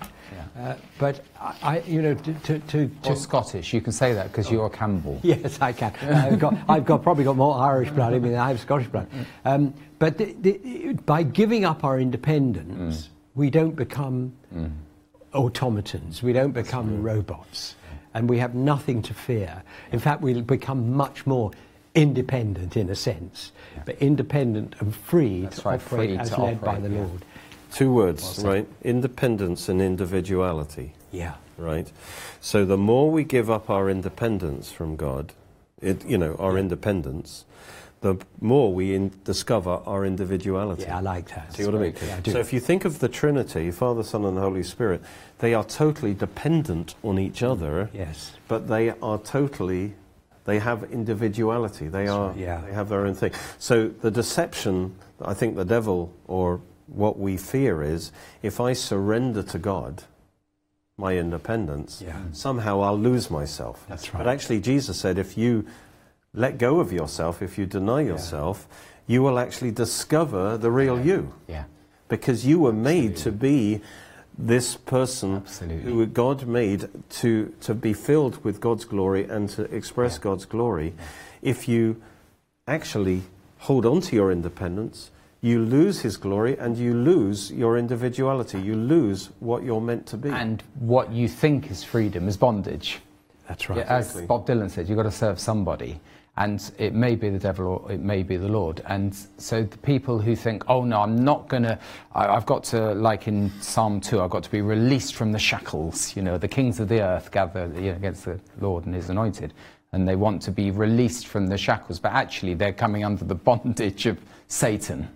Yeah. 0.57 0.63
Uh, 0.63 0.77
but 0.99 1.25
I, 1.41 1.55
I, 1.63 1.79
you 1.87 2.03
know, 2.03 2.15
to 2.15 2.35
to, 2.35 2.59
to, 2.59 2.91
Or 3.05 3.15
to 3.15 3.17
Scottish, 3.17 3.73
you 3.73 3.81
can 3.81 3.93
say 3.93 4.13
that 4.13 4.31
because 4.31 4.51
you're 4.51 4.69
Campbell. 4.69 5.19
Yes, 5.23 5.59
I 5.63 5.73
can. 5.73 5.93
I've 6.03 6.39
got, 6.39 6.55
I've 6.69 6.85
got 6.85 7.03
probably 7.03 7.25
got 7.25 7.37
more 7.37 7.57
Irish 7.59 7.91
blood 7.91 8.13
in 8.13 8.23
me 8.23 8.29
than 8.31 8.39
I 8.39 8.49
have 8.49 8.61
Scottish 8.61 8.89
blood. 8.89 9.09
Um, 9.47 9.73
but 9.99 10.19
the, 10.19 10.35
the, 10.43 10.93
by 11.07 11.23
giving 11.23 11.65
up 11.65 11.83
our 11.85 11.99
independence, 11.99 13.09
we 13.35 13.49
don't 13.49 13.75
become 13.75 14.33
automatons. 15.35 16.23
We 16.23 16.33
don't 16.33 16.53
become 16.53 17.03
robots, 17.03 17.75
and 18.15 18.29
we 18.29 18.39
have 18.39 18.55
nothing 18.55 19.03
to 19.03 19.15
fear. 19.15 19.63
In 19.93 19.99
fact, 19.99 20.21
we'll 20.21 20.43
become 20.43 20.95
much 20.95 21.27
more 21.27 21.51
independent 21.95 22.77
in 22.77 22.91
a 22.91 22.95
sense, 22.95 23.53
but 23.85 23.97
independent 23.99 24.75
and 24.81 24.95
free 24.95 25.43
That's 25.43 25.61
to 25.63 25.69
right, 25.69 25.81
operate 25.81 26.11
free 26.11 26.19
as 26.19 26.31
to 26.31 26.43
led 26.43 26.61
by 26.61 26.81
the 26.81 26.89
yeah. 26.89 26.99
Lord. 26.99 27.25
Two 27.73 27.93
words, 27.93 28.39
Well 28.39 28.53
right? 28.53 28.69
Independence 28.83 29.69
and 29.69 29.83
individuality. 29.83 30.95
Yeah. 31.13 31.35
right? 31.57 31.91
So 32.41 32.65
the 32.65 32.77
more 32.77 33.11
we 33.11 33.25
give 33.25 33.51
up 33.51 33.71
our 33.71 33.89
independence 33.91 34.71
from 34.71 34.97
God, 34.97 35.33
it, 35.81 36.05
you 36.05 36.19
know, 36.19 36.35
our 36.39 36.57
independence, 36.59 37.45
the 38.05 38.19
more 38.43 38.71
we 38.75 38.95
in, 38.95 39.11
discover 39.25 39.81
our 39.87 40.05
individuality. 40.05 40.83
Yeah, 40.83 40.99
I 40.99 41.01
like 41.01 41.35
that. 41.35 41.55
See 41.55 41.65
what 41.65 41.75
I 41.75 41.79
mean? 41.79 41.95
Yeah, 42.07 42.17
I 42.17 42.21
do. 42.21 42.33
So 42.33 42.39
if 42.39 42.53
you 42.53 42.61
think 42.61 42.85
of 42.85 42.99
the 42.99 43.09
Trinity, 43.09 43.71
Father, 43.71 44.03
Son, 44.03 44.27
and 44.27 44.37
Holy 44.37 44.63
Spirit, 44.63 45.01
they 45.39 45.55
are 45.55 45.65
totally 45.65 46.13
dependent 46.13 46.97
on 47.03 47.19
each 47.19 47.43
other, 47.43 47.89
yes. 47.95 48.33
but 48.47 48.69
they 48.69 48.91
are 48.91 49.17
totally. 49.17 49.95
They 50.45 50.59
have 50.59 50.85
individuality. 50.93 51.89
They 51.89 52.07
are. 52.07 52.29
right, 52.29 52.37
yeah. 52.37 52.61
They 52.61 52.75
have 52.75 52.91
their 52.91 53.07
own 53.07 53.15
thing. 53.15 53.33
So 53.59 53.89
the 53.89 54.11
deception, 54.11 54.97
I 55.23 55.33
think, 55.33 55.57
the 55.57 55.65
devil 55.65 56.13
or 56.27 56.61
what 56.87 57.19
we 57.19 57.39
fear 57.39 57.83
is, 57.83 58.13
if 58.43 58.61
I 58.61 58.75
surrender 58.75 59.43
to 59.45 59.59
God, 59.59 60.03
my 60.99 61.17
independence, 61.17 62.03
Yeah. 62.05 62.21
somehow 62.33 62.81
I'll 62.83 62.99
lose 62.99 63.31
myself. 63.31 63.87
That's 63.89 64.13
right. 64.13 64.23
But 64.23 64.31
actually, 64.31 64.61
Jesus 64.61 65.01
said, 65.01 65.17
if 65.17 65.39
you 65.39 65.65
let 66.35 66.59
go 66.59 66.81
of 66.81 66.93
yourself, 66.93 67.41
if 67.43 67.57
you 67.59 67.67
deny 67.67 68.01
yourself, 68.03 68.67
you 69.07 69.23
will 69.23 69.39
actually 69.39 69.71
discover 69.71 70.57
the 70.59 70.71
real 70.71 71.01
you 71.01 71.33
Yeah. 71.49 71.65
because 72.09 72.45
you 72.47 72.59
were 72.59 72.73
made 72.73 73.17
to 73.19 73.31
be 73.33 73.81
this 74.37 74.75
person 74.77 75.37
Absolutely. 75.37 75.93
who 75.93 76.07
God 76.07 76.47
made 76.47 76.89
to, 77.21 77.53
to 77.61 77.75
be 77.75 77.93
filled 77.93 78.43
with 78.45 78.61
God's 78.61 78.85
glory 78.85 79.25
and 79.25 79.49
to 79.51 79.63
express 79.75 80.19
God's 80.19 80.45
glory. 80.45 80.93
If 81.41 81.69
you 81.69 82.03
actually 82.67 83.23
hold 83.59 83.87
on 83.87 84.01
to 84.01 84.17
your 84.17 84.33
independence, 84.33 85.11
you 85.41 85.61
lose 85.61 86.01
His 86.01 86.17
glory 86.17 86.59
and 86.59 86.77
you 86.77 86.95
lose 86.95 87.53
your 87.53 87.77
individuality. 87.79 88.59
You 88.61 88.75
lose 88.75 89.29
what 89.41 89.63
you're 89.63 89.81
meant 89.81 90.07
to 90.07 90.17
be. 90.17 90.31
And 90.31 90.63
what 90.81 91.13
you 91.13 91.29
think 91.29 91.71
is 91.71 91.85
freedom 91.85 92.27
is 92.27 92.37
bondage. 92.37 92.99
That's 93.47 93.69
right. 93.69 93.79
Yeah, 93.79 93.85
as 93.85 94.07
Exactly. 94.07 94.27
Bob 94.27 94.47
Dylan 94.47 94.71
said, 94.71 94.89
you've 94.89 94.97
got 94.97 95.03
to 95.05 95.11
serve 95.13 95.39
somebody. 95.39 96.01
And 96.37 96.73
it 96.79 96.95
may 96.95 97.15
be 97.15 97.31
the 97.31 97.39
devil 97.39 97.67
or 97.67 97.93
it 97.93 98.01
may 98.01 98.25
be 98.25 98.37
the 98.37 98.49
Lord. 98.49 98.83
And 98.87 99.17
so 99.39 99.63
the 99.63 99.79
people 99.79 100.19
who 100.19 100.35
think, 100.35 100.65
oh 100.69 100.85
no, 100.85 101.01
I'm 101.01 101.23
not 101.23 101.49
going 101.49 101.63
to, 101.63 101.79
I've 102.13 102.47
got 102.47 102.65
to, 102.65 102.93
like 102.95 103.29
in 103.29 103.53
Psalm 103.61 104.01
2, 104.01 104.21
I've 104.21 104.31
got 104.31 104.43
to 104.43 104.51
be 104.51 104.61
released 104.61 105.15
from 105.15 105.31
the 105.31 105.39
shackles. 105.39 106.17
You 106.17 106.23
know, 106.23 106.37
the 106.37 106.49
kings 106.49 106.81
of 106.81 106.89
the 106.89 107.03
earth 107.03 107.31
gather 107.31 107.71
you 107.77 107.91
know, 107.91 107.97
against 107.97 108.25
the 108.25 108.41
Lord 108.61 108.85
and 108.85 108.95
his 108.95 109.11
anointed. 109.11 109.55
And 109.93 110.09
they 110.09 110.17
want 110.17 110.43
to 110.43 110.51
be 110.51 110.73
released 110.73 111.29
from 111.29 111.47
the 111.47 111.57
shackles. 111.57 112.01
But 112.01 112.13
actually, 112.13 112.55
they're 112.55 112.73
coming 112.73 113.05
under 113.05 113.25
the 113.25 113.37
bondage 113.37 114.07
of 114.07 114.19
Satan. 114.49 115.09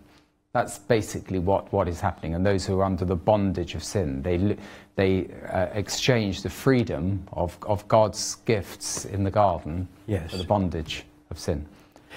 That's 0.52 0.78
basically 0.78 1.40
what, 1.40 1.72
what 1.72 1.88
is 1.88 2.00
happening. 2.00 2.36
And 2.36 2.46
those 2.46 2.64
who 2.64 2.78
are 2.78 2.84
under 2.84 3.04
the 3.04 3.16
bondage 3.16 3.74
of 3.74 3.82
sin, 3.82 4.22
they, 4.22 4.56
they 4.98 5.28
uh, 5.52 5.66
exchange 5.74 6.42
the 6.42 6.50
freedom 6.50 7.22
of, 7.32 7.56
of 7.62 7.86
God's 7.86 8.34
gifts 8.46 9.04
in 9.04 9.22
the 9.22 9.30
garden 9.30 9.86
Yes. 10.08 10.32
for 10.32 10.38
the 10.38 10.44
bondage 10.44 11.04
of 11.30 11.38
sin. 11.38 11.66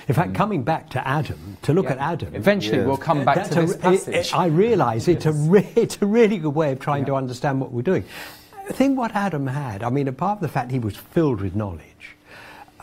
In 0.08 0.16
fact, 0.16 0.34
coming 0.34 0.64
back 0.64 0.90
to 0.90 1.08
Adam, 1.08 1.58
to 1.62 1.76
look 1.76 1.86
at 1.86 2.00
Adam. 2.00 2.34
Eventually, 2.34 2.80
Yeah. 2.80 2.88
we'll 2.88 2.98
come 2.98 3.24
back 3.24 3.36
that's 3.36 3.50
to 3.50 3.62
this 3.62 3.72
it- 3.76 3.82
passage. 3.82 4.16
it- 4.16 4.36
I 4.36 4.48
realise 4.48 5.08
it's, 5.08 5.28
a 5.28 5.32
re- 5.32 5.70
it's 5.76 6.02
a 6.02 6.08
really 6.08 6.40
good 6.40 6.56
way 6.56 6.72
of 6.72 6.80
trying 6.80 7.06
to 7.06 7.14
understand 7.14 7.62
what 7.62 7.72
we're 7.72 7.84
doing. 7.84 8.04
I 8.68 8.74
think 8.74 8.98
what 8.98 9.16
Adam 9.16 9.46
had, 9.46 9.84
I 9.84 9.92
mean, 9.92 10.08
apart 10.08 10.40
from 10.40 10.48
the 10.48 10.52
fact 10.52 10.72
he 10.72 10.80
was 10.80 10.96
filled 10.98 11.40
with 11.40 11.56
knowledge, 11.56 12.16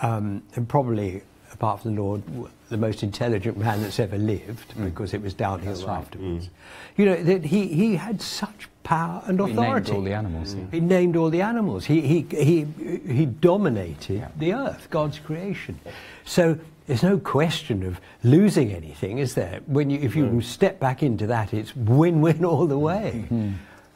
um, 0.01 0.43
and 0.55 0.69
probably, 0.69 1.23
apart 1.53 1.81
from 1.83 1.95
the 1.95 2.03
Lord, 2.03 2.23
the 2.69 2.77
most 2.77 3.03
intelligent 3.03 3.57
man 3.57 3.83
that's 3.83 3.99
ever 3.99 4.19
lived, 4.19 4.75
because 4.85 5.15
it 5.15 5.23
was 5.23 5.35
downhill 5.35 5.73
Mm. 5.73 5.77
That's 5.77 5.87
right. 5.89 5.99
afterwards. 5.99 6.51
You 6.97 7.05
know, 7.07 7.23
that 7.23 7.45
he, 7.45 7.67
he 7.69 7.97
had 7.97 8.21
such 8.23 8.69
power 8.83 9.23
and 9.27 9.41
authority. 9.41 9.93
He 9.93 9.99
named 9.99 9.99
all 9.99 10.03
the 10.03 10.13
animals. 10.15 10.55
yeah. 10.55 10.65
He 10.71 10.81
named 10.81 11.17
all 11.17 11.31
the 11.31 11.43
animals. 11.43 11.85
He, 11.85 12.01
he, 12.01 12.27
he, 12.31 12.67
he 13.13 13.27
dominated 13.27 14.17
Yeah. 14.17 14.29
the 14.39 14.53
earth, 14.55 14.89
God's 14.91 15.19
creation. 15.19 15.79
So 16.25 16.59
there's 16.87 17.03
no 17.03 17.19
question 17.19 17.83
of 17.83 18.01
losing 18.25 18.73
anything, 18.73 19.19
is 19.19 19.35
there? 19.35 19.61
When 19.67 19.91
you, 19.91 20.01
if 20.01 20.17
you 20.17 20.41
step 20.41 20.81
back 20.81 21.03
into 21.03 21.27
that, 21.29 21.53
it's 21.55 21.75
win-win 21.77 22.45
all 22.45 22.67
the 22.67 22.79
way. 22.79 23.27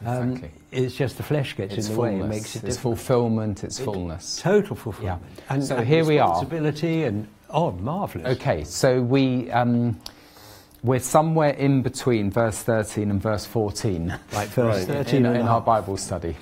Um, 0.05 0.33
Exactly. 0.33 0.51
it's 0.73 0.95
just 0.95 1.15
the 1.17 1.23
flesh 1.23 1.55
gets 1.55 1.75
It's 1.75 1.87
in 1.87 1.93
the 1.95 1.99
way. 2.01 2.19
It 2.19 2.25
makes 2.25 2.55
it 2.57 2.63
it's 2.65 2.75
difficult. 2.75 2.97
fulfillment, 2.99 3.63
it's 3.63 3.79
fullness. 3.79 4.41
Total 4.41 4.75
fulfillment. 4.75 5.21
Yeah. 5.37 5.43
And, 5.49 5.63
So 5.63 5.77
and 5.77 5.87
here 5.87 6.03
we 6.03 6.19
are. 6.19 6.27
responsibility 6.29 7.03
and 7.05 7.25
oh, 7.53 7.71
marvelous. 7.71 8.37
Okay, 8.37 8.63
so 8.63 9.01
we, 9.01 9.49
um, 9.51 9.99
we're 10.83 10.99
somewhere 10.99 11.51
in 11.51 11.81
between 11.81 12.29
verse 12.31 12.61
13 12.63 13.09
and 13.09 13.21
verse 13.21 13.45
14 13.45 14.07
Like 14.33 14.49
verse 14.49 14.79
Right. 14.79 14.87
13 14.87 15.15
in, 15.19 15.25
and 15.27 15.37
in 15.37 15.47
our. 15.47 15.61
Bible 15.61 15.97
study. 15.97 16.35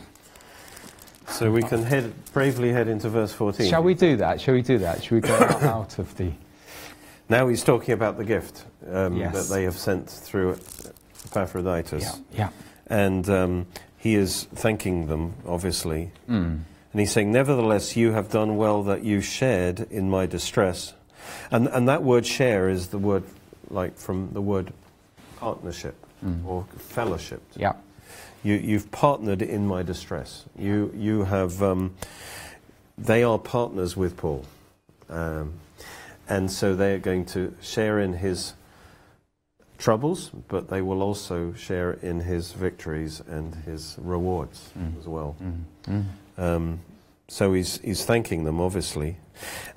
So 1.28 1.52
we 1.52 1.62
can 1.62 1.84
head 1.84 2.14
bravely 2.34 2.72
head 2.74 2.88
into 2.88 3.08
verse 3.10 3.32
14. 3.32 3.70
Shall 3.70 3.84
we 3.84 3.94
do 3.94 4.18
that? 4.18 4.42
Shall 4.42 4.54
we 4.54 4.62
do 4.62 4.80
that? 4.80 5.04
Shall 5.04 5.16
we 5.16 5.22
go 5.22 5.34
out, 5.36 5.64
out 5.76 6.00
of 6.00 6.16
the. 6.18 6.32
Now 7.30 7.48
he's 7.48 7.64
talking 7.64 7.94
about 7.94 8.18
the 8.18 8.26
gift 8.26 8.66
um, 8.92 9.16
Yes. 9.16 9.34
that 9.48 9.54
they 9.54 9.64
have 9.64 9.78
sent 9.78 10.10
through 10.10 10.58
Epaphroditus. 11.26 12.04
Yeah, 12.04 12.38
yeah. 12.38 12.50
And 12.88 13.30
um, 13.30 13.68
he 13.98 14.16
is 14.16 14.48
thanking 14.56 15.08
them, 15.08 15.36
obviously. 15.48 16.12
Mm. 16.30 16.60
And 16.92 17.00
he's 17.00 17.12
saying, 17.12 17.32
Nevertheless, 17.32 17.96
you 17.96 18.12
have 18.12 18.30
done 18.30 18.58
well 18.58 18.84
that 18.84 19.06
you 19.06 19.22
shared 19.22 19.80
in 19.92 20.10
my 20.10 20.26
distress. 20.26 20.94
And, 21.52 21.68
and 21.68 21.88
that 21.88 22.04
word 22.04 22.26
share 22.26 22.70
is 22.70 22.88
the 22.88 22.98
word, 22.98 23.24
like 23.70 23.98
from 23.98 24.30
the 24.34 24.42
word 24.42 24.74
partnership 25.38 25.96
or 26.46 26.66
fellowship. 26.78 27.42
Yeah. 27.56 27.74
You, 28.44 28.56
you've 28.56 28.92
partnered 28.92 29.42
in 29.42 29.68
my 29.68 29.84
distress. 29.84 30.46
You, 30.58 30.92
you 30.96 31.24
have, 31.26 31.62
um, 31.62 31.96
they 32.98 33.24
are 33.24 33.38
partners 33.40 33.96
with 33.98 34.18
Paul. 34.18 34.46
Um, 35.10 35.54
and 36.30 36.50
so 36.52 36.76
they 36.76 36.94
are 36.94 37.00
going 37.00 37.26
to 37.26 37.54
share 37.62 38.00
in 38.00 38.14
his 38.14 38.54
troubles, 39.78 40.30
but 40.48 40.70
they 40.70 40.82
will 40.82 41.02
also 41.02 41.54
share 41.54 41.94
in 41.94 42.22
his 42.22 42.52
victories 42.54 43.22
and 43.28 43.56
his 43.66 43.96
rewards 44.00 44.70
Mm. 44.78 45.00
as 45.00 45.08
well. 45.08 45.36
Mm. 45.88 46.04
Um, 46.38 46.80
so 47.32 47.54
he's, 47.54 47.80
he's 47.80 48.04
thanking 48.04 48.44
them, 48.44 48.60
obviously. 48.60 49.16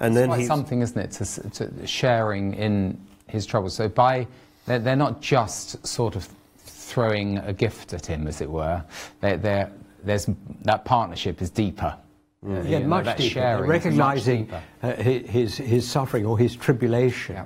And 0.00 0.12
It's 0.12 0.20
then 0.20 0.28
quite 0.28 0.38
he's. 0.40 0.48
something, 0.48 0.82
isn't 0.82 0.98
it, 1.00 1.10
to, 1.12 1.50
to 1.50 1.86
sharing 1.86 2.52
in 2.54 3.00
his 3.28 3.46
troubles. 3.46 3.74
So 3.74 3.88
by 3.88 4.26
they're, 4.66 4.80
they're 4.80 4.96
not 4.96 5.20
just 5.20 5.86
sort 5.86 6.16
of 6.16 6.28
throwing 6.58 7.38
a 7.38 7.52
gift 7.52 7.92
at 7.94 8.06
him, 8.06 8.26
as 8.26 8.40
it 8.40 8.50
were. 8.50 8.82
They're, 9.20 9.36
they're, 9.36 9.70
there's 10.02 10.28
that 10.62 10.84
partnership 10.84 11.40
is 11.40 11.48
deeper. 11.50 11.96
Uh, 12.44 12.50
Yeah, 12.50 12.62
you 12.62 12.80
know, 12.80 12.88
much 12.88 13.16
deeper. 13.18 13.30
sharing 13.30 13.54
is 13.54 13.60
much 13.60 13.68
recognizing 13.68 14.50
uh, 14.82 14.92
his, 14.96 15.56
his 15.56 15.88
suffering 15.88 16.26
or 16.26 16.36
his 16.36 16.56
tribulation. 16.56 17.36
Yeah. 17.36 17.44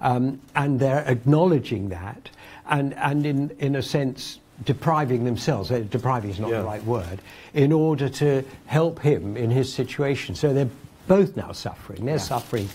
Um, 0.00 0.40
and 0.56 0.78
they're 0.78 1.04
acknowledging 1.08 1.88
that 1.88 2.28
and, 2.68 2.92
and 2.94 3.24
in, 3.24 3.50
in 3.58 3.76
a 3.76 3.82
sense, 3.82 4.40
depriving 4.64 5.24
themselves, 5.24 5.70
uh, 5.70 5.84
depriving 5.90 6.30
is 6.30 6.40
not 6.40 6.50
Yeah. 6.50 6.58
the 6.58 6.64
right 6.64 6.84
word, 6.84 7.20
in 7.54 7.72
order 7.72 8.08
to 8.08 8.44
help 8.66 9.00
him 9.00 9.36
in 9.36 9.50
his 9.50 9.72
situation. 9.72 10.34
So 10.34 10.52
they're 10.52 10.68
both 11.06 11.36
now 11.36 11.52
suffering. 11.52 12.04
They're 12.04 12.16
Yeah. 12.16 12.20
suffering 12.22 12.68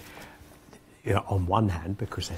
you 1.06 1.14
know, 1.14 1.24
on 1.28 1.46
one 1.46 1.68
hand 1.70 1.98
because 1.98 2.30
they're 2.30 2.38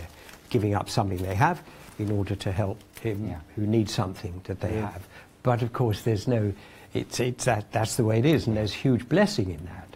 giving 0.49 0.73
up 0.73 0.89
something 0.89 1.19
they 1.19 1.35
have 1.35 1.61
in 1.99 2.11
order 2.11 2.35
to 2.35 2.51
help 2.51 2.79
him 2.99 3.27
Yeah. 3.27 3.35
who 3.55 3.67
needs 3.67 3.93
something 3.93 4.41
that 4.45 4.59
they 4.59 4.73
have. 4.77 5.07
But 5.43 5.61
of 5.61 5.71
course, 5.73 6.01
there's 6.01 6.27
no, 6.27 6.51
it's, 6.93 7.19
it's 7.19 7.45
that, 7.45 7.71
that's 7.71 7.95
the 7.95 8.03
way 8.03 8.17
it 8.17 8.25
is, 8.25 8.47
and 8.47 8.57
there's 8.57 8.73
huge 8.73 9.07
blessing 9.07 9.51
in 9.51 9.63
that. 9.65 9.95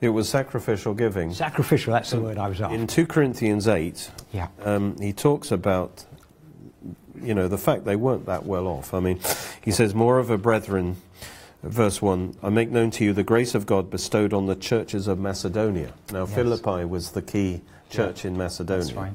It 0.00 0.08
was 0.08 0.28
sacrificial 0.28 0.92
giving. 0.92 1.32
Sacrificial, 1.32 1.92
that's 1.92 2.10
the 2.10 2.20
word 2.20 2.36
I 2.36 2.48
was 2.48 2.60
after. 2.60 2.74
In 2.74 2.86
2 2.88 3.06
Corinthians 3.06 3.68
8, 3.68 4.10
Yeah. 4.32 4.48
um, 4.64 4.96
he 4.98 5.12
talks 5.12 5.52
about, 5.52 6.04
you 7.22 7.34
know, 7.34 7.48
the 7.48 7.58
fact 7.58 7.84
they 7.84 7.96
weren't 7.96 8.26
that 8.26 8.44
well 8.44 8.66
off. 8.66 8.94
I 8.94 9.00
mean, 9.00 9.20
he 9.62 9.70
says, 9.70 9.94
Moreover, 9.94 10.36
brethren, 10.36 10.96
verse 11.62 12.02
1, 12.02 12.36
I 12.42 12.48
make 12.50 12.70
known 12.70 12.90
to 12.92 13.04
you 13.04 13.12
the 13.12 13.22
grace 13.22 13.54
of 13.54 13.66
God 13.66 13.90
bestowed 13.90 14.32
on 14.32 14.46
the 14.46 14.56
churches 14.56 15.06
of 15.08 15.18
Macedonia. 15.18 15.92
Now, 16.12 16.26
Yes. 16.26 16.34
Philippi 16.34 16.84
was 16.84 17.12
the 17.12 17.22
key 17.22 17.62
church 17.90 18.24
in 18.24 18.36
Macedonia. 18.36 18.84
That's 18.84 18.92
right. 18.96 19.12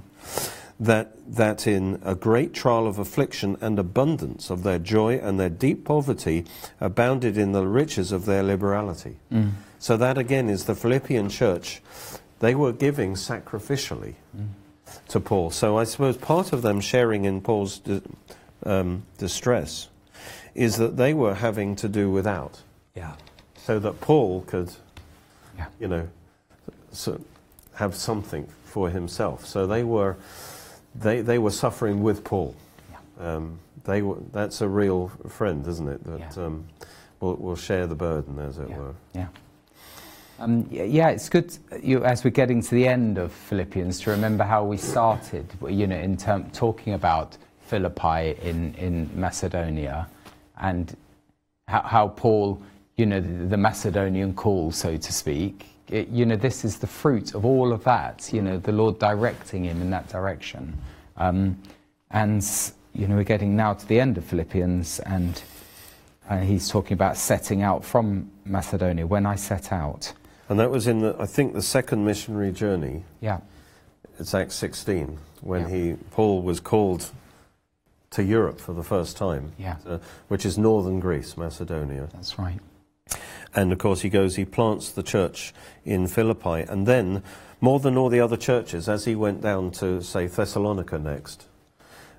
That, 0.82 1.36
that 1.36 1.68
in 1.68 2.00
a 2.06 2.16
great 2.16 2.54
trial 2.54 2.88
of 2.88 3.00
affliction 3.00 3.58
and 3.60 3.78
abundance 3.78 4.50
of 4.50 4.64
their 4.64 4.80
joy 4.80 5.18
and 5.18 5.38
their 5.38 5.50
deep 5.50 5.84
poverty 5.84 6.45
abounded 6.80 7.38
in 7.38 7.52
the 7.52 7.68
riches 7.68 8.14
of 8.14 8.26
their 8.26 8.43
liberality. 8.43 9.18
Mm. 9.30 9.52
So 9.78 9.97
that 9.97 10.18
again 10.18 10.50
is 10.50 10.66
the 10.66 10.76
Philippian 10.76 11.28
church. 11.28 11.82
They 12.39 12.56
were 12.56 12.72
giving 12.72 13.16
sacrificially 13.16 14.14
to 15.10 15.20
Paul. 15.20 15.52
So 15.52 15.78
I 15.78 15.84
suppose 15.84 16.18
part 16.18 16.54
of 16.54 16.62
them 16.62 16.80
sharing 16.82 17.26
in 17.26 17.42
Paul's 17.42 17.80
di- 17.80 18.02
um, 18.66 19.04
distress 19.18 19.90
is 20.56 20.78
that 20.78 20.98
they 20.98 21.14
were 21.14 21.36
having 21.36 21.76
to 21.78 21.88
do 21.88 22.12
without, 22.12 22.62
Yeah. 22.96 23.14
so 23.66 23.80
that 23.80 24.02
Paul 24.02 24.42
could, 24.42 24.72
Yeah. 25.58 25.68
you 25.80 25.88
know, 25.88 26.08
so 26.92 27.20
have 27.76 27.96
something 27.96 28.48
for 28.66 28.90
himself. 28.90 29.46
So 29.46 29.66
they 29.66 29.84
were, 29.84 30.18
they, 30.96 31.22
they 31.22 31.40
were 31.40 31.52
suffering 31.52 32.04
with 32.04 32.24
Paul. 32.24 32.56
Um, 33.20 33.60
they 33.86 34.02
were, 34.02 34.18
that's 34.32 34.62
a 34.62 34.68
real 34.68 35.10
friend, 35.28 35.66
isn't 35.68 35.88
it? 35.88 36.04
That 36.04 36.20
Yeah. 36.38 36.46
um, 36.46 36.66
will, 37.20 37.36
will 37.36 37.56
share 37.56 37.88
the 37.88 37.96
burden, 37.96 38.40
as 38.40 38.58
it 38.58 38.70
Yeah. 38.70 38.78
were. 38.78 38.94
Yeah. 39.14 39.28
Um, 40.40 40.66
yeah, 40.72 41.10
it's 41.10 41.28
good 41.28 41.58
you, 41.84 42.06
as 42.06 42.24
we're 42.24 42.30
getting 42.30 42.62
to 42.62 42.76
the 42.76 42.88
end 42.88 43.18
of 43.18 43.34
Philippians 43.34 44.00
to 44.02 44.12
remember 44.12 44.46
how 44.46 44.64
we 44.64 44.78
started, 44.78 45.46
you 45.68 45.86
know, 45.86 45.98
in 45.98 46.16
term, 46.16 46.50
talking 46.52 46.94
about 46.94 47.38
Philippi 47.68 48.38
in, 48.42 48.74
in 48.76 49.10
Macedonia 49.14 50.08
and 50.62 50.96
how, 51.68 51.82
how 51.82 52.08
Paul, 52.08 52.62
you 52.96 53.06
know, 53.06 53.20
the, 53.20 53.48
the 53.48 53.58
Macedonian 53.58 54.34
call, 54.34 54.72
so 54.72 54.96
to 54.96 55.14
speak, 55.14 55.66
it, 55.90 56.08
you 56.08 56.26
know, 56.26 56.38
this 56.38 56.64
is 56.64 56.78
the 56.78 56.88
fruit 56.88 57.36
of 57.36 57.44
all 57.44 57.74
of 57.74 57.84
that, 57.84 58.32
you 58.32 58.42
know, 58.42 58.58
the 58.58 58.72
Lord 58.72 58.98
directing 58.98 59.66
him 59.66 59.82
in 59.82 59.90
that 59.90 60.08
direction. 60.08 60.78
Um, 61.18 61.62
and, 62.12 62.46
you 62.94 63.10
know, 63.10 63.16
we're 63.18 63.24
getting 63.24 63.58
now 63.58 63.74
to 63.74 63.86
the 63.86 64.00
end 64.00 64.18
of 64.18 64.24
Philippians 64.24 65.00
and 65.00 65.42
uh, 66.30 66.38
he's 66.38 66.70
talking 66.70 66.94
about 66.94 67.18
setting 67.18 67.62
out 67.62 67.84
from 67.84 68.32
Macedonia, 68.46 69.06
when 69.06 69.26
I 69.26 69.36
set 69.36 69.74
out. 69.74 70.14
And 70.50 70.60
that 70.60 70.72
was 70.72 70.88
in, 70.88 71.00
the, 71.00 71.16
I 71.20 71.26
think, 71.28 71.54
the 71.54 71.62
second 71.62 72.04
missionary 72.06 72.52
journey. 72.52 73.04
Yeah, 73.22 73.39
It's 74.20 74.34
Acts 74.34 74.56
16, 74.56 75.18
when 75.41 75.62
Yeah. 75.62 75.68
he, 75.70 75.93
Paul 76.12 76.41
was 76.41 76.60
called 76.60 77.12
to 78.12 78.24
Europe 78.24 78.60
for 78.60 78.74
the 78.74 78.84
first 78.84 79.16
time, 79.16 79.54
Yeah. 79.58 79.76
uh, 79.88 80.00
which 80.28 80.45
is 80.45 80.58
northern 80.58 81.00
Greece, 81.00 81.38
Macedonia. 81.38 82.10
that's 82.14 82.38
right. 82.39 82.60
And 83.56 83.72
of 83.72 83.78
course, 83.78 84.02
he 84.02 84.10
goes, 84.10 84.36
he 84.36 84.45
plants 84.45 84.91
the 84.91 85.04
church 85.04 85.54
in 85.86 86.08
Philippi. 86.08 86.62
And 86.68 86.86
then, 86.88 87.24
more 87.62 87.80
than 87.80 87.97
all 87.97 88.10
the 88.10 88.20
other 88.20 88.38
churches, 88.38 88.89
as 88.89 89.06
he 89.06 89.16
went 89.16 89.41
down 89.41 89.72
to, 89.72 90.02
say, 90.02 90.28
Thessalonica 90.28 90.97
next, 91.00 91.45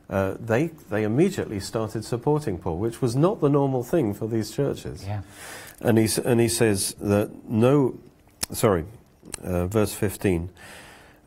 uh, 0.09 0.35
they, 0.41 0.69
they 0.89 1.05
immediately 1.05 1.61
started 1.61 2.05
supporting 2.05 2.59
Paul, 2.59 2.79
which 2.79 3.01
was 3.03 3.15
not 3.15 3.41
the 3.41 3.49
normal 3.49 3.83
thing 3.85 4.13
for 4.15 4.27
these 4.27 4.51
churches. 4.51 5.05
Yeah. 5.07 5.23
And 5.81 5.99
he, 5.99 6.09
and 6.25 6.41
he 6.41 6.49
says 6.49 6.95
that 7.01 7.31
no, 7.49 7.99
sorry, 8.53 8.85
uh, 9.43 9.67
verse 9.67 9.93
15. 9.93 10.51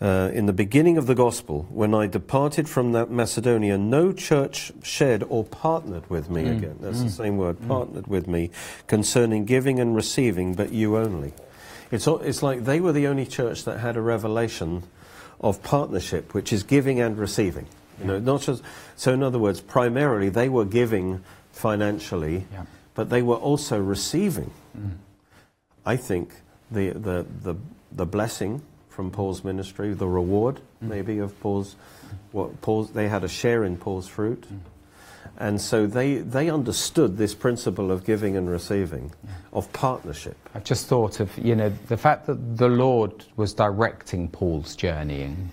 Uh, 0.01 0.29
in 0.33 0.47
the 0.47 0.53
beginning 0.53 0.97
of 0.97 1.07
the 1.07 1.15
gospel, 1.15 1.65
when 1.69 1.93
I 1.93 2.07
departed 2.07 2.67
from 2.67 2.91
that 2.91 3.09
Macedonia, 3.09 3.77
no 3.77 4.11
church 4.11 4.73
shared 4.83 5.23
or 5.29 5.45
partnered 5.45 6.09
with 6.09 6.29
me 6.29 6.49
again. 6.49 6.77
That's 6.81 7.01
the 7.01 7.09
same 7.09 7.37
word, 7.37 7.65
partnered 7.67 8.07
with 8.07 8.27
me 8.27 8.49
concerning 8.87 9.45
giving 9.45 9.79
and 9.79 9.95
receiving, 9.95 10.55
but 10.55 10.73
you 10.73 10.97
only. 10.97 11.33
It's, 11.89 12.05
it's 12.05 12.43
like 12.43 12.65
they 12.65 12.81
were 12.81 12.91
the 12.91 13.07
only 13.07 13.25
church 13.25 13.63
that 13.63 13.79
had 13.79 13.95
a 13.95 14.01
revelation 14.01 14.83
of 15.39 15.63
partnership, 15.63 16.33
which 16.33 16.51
is 16.51 16.63
giving 16.63 16.99
and 16.99 17.17
receiving. 17.17 17.67
You 17.99 18.05
know, 18.05 18.19
not 18.19 18.41
just, 18.41 18.61
so 18.97 19.13
in 19.13 19.23
other 19.23 19.39
words, 19.39 19.61
primarily 19.61 20.27
they 20.27 20.49
were 20.49 20.65
giving 20.65 21.23
financially, 21.51 22.45
Yeah. 22.51 22.65
but 22.93 23.09
they 23.09 23.21
were 23.21 23.35
also 23.35 23.79
receiving. 23.79 24.51
I 25.85 25.95
think 25.95 26.33
the, 26.73 26.89
the, 26.89 27.25
the, 27.43 27.55
the 27.91 28.05
blessing 28.05 28.61
from 28.89 29.11
Paul's 29.11 29.43
ministry, 29.43 29.93
the 29.93 30.07
reward 30.07 30.55
mm. 30.55 30.89
maybe 30.89 31.19
of 31.19 31.39
Paul's, 31.39 31.75
what 32.31 32.61
Paul's, 32.61 32.91
they 32.91 33.07
had 33.07 33.23
a 33.23 33.29
share 33.29 33.63
in 33.63 33.77
Paul's 33.77 34.07
fruit. 34.07 34.41
Mm. 34.41 34.59
And 35.37 35.59
so 35.59 35.87
they, 35.87 36.17
they 36.17 36.49
understood 36.49 37.17
this 37.17 37.33
principle 37.33 37.91
of 37.91 38.05
giving 38.05 38.37
and 38.37 38.49
receiving, 38.49 39.11
of 39.51 39.71
partnership. 39.73 40.37
I've 40.53 40.63
just 40.63 40.85
thought 40.85 41.19
of, 41.19 41.35
you 41.37 41.55
know, 41.55 41.69
the 41.87 41.97
fact 41.97 42.27
that 42.27 42.57
the 42.57 42.67
Lord 42.69 43.25
was 43.35 43.53
directing 43.53 44.29
Paul's 44.29 44.75
journeying 44.75 45.49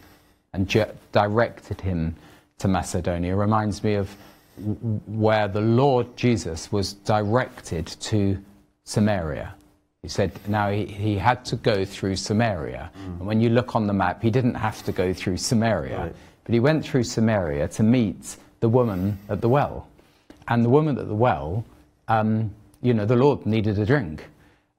and 0.53 0.69
ju- 0.69 0.85
directed 1.13 1.81
him 1.81 2.15
to 2.59 2.69
Macedonia 2.69 3.35
reminds 3.35 3.83
me 3.83 3.95
of 3.95 4.15
w- 4.59 5.01
where 5.07 5.49
the 5.49 5.63
Lord 5.63 6.15
Jesus 6.15 6.71
was 6.71 6.93
directed 6.93 7.87
to 7.87 8.39
Samaria. 8.85 9.55
He 10.03 10.09
said, 10.09 10.33
now 10.49 10.71
he, 10.71 10.87
he 10.87 11.17
had 11.19 11.45
to 11.47 11.57
go 11.57 11.85
through 11.85 12.17
Samaria. 12.17 12.91
And 12.95 13.27
when 13.27 13.41
you 13.41 13.51
look 13.51 13.77
on 13.77 13.87
the 13.87 13.93
map, 13.93 14.23
he 14.23 14.31
didn't 14.31 14.55
have 14.55 14.83
to 14.85 14.93
go 14.93 15.13
through 15.13 15.37
Samaria, 15.37 15.99
Right. 15.99 16.15
but 16.45 16.53
he 16.55 16.61
went 16.61 16.85
through 16.85 17.05
Samaria 17.05 17.69
to 17.69 17.83
meet 17.83 18.37
the 18.61 18.69
woman 18.69 19.19
at 19.29 19.43
the 19.43 19.49
well. 19.49 19.89
And 20.49 20.65
the 20.65 20.71
woman 20.71 20.97
at 20.99 21.07
the 21.07 21.15
well, 21.15 21.65
um, 22.09 22.51
you 22.81 22.95
know, 22.95 23.05
the 23.05 23.17
Lord 23.17 23.45
needed 23.45 23.79
a 23.79 23.85
drink. 23.85 24.25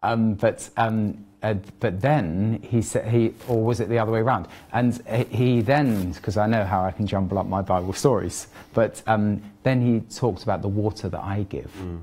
Um, 0.01 0.33
but, 0.33 0.67
um, 0.77 1.23
uh, 1.43 1.53
but 1.79 2.01
then 2.01 2.59
he 2.67 2.81
said, 2.81 3.07
he, 3.07 3.35
or 3.47 3.63
was 3.63 3.79
it 3.79 3.89
the 3.89 3.99
other 3.99 4.11
way 4.11 4.21
around? 4.21 4.47
And 4.73 4.99
he- 5.07 5.35
he 5.37 5.61
then, 5.61 6.13
because 6.13 6.35
I 6.35 6.47
know 6.47 6.65
how 6.65 6.83
I 6.83 6.89
can 6.91 7.05
jumble 7.05 7.37
up 7.37 7.45
my 7.45 7.61
Bible 7.61 7.93
stories, 7.93 8.47
but 8.73 9.03
um, 9.05 9.43
then 9.61 9.81
he 9.85 9.99
talked 10.15 10.41
about 10.41 10.63
the 10.63 10.67
water 10.67 11.09
that 11.09 11.21
I 11.23 11.43
give. 11.43 11.71
you 11.79 12.01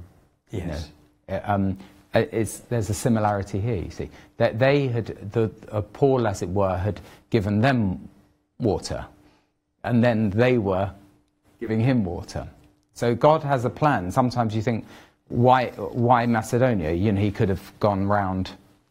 Yes. 0.52 0.88
know. 1.28 1.34
Uh, 1.34 1.40
um, 1.52 1.78
it's, 2.14 2.58
there's 2.60 2.90
a 2.90 2.94
similarity 2.94 3.60
here, 3.60 3.76
you 3.76 3.90
see. 3.90 4.10
That 4.38 4.58
they 4.58 4.88
had, 4.88 5.32
the, 5.32 5.50
uh, 5.70 5.82
Paul, 5.82 6.26
as 6.26 6.42
it 6.42 6.48
were, 6.48 6.76
had 6.76 7.00
given 7.30 7.60
them 7.60 8.08
water, 8.58 9.04
and 9.84 10.02
then 10.02 10.30
they 10.30 10.58
were 10.58 10.90
giving 11.60 11.80
him 11.80 12.04
water. 12.04 12.48
So 12.94 13.14
God 13.14 13.42
has 13.42 13.64
a 13.64 13.70
plan. 13.70 14.10
Sometimes 14.10 14.54
you 14.54 14.62
think, 14.62 14.86
why, 15.28 15.66
why 15.76 16.26
Macedonia? 16.26 16.92
You 16.92 17.12
know, 17.12 17.20
he 17.20 17.30
could 17.30 17.48
have 17.48 17.72
gone 17.80 18.06
round 18.06 18.50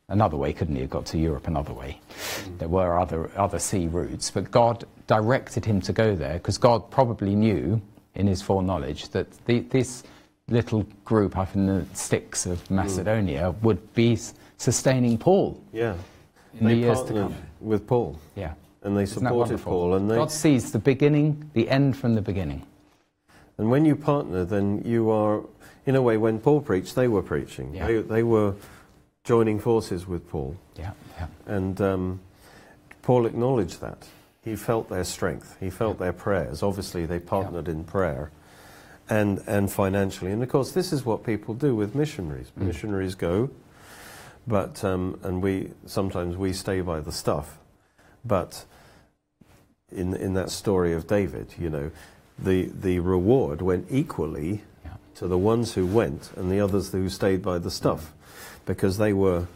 another 0.09 0.37
way, 0.37 0.53
couldn't 0.53 0.75
he? 0.75 0.81
Have 0.81 0.89
got 0.89 1.05
to 1.07 1.17
Europe 1.17 1.47
another 1.47 1.73
way. 1.73 1.99
There 2.59 2.67
were 2.67 2.99
other, 2.99 3.31
other 3.35 3.59
sea 3.59 3.87
routes, 3.87 4.31
but 4.31 4.51
God 4.51 4.85
directed 5.07 5.65
him 5.65 5.81
to 5.81 5.93
go 5.93 6.15
there 6.15 6.33
because 6.33 6.57
God 6.57 6.89
probably 6.91 7.35
knew, 7.35 7.81
in 8.15 8.27
his 8.27 8.41
foreknowledge, 8.41 9.09
that 9.09 9.27
the, 9.45 9.59
this 9.59 10.03
little 10.49 10.85
group 11.03 11.37
up 11.37 11.55
in 11.55 11.65
the 11.65 11.85
sticks 11.93 12.45
of 12.45 12.69
Macedonia 12.71 13.53
would 13.61 13.93
be 13.93 14.17
sustaining 14.57 15.17
Paul. 15.17 15.61
Yeah. 15.73 15.95
In 16.59 16.65
they 16.65 16.75
the 16.75 16.79
years 16.79 17.03
to 17.03 17.13
come. 17.13 17.35
with 17.59 17.85
Paul. 17.85 18.19
Yeah. 18.35 18.53
And 18.81 18.95
they 18.95 19.03
Isn't 19.03 19.23
supported? 19.23 19.61
Paul. 19.61 19.95
And, 19.95 20.09
they, 20.09 20.15
God 20.15 20.31
sees 20.31 20.71
the 20.71 20.79
beginning, 20.79 21.49
the 21.53 21.69
end 21.69 21.97
from 21.97 22.15
the 22.15 22.21
beginning. 22.21 22.65
and 23.57 23.69
when 23.69 23.83
you 23.83 23.95
partner, 23.95 24.45
then 24.45 24.81
you 24.85 25.09
are, 25.09 25.43
in 25.85 25.95
a 25.95 26.01
way, 26.01 26.15
when 26.17 26.39
Paul 26.39 26.61
preached, 26.61 26.95
they 26.95 27.07
were 27.07 27.21
preaching. 27.21 27.75
Yeah. 27.75 27.87
They, 27.87 27.97
they 27.99 28.23
were 28.23 28.55
joining 29.25 29.59
forces 29.59 30.07
with 30.07 30.29
Paul. 30.29 30.55
Yeah, 30.77 30.91
yeah. 31.17 31.27
And 31.45 31.81
um, 31.81 32.19
Paul 33.01 33.25
acknowledged 33.25 33.81
that. 33.81 34.07
He 34.43 34.55
felt 34.55 34.87
their 34.87 35.03
strength. 35.03 35.57
He 35.59 35.69
felt 35.69 35.99
their 35.99 36.13
prayers. 36.13 36.63
Obviously, 36.63 37.05
they 37.05 37.19
partnered 37.19 37.67
in 37.67 37.83
prayer 37.83 38.31
and, 39.09 39.41
and 39.47 39.71
financially. 39.71 40.31
And 40.31 40.43
of 40.43 40.49
course, 40.49 40.71
this 40.71 40.91
is 40.91 41.05
what 41.05 41.23
people 41.23 41.53
do 41.53 41.75
with 41.75 41.95
missionaries. 41.95 42.51
Mm. 42.59 42.67
Missionaries 42.67 43.15
go, 43.15 43.49
but 44.45 44.83
um, 44.83 45.19
and 45.23 45.41
we 45.41 45.71
sometimes 45.85 46.37
we 46.37 46.53
stay 46.53 46.81
by 46.81 46.99
the 46.99 47.11
stuff. 47.11 47.57
But 48.25 48.65
in 49.91 50.13
in 50.13 50.33
that 50.33 50.49
story 50.49 50.93
of 50.93 51.07
David, 51.07 51.55
you 51.57 51.69
know, 51.69 51.91
the 52.37 52.69
the 52.81 52.99
reward 52.99 53.61
went 53.61 53.87
equally 53.89 54.61
Yeah. 54.83 54.91
to 55.15 55.27
the 55.27 55.37
ones 55.37 55.73
who 55.75 55.85
went 55.85 56.31
and 56.35 56.51
the 56.51 56.59
others 56.59 56.91
who 56.91 57.09
stayed 57.09 57.41
by 57.41 57.59
the 57.59 57.71
stuff, 57.71 58.13
because 58.65 58.97
they 58.97 59.13
were, 59.13 59.47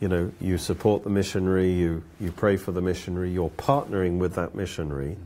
you 0.00 0.08
know, 0.08 0.30
you 0.40 0.58
support 0.58 1.02
the 1.02 1.10
missionary, 1.10 1.72
you 1.72 2.02
you 2.20 2.32
pray 2.32 2.56
for 2.56 2.72
the 2.72 2.80
missionary, 2.80 3.30
you're 3.30 3.50
partnering 3.50 4.18
with 4.18 4.34
that 4.34 4.54
missionary, 4.54 5.16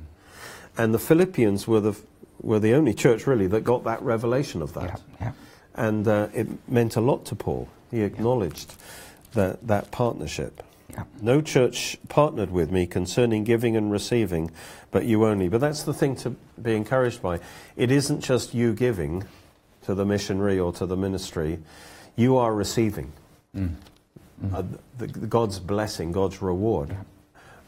and 0.79 0.95
the 0.95 0.99
Philippians 0.99 1.69
were 1.69 1.81
the 1.81 1.95
were 2.41 2.59
the 2.59 2.75
only 2.75 2.95
church 2.95 3.27
really 3.27 3.47
that 3.49 3.65
got 3.65 3.85
that 3.85 4.03
revelation 4.03 4.63
of 4.63 4.75
that, 4.75 5.01
Yeah, 5.21 5.27
yeah. 5.27 5.33
and 5.75 6.07
uh, 6.09 6.29
it 6.35 6.47
meant 6.69 6.97
a 6.97 7.01
lot 7.01 7.25
to 7.27 7.35
Paul. 7.35 7.69
He 7.91 8.03
acknowledged 8.03 8.75
that 9.33 9.67
that 9.67 9.91
partnership. 9.91 10.63
Yeah. 10.91 11.05
No 11.21 11.41
church 11.41 11.99
partnered 12.09 12.51
with 12.51 12.71
me 12.71 12.87
concerning 12.87 13.45
giving 13.45 13.77
and 13.77 13.91
receiving, 13.91 14.51
but 14.91 15.05
you 15.05 15.27
only. 15.27 15.49
But 15.49 15.61
that's 15.61 15.83
the 15.83 15.93
thing 15.95 16.17
to 16.17 16.31
be 16.61 16.75
encouraged 16.75 17.21
by. 17.23 17.41
It 17.77 17.91
isn't 17.91 18.21
just 18.21 18.55
you 18.55 18.73
giving 18.73 19.25
to 19.85 19.95
the 19.95 20.05
missionary 20.05 20.59
or 20.59 20.73
to 20.73 20.87
the 20.87 20.97
ministry, 20.97 21.59
you 22.17 22.37
are 22.37 22.55
receiving 22.55 23.13
uh, 23.57 24.63
the, 24.99 25.07
the 25.07 25.27
God's 25.27 25.59
blessing, 25.59 26.13
God's 26.13 26.43
reward 26.43 26.97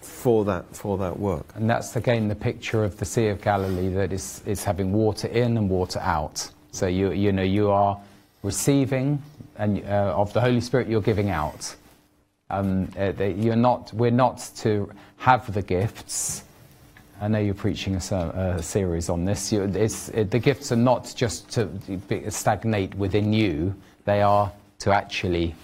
for 0.08 0.44
that, 0.44 0.64
for 0.74 0.98
that 0.98 1.18
work. 1.18 1.46
And 1.54 1.68
that's 1.68 1.94
again 1.96 2.28
the 2.28 2.34
picture 2.34 2.84
of 2.84 2.96
the 2.98 3.04
Sea 3.04 3.28
of 3.28 3.40
Galilee 3.40 3.88
that 3.90 4.12
is, 4.12 4.42
is 4.46 4.64
having 4.64 4.92
water 4.92 5.28
in 5.28 5.56
and 5.56 5.70
water 5.70 6.00
out. 6.00 6.50
So 6.72 6.86
you, 6.86 7.12
you 7.12 7.32
know, 7.32 7.42
you 7.42 7.70
are 7.70 7.98
receiving 8.42 9.22
and, 9.56 9.84
uh, 9.84 10.14
of 10.16 10.32
the 10.32 10.40
Holy 10.40 10.60
Spirit, 10.60 10.88
you're 10.88 11.00
giving 11.00 11.30
out. 11.30 11.74
Um, 12.50 12.90
uh, 12.98 13.12
you're 13.22 13.56
not, 13.56 13.92
we're 13.92 14.10
not 14.10 14.50
to 14.58 14.90
have 15.18 15.52
the 15.52 15.62
gifts. 15.62 16.44
I 17.20 17.28
know 17.28 17.40
you're 17.40 17.54
preaching 17.54 17.96
a, 17.96 18.00
ser- 18.00 18.54
a 18.58 18.62
series 18.62 19.08
on 19.08 19.24
this. 19.24 19.52
You, 19.52 19.64
it's, 19.64 20.08
it, 20.10 20.30
the 20.30 20.38
gifts 20.38 20.70
are 20.70 20.76
not 20.76 21.12
just 21.16 21.50
to 21.50 21.68
stagnate 22.30 22.94
within 22.94 23.32
you, 23.32 23.74
they 24.04 24.22
are 24.22 24.52
to 24.78 24.92
actually 24.94 25.54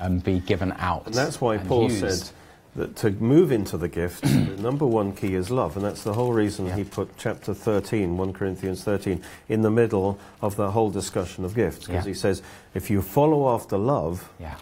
um, 0.00 0.20
be 0.20 0.38
given 0.40 0.72
out. 0.78 1.06
And 1.06 1.14
that's 1.14 1.40
why 1.40 1.56
and 1.56 1.68
Paul 1.68 1.90
used. 1.90 2.26
said 2.26 2.30
that 2.76 2.94
to 2.96 3.10
move 3.10 3.50
into 3.52 3.76
the 3.76 3.88
gift, 3.88 4.22
the 4.22 4.56
number 4.62 4.86
one 4.86 5.12
key 5.12 5.34
is 5.34 5.50
love. 5.50 5.76
And 5.76 5.84
that's 5.84 6.02
the 6.04 6.12
whole 6.14 6.32
reason 6.32 6.70
he 6.72 6.84
put 6.84 7.08
chapter 7.18 7.54
13, 7.54 8.16
1 8.16 8.32
Corinthians 8.32 8.84
13, 8.84 9.22
in 9.48 9.62
the 9.62 9.70
middle 9.70 10.18
of 10.40 10.56
the 10.56 10.70
whole 10.70 10.90
discussion 10.90 11.44
of 11.44 11.54
gifts. 11.54 11.86
Because 11.86 12.04
Yeah. 12.06 12.10
he 12.10 12.14
says, 12.14 12.42
if 12.74 12.90
you 12.90 13.02
follow 13.02 13.54
after 13.54 13.76
love 13.76 14.30
Yeah. 14.38 14.54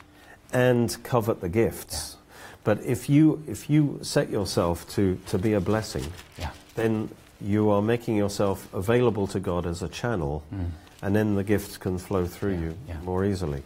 and 0.53 0.97
covet 1.03 1.41
the 1.41 1.49
gifts, 1.49 2.17
but 2.63 2.81
if 2.83 3.09
you, 3.11 3.43
if 3.47 3.69
you 3.69 3.99
set 4.03 4.31
yourself 4.31 4.89
to, 4.95 5.19
to 5.27 5.37
be 5.39 5.53
a 5.53 5.61
blessing, 5.61 6.05
Yeah. 6.39 6.51
then 6.77 7.11
you 7.41 7.69
are 7.71 7.83
making 7.83 8.17
yourself 8.17 8.73
available 8.73 9.27
to 9.27 9.41
God 9.41 9.67
as 9.67 9.83
a 9.83 9.89
channel, 9.89 10.43
and 11.03 11.15
then 11.15 11.35
the 11.35 11.45
gifts 11.45 11.77
can 11.77 11.99
flow 11.99 12.27
through 12.27 12.55
Mm. 12.55 12.61
Yeah, 12.63 12.67
you 12.69 12.75
yeah. 12.89 13.01
more 13.05 13.25
easily. 13.25 13.63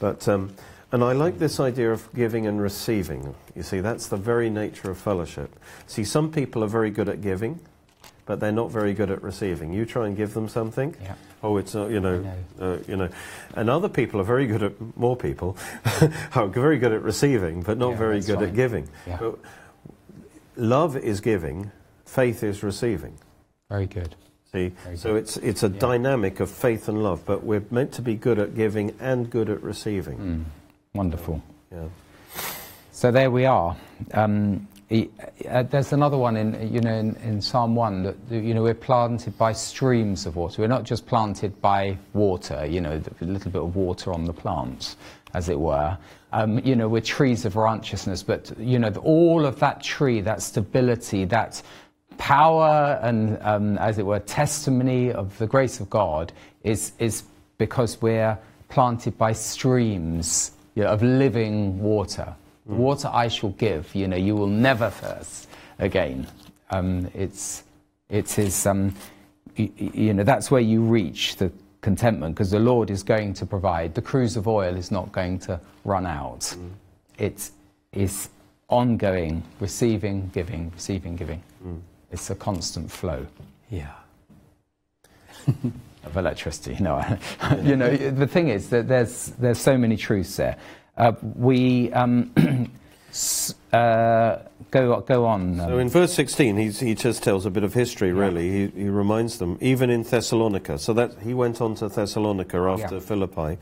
But 0.00 0.26
um, 0.28 0.50
and 0.92 1.02
I 1.02 1.12
like 1.12 1.38
this 1.38 1.58
idea 1.60 1.92
of 1.92 2.08
giving 2.14 2.46
and 2.46 2.60
receiving. 2.60 3.34
You 3.54 3.62
see, 3.62 3.80
that's 3.80 4.06
the 4.08 4.16
very 4.16 4.50
nature 4.50 4.90
of 4.90 4.98
fellowship. 4.98 5.54
See, 5.86 6.04
some 6.04 6.30
people 6.30 6.62
are 6.64 6.68
very 6.68 6.90
good 6.90 7.08
at 7.08 7.20
giving, 7.20 7.58
but 8.24 8.40
they're 8.40 8.52
not 8.52 8.70
very 8.70 8.94
good 8.94 9.10
at 9.10 9.22
receiving. 9.22 9.72
You 9.72 9.84
try 9.84 10.06
and 10.06 10.16
give 10.16 10.34
them 10.34 10.48
something. 10.48 10.94
Yeah. 11.02 11.14
Oh, 11.42 11.56
it's 11.58 11.74
uh, 11.74 11.86
you 11.86 12.00
know, 12.00 12.24
I 12.60 12.64
uh, 12.64 12.78
you 12.88 12.96
know, 12.96 13.08
and 13.54 13.68
other 13.70 13.88
people 13.88 14.20
are 14.20 14.24
very 14.24 14.46
good 14.46 14.62
at 14.62 14.96
more 14.96 15.16
people 15.16 15.56
are 16.34 16.46
very 16.46 16.78
good 16.78 16.92
at 16.92 17.02
receiving, 17.02 17.62
but 17.62 17.78
not 17.78 17.90
Yeah, 17.90 17.96
very 17.96 18.20
good 18.20 18.36
right. 18.40 18.48
at 18.48 18.54
giving. 18.54 18.88
Yeah. 19.06 19.18
But 19.20 19.38
love 20.56 20.96
is 20.96 21.20
giving, 21.20 21.70
faith 22.04 22.42
is 22.42 22.62
receiving. 22.62 23.18
Very 23.68 23.86
good. 23.86 24.14
See, 24.52 24.68
Very 24.84 24.96
so 24.96 25.12
good. 25.12 25.18
it's 25.24 25.36
it's 25.38 25.62
a 25.62 25.68
dynamic 25.68 26.40
of 26.40 26.50
faith 26.50 26.88
and 26.88 27.02
love, 27.02 27.24
but 27.26 27.44
we're 27.44 27.64
meant 27.70 27.92
to 27.92 28.02
be 28.02 28.14
good 28.14 28.38
at 28.38 28.54
giving 28.54 28.94
and 29.00 29.28
good 29.28 29.50
at 29.50 29.62
receiving. 29.62 30.18
Mm, 30.18 30.44
wonderful. 30.96 31.42
Yeah. 31.70 31.88
So 32.92 33.10
there 33.10 33.30
we 33.30 33.44
are. 33.44 33.76
Um, 34.12 34.66
uh, 34.90 35.64
there's 35.64 35.92
another 35.92 36.16
one 36.16 36.36
in, 36.36 36.72
you 36.72 36.80
know, 36.80 36.94
in, 36.94 37.16
in 37.16 37.42
Psalm 37.42 37.74
1 37.74 38.02
that, 38.04 38.16
you 38.30 38.54
know, 38.54 38.62
we're 38.62 38.74
planted 38.74 39.36
by 39.36 39.52
streams 39.52 40.26
of 40.26 40.36
water. 40.36 40.62
We're 40.62 40.68
not 40.68 40.84
just 40.84 41.06
planted 41.06 41.60
by 41.60 41.98
water, 42.14 42.64
you 42.64 42.80
know, 42.80 43.02
a 43.20 43.24
little 43.24 43.50
bit 43.50 43.62
of 43.62 43.74
water 43.74 44.12
on 44.12 44.24
the 44.24 44.32
plants, 44.32 44.96
as 45.34 45.48
it 45.48 45.58
were. 45.58 45.98
Um, 46.32 46.60
you 46.60 46.76
know, 46.76 46.88
we're 46.88 47.00
trees 47.00 47.44
of 47.44 47.56
righteousness, 47.56 48.22
but, 48.22 48.56
you 48.58 48.78
know, 48.78 48.90
the- 48.90 49.00
all 49.00 49.44
of 49.44 49.58
that 49.58 49.82
tree, 49.82 50.20
that 50.20 50.40
stability, 50.40 51.24
that 51.26 51.60
power 52.16 53.00
and, 53.02 53.38
um, 53.42 53.78
as 53.78 53.98
it 53.98 54.06
were, 54.06 54.20
testimony 54.20 55.12
of 55.12 55.36
the 55.38 55.46
grace 55.46 55.80
of 55.80 55.90
God 55.90 56.32
is, 56.62 56.92
is 57.00 57.24
because 57.58 58.00
we're 58.00 58.38
planted 58.68 59.18
by 59.18 59.32
streams 59.32 60.52
you 60.76 60.84
know, 60.84 60.90
of 60.90 61.02
living 61.02 61.80
water. 61.80 62.36
Water 62.66 63.08
I 63.12 63.28
shall 63.28 63.50
give, 63.50 63.92
you 63.94 64.08
know, 64.08 64.16
you 64.16 64.34
will 64.36 64.48
never 64.48 64.90
thirst 64.90 65.48
again. 65.78 66.26
Um, 66.70 67.08
it's, 67.14 67.62
it 68.08 68.38
is, 68.38 68.66
um, 68.66 68.94
you, 69.54 69.70
you 69.76 70.14
know, 70.14 70.24
that's 70.24 70.50
where 70.50 70.60
you 70.60 70.82
reach 70.82 71.36
the 71.36 71.50
contentment 71.80 72.34
because 72.34 72.50
the 72.50 72.58
Lord 72.58 72.90
is 72.90 73.04
going 73.04 73.34
to 73.34 73.46
provide. 73.46 73.94
The 73.94 74.02
cruse 74.02 74.36
of 74.36 74.48
oil 74.48 74.76
is 74.76 74.90
not 74.90 75.12
going 75.12 75.38
to 75.40 75.60
run 75.84 76.06
out. 76.06 76.54
It 77.18 77.50
is 77.92 78.28
ongoing, 78.68 79.44
receiving, 79.60 80.28
giving, 80.34 80.72
receiving, 80.74 81.14
giving. 81.14 81.42
It's 82.10 82.30
a 82.30 82.34
constant 82.34 82.90
flow 82.90 83.26
Yeah. 83.70 83.92
of 86.06 86.16
electricity. 86.16 86.76
No, 86.82 87.02
you 87.62 87.76
know, 87.76 87.94
the 87.96 88.26
thing 88.26 88.48
is 88.48 88.68
that 88.70 88.88
there's 88.88 89.26
there's 89.38 89.58
so 89.58 89.76
many 89.76 89.96
truths 89.96 90.36
there. 90.36 90.56
Uh, 90.96 91.12
we 91.34 91.92
um, 91.92 92.32
uh, 93.72 94.38
go 94.70 95.00
go 95.00 95.26
on. 95.26 95.60
um, 95.60 95.68
So 95.68 95.78
in 95.78 95.88
verse 95.88 96.12
16, 96.14 96.56
he's, 96.56 96.80
he 96.80 96.94
just 96.94 97.22
tells 97.22 97.44
a 97.46 97.50
bit 97.50 97.64
of 97.64 97.74
history, 97.74 98.12
really. 98.12 98.50
He, 98.50 98.66
he 98.84 98.88
reminds 98.88 99.38
them, 99.38 99.58
even 99.60 99.90
in 99.90 100.02
Thessalonica, 100.02 100.78
so 100.78 100.92
that 100.94 101.12
he 101.22 101.34
went 101.34 101.60
on 101.60 101.74
to 101.76 101.88
Thessalonica 101.88 102.56
after 102.58 102.94
Yeah. 102.96 103.00
Philippi, 103.00 103.58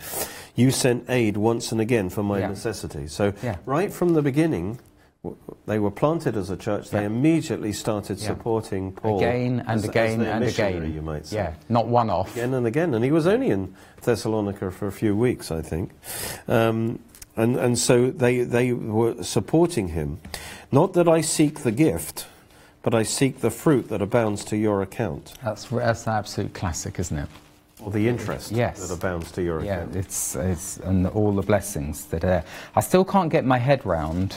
you 0.55 0.71
sent 0.71 1.09
aid 1.09 1.37
once 1.37 1.73
and 1.73 1.81
again 1.81 2.09
for 2.09 2.23
my 2.23 2.39
Yeah. 2.41 2.49
necessity. 2.49 3.09
So 3.09 3.33
Yeah. 3.43 3.57
right 3.67 3.93
from 3.93 4.15
the 4.15 4.23
beginning, 4.23 4.67
w- 4.75 4.79
they 5.67 5.79
were 5.79 5.91
planted 5.91 6.37
as 6.37 6.51
a 6.51 6.57
church. 6.57 6.91
They 6.91 7.01
Yeah. 7.01 7.07
immediately 7.07 7.73
started 7.73 8.19
Yeah. 8.19 8.27
supporting 8.29 8.93
Paul. 8.93 9.19
again 9.19 9.61
and 9.61 9.69
as- 9.71 9.85
as 9.85 9.89
again 9.91 10.19
their 10.21 10.33
and 10.35 10.45
again. 10.45 10.93
You 10.95 11.03
might 11.03 11.27
say. 11.27 11.37
Yeah, 11.37 11.55
not 11.69 11.87
one 11.89 12.11
off. 12.11 12.33
Again 12.37 12.55
and 12.55 12.67
again. 12.67 12.95
And 12.95 13.05
he 13.05 13.11
was 13.11 13.27
only 13.27 13.49
in 13.51 13.75
Thessalonica 14.03 14.71
for 14.71 14.87
a 14.87 14.93
few 14.93 15.17
weeks, 15.17 15.51
I 15.51 15.63
think. 15.63 15.91
Um, 16.49 16.99
and, 17.37 17.57
and 17.57 17.79
so 17.79 18.11
they, 18.11 18.43
they 18.43 18.73
were 18.73 19.23
supporting 19.23 19.89
him. 19.89 20.19
Not 20.71 20.93
that 20.95 21.09
I 21.09 21.21
seek 21.23 21.61
the 21.61 21.73
gift, 21.73 22.27
but 22.83 22.95
I 22.95 23.03
seek 23.03 23.41
the 23.41 23.51
fruit 23.51 23.89
that 23.89 24.03
abounds 24.03 24.45
to 24.47 24.57
your 24.57 24.83
account. 24.83 25.33
That's 25.43 25.65
that's 25.67 26.07
an 26.07 26.13
absolute 26.13 26.53
classic, 26.55 26.99
isn't 26.99 27.17
it? 27.19 27.29
Or 27.83 27.91
the 27.91 28.09
interest 28.09 28.53
Yes. 28.53 28.87
that 28.87 28.95
abounds 28.95 29.33
to 29.33 29.43
your 29.43 29.63
Yeah, 29.65 29.79
account. 29.79 29.97
it's 29.97 30.37
it's 30.37 30.77
and 30.79 31.07
all 31.09 31.33
the 31.33 31.43
blessings 31.43 32.05
that 32.07 32.25
are. 32.25 32.43
I 32.77 32.81
still 32.81 33.05
can't 33.05 33.31
get 33.31 33.45
my 33.45 33.59
head 33.59 33.85
round 33.87 34.37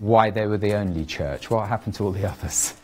why 0.00 0.30
they 0.30 0.46
were 0.46 0.58
the 0.58 0.74
only 0.74 1.04
church. 1.04 1.50
What 1.50 1.68
happened 1.68 1.94
to 1.94 2.04
all 2.04 2.12
the 2.12 2.28
others 2.28 2.74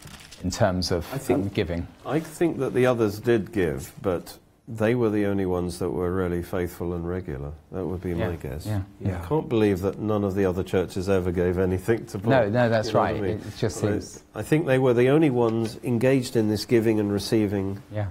in 0.42 0.50
terms 0.50 0.90
of 0.90 1.06
I 1.12 1.18
think- 1.18 1.38
um, 1.44 1.48
giving? 1.48 1.86
I 2.06 2.20
think 2.20 2.58
that 2.58 2.74
the 2.74 2.86
others 2.86 3.18
did 3.20 3.52
give, 3.52 3.92
but 4.02 4.38
they 4.70 4.94
were 4.94 5.08
the 5.08 5.24
only 5.24 5.46
ones 5.46 5.78
that 5.78 5.88
were 5.88 6.12
really 6.12 6.42
faithful 6.42 6.92
and 6.92 7.08
regular. 7.08 7.52
That 7.72 7.86
would 7.86 8.02
be 8.02 8.12
my 8.14 8.36
guess. 8.36 8.66
yeah. 8.66 8.82
Yeah. 9.00 9.18
I 9.22 9.26
can't 9.26 9.48
believe 9.48 9.80
that 9.80 9.98
none 9.98 10.24
of 10.24 10.34
the 10.34 10.44
other 10.44 10.62
churches 10.62 11.08
ever 11.08 11.32
gave 11.32 11.56
anything 11.58 12.04
to 12.06 12.18
Paul. 12.18 12.30
No, 12.30 12.48
no, 12.50 12.68
that's 12.68 12.88
You 12.88 12.94
know 12.94 13.00
right. 13.00 13.16
I 13.16 13.20
mean? 13.20 13.30
It 13.46 13.56
just 13.56 13.82
Well, 13.82 13.92
seems. 13.92 14.22
I 14.34 14.42
think 14.42 14.66
they 14.66 14.78
were 14.78 14.92
the 14.92 15.08
only 15.08 15.30
ones 15.30 15.78
engaged 15.84 16.36
in 16.36 16.48
this 16.50 16.66
giving 16.66 17.00
and 17.00 17.10
receiving 17.10 17.82
Yeah, 17.90 18.08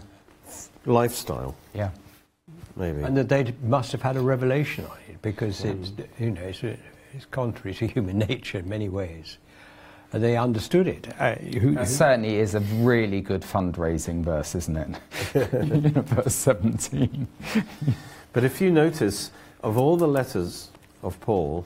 lifestyle, 0.85 1.53
yeah. 1.75 1.91
maybe. 2.75 3.03
And 3.03 3.15
that 3.17 3.29
they 3.29 3.53
must 3.61 3.91
have 3.91 4.01
had 4.01 4.15
a 4.17 4.21
revelation 4.21 4.85
on 4.85 4.97
it 5.09 5.21
because 5.21 5.63
it's, 5.63 5.91
you 6.19 6.31
know, 6.31 6.41
it's, 6.41 6.63
it's 7.13 7.25
contrary 7.25 7.73
to 7.75 7.87
human 7.95 8.19
nature 8.19 8.59
in 8.59 8.69
many 8.69 8.89
ways. 8.89 9.37
And 10.13 10.23
they 10.23 10.37
understood 10.37 10.87
it. 10.87 11.13
Uh, 11.19 11.35
who, 11.35 11.75
That 11.75 11.87
certainly 11.89 12.37
is 12.37 12.55
a 12.55 12.61
really 12.61 13.19
good 13.19 13.41
fundraising 13.41 14.23
verse, 14.23 14.55
isn't 14.55 14.77
it? 14.77 14.99
You 15.53 15.91
know, 15.91 16.01
verse 16.01 16.33
17. 16.33 17.27
But 18.31 18.43
if 18.45 18.61
you 18.61 18.71
notice, 18.71 19.31
of 19.63 19.77
all 19.77 19.97
the 19.97 20.07
letters 20.07 20.69
of 21.03 21.19
Paul, 21.19 21.65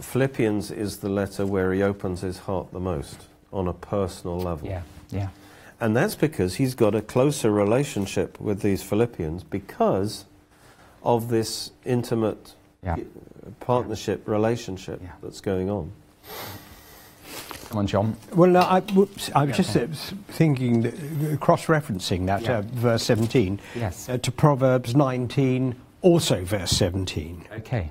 Philippians 0.00 0.70
is 0.70 0.98
the 0.98 1.08
letter 1.08 1.46
where 1.46 1.72
he 1.72 1.82
opens 1.82 2.20
his 2.20 2.38
heart 2.38 2.72
the 2.72 2.80
most 2.80 3.22
on 3.52 3.68
a 3.68 3.72
personal 3.72 4.38
level. 4.38 4.68
Yeah, 4.68 4.82
yeah. 5.10 5.28
And 5.80 5.96
that's 5.96 6.14
because 6.14 6.56
he's 6.56 6.74
got 6.74 6.94
a 6.94 7.00
closer 7.00 7.50
relationship 7.50 8.40
with 8.40 8.60
these 8.60 8.82
Philippians 8.82 9.44
because 9.44 10.24
of 11.02 11.28
this 11.28 11.70
intimate 11.84 12.54
Yeah. 12.82 12.96
Partnership 13.60 14.26
relationship 14.26 15.00
Yeah. 15.02 15.10
that's 15.22 15.40
going 15.40 15.70
on. 15.70 15.92
Come 17.68 17.78
on, 17.78 17.86
John. 17.86 18.16
Well, 18.34 18.48
no, 18.50 18.60
I, 18.60 18.80
whoops, 18.80 19.30
I 19.34 19.44
was 19.44 19.50
Yeah, 19.50 19.56
just 19.56 19.76
uh, 19.76 19.86
thinking, 20.32 20.82
that, 20.82 20.94
uh, 20.94 21.36
cross-referencing 21.36 22.24
that 22.26 22.42
Yeah. 22.42 22.58
uh, 22.58 22.62
verse 22.62 23.02
17 23.04 23.60
Yes. 23.74 24.08
uh, 24.08 24.16
to 24.18 24.32
Proverbs 24.32 24.96
19, 24.96 25.74
also 26.00 26.44
verse 26.44 26.70
17. 26.70 27.44
Okay, 27.58 27.90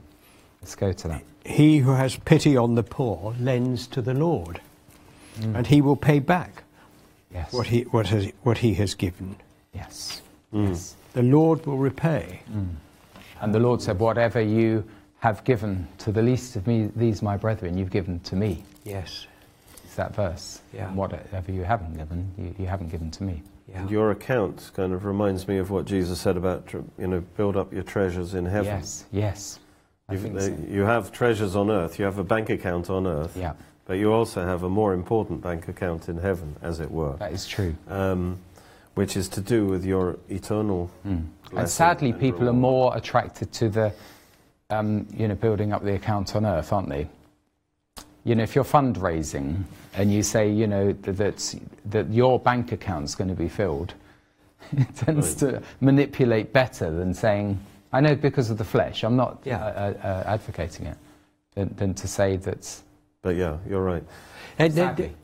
let's 0.61 0.73
go 0.75 0.91
to 0.93 1.07
that. 1.09 1.21
He 1.45 1.77
who 1.79 1.91
has 1.91 2.15
pity 2.17 2.57
on 2.57 2.73
the 2.75 2.81
poor 2.83 3.35
lends 3.39 3.85
to 3.87 4.01
the 4.01 4.15
Lord, 4.15 4.61
and 5.39 5.67
he 5.67 5.81
will 5.81 5.95
pay 5.95 6.17
back 6.19 6.63
Yes. 7.31 7.53
what 7.53 7.67
he, 7.67 7.81
what, 7.83 8.07
has, 8.07 8.31
what 8.41 8.57
he 8.59 8.73
has 8.75 8.95
given. 8.95 9.35
Yes. 9.75 10.21
Mm. 10.51 10.69
Yes. 10.69 10.95
The 11.13 11.21
Lord 11.21 11.65
will 11.67 11.77
repay. 11.77 12.39
And 13.39 13.53
the 13.53 13.59
Lord 13.59 13.83
said, 13.83 13.99
Whatever 13.99 14.41
you 14.41 14.83
have 15.27 15.43
given 15.43 15.87
to 15.99 16.11
the 16.11 16.21
least 16.21 16.55
of 16.55 16.65
me, 16.67 16.89
these 16.95 17.21
my 17.21 17.37
brethren, 17.37 17.77
you've 17.77 17.91
given 17.91 18.19
to 18.21 18.35
me. 18.35 18.63
Yes. 18.85 19.27
It's 19.83 19.95
that 19.95 20.15
verse. 20.15 20.61
Yeah. 20.73 20.87
And 20.87 20.95
whatever 20.97 21.51
you 21.51 21.63
haven't 21.63 21.97
given, 21.97 22.31
you, 22.37 22.55
you 22.57 22.65
haven't 22.65 22.89
given 22.89 23.11
to 23.11 23.23
me. 23.23 23.43
Yeah. 23.69 23.81
And 23.81 23.91
your 23.91 24.11
account 24.11 24.71
kind 24.73 24.93
of 24.93 25.03
reminds 25.03 25.47
me 25.47 25.57
of 25.57 25.69
what 25.69 25.85
Jesus 25.85 26.21
said 26.21 26.37
about, 26.37 26.71
you 26.73 27.07
know, 27.07 27.19
build 27.35 27.57
up 27.57 27.73
your 27.73 27.83
treasures 27.83 28.33
in 28.33 28.45
heaven. 28.45 28.65
Yes, 28.79 29.05
yes. 29.11 29.59
I 30.07 30.13
You've- 30.13 30.23
think 30.23 30.37
uh, 30.37 30.41
so. 30.41 30.57
You 30.69 30.83
have 30.83 31.11
treasures 31.11 31.55
on 31.55 31.69
earth, 31.69 31.99
you 31.99 32.05
have 32.05 32.17
a 32.17 32.23
bank 32.23 32.49
account 32.49 32.89
on 32.89 33.05
earth, 33.05 33.35
Yeah, 33.35 33.53
but 33.85 33.95
you 33.95 34.13
also 34.13 34.45
have 34.45 34.63
a 34.63 34.69
more 34.69 34.93
important 34.93 35.41
bank 35.41 35.67
account 35.67 36.07
in 36.07 36.17
heaven, 36.17 36.55
as 36.61 36.79
it 36.79 36.89
were, 36.89 37.17
that 37.17 37.33
is 37.33 37.45
true. 37.45 37.75
um, 37.89 38.37
which 38.95 39.17
is 39.17 39.27
to 39.29 39.41
do 39.41 39.65
with 39.65 39.83
your 39.83 40.17
eternal. 40.29 40.89
Mm. 41.05 41.25
And 41.55 41.69
sadly, 41.69 42.11
and 42.11 42.19
people 42.19 42.47
are 42.47 42.53
more 42.53 42.95
attracted 42.95 43.51
to 43.53 43.67
the, 43.69 43.93
um, 44.69 45.07
you 45.15 45.27
know, 45.27 45.35
building 45.35 45.73
up 45.73 45.83
the 45.83 45.93
account 45.95 46.35
on 46.35 46.45
earth, 46.45 46.73
aren't 46.73 46.89
they? 46.89 47.07
You 48.23 48.35
know, 48.35 48.43
if 48.43 48.55
you're 48.55 48.65
fundraising 48.65 49.63
and 49.93 50.11
you 50.11 50.21
say, 50.21 50.49
you 50.51 50.67
know, 50.67 50.91
that 50.91 51.17
that, 51.17 51.55
that 51.85 52.09
your 52.09 52.39
bank 52.39 52.71
account's 52.71 53.15
going 53.15 53.29
to 53.29 53.35
be 53.35 53.47
filled, 53.47 53.93
it 54.77 54.95
tends 54.95 55.35
to 55.35 55.61
manipulate 55.79 56.51
better 56.51 56.91
than 56.91 57.13
saying, 57.13 57.59
I 57.93 58.01
know 58.01 58.15
because 58.15 58.49
of 58.49 58.57
the 58.57 58.65
flesh. 58.65 59.03
I'm 59.03 59.15
not 59.15 59.39
Yeah. 59.45 59.63
uh, 59.63 59.69
uh, 60.03 60.07
uh, 60.07 60.23
advocating 60.27 60.87
it, 60.87 60.97
than, 61.55 61.73
than 61.77 61.93
to 61.95 62.07
say 62.07 62.35
that. 62.37 62.81
But 63.21 63.35
yeah, 63.37 63.57
you're 63.67 63.83
right. 63.83 64.03
And, 64.59 64.73
Sadly. 64.73 65.15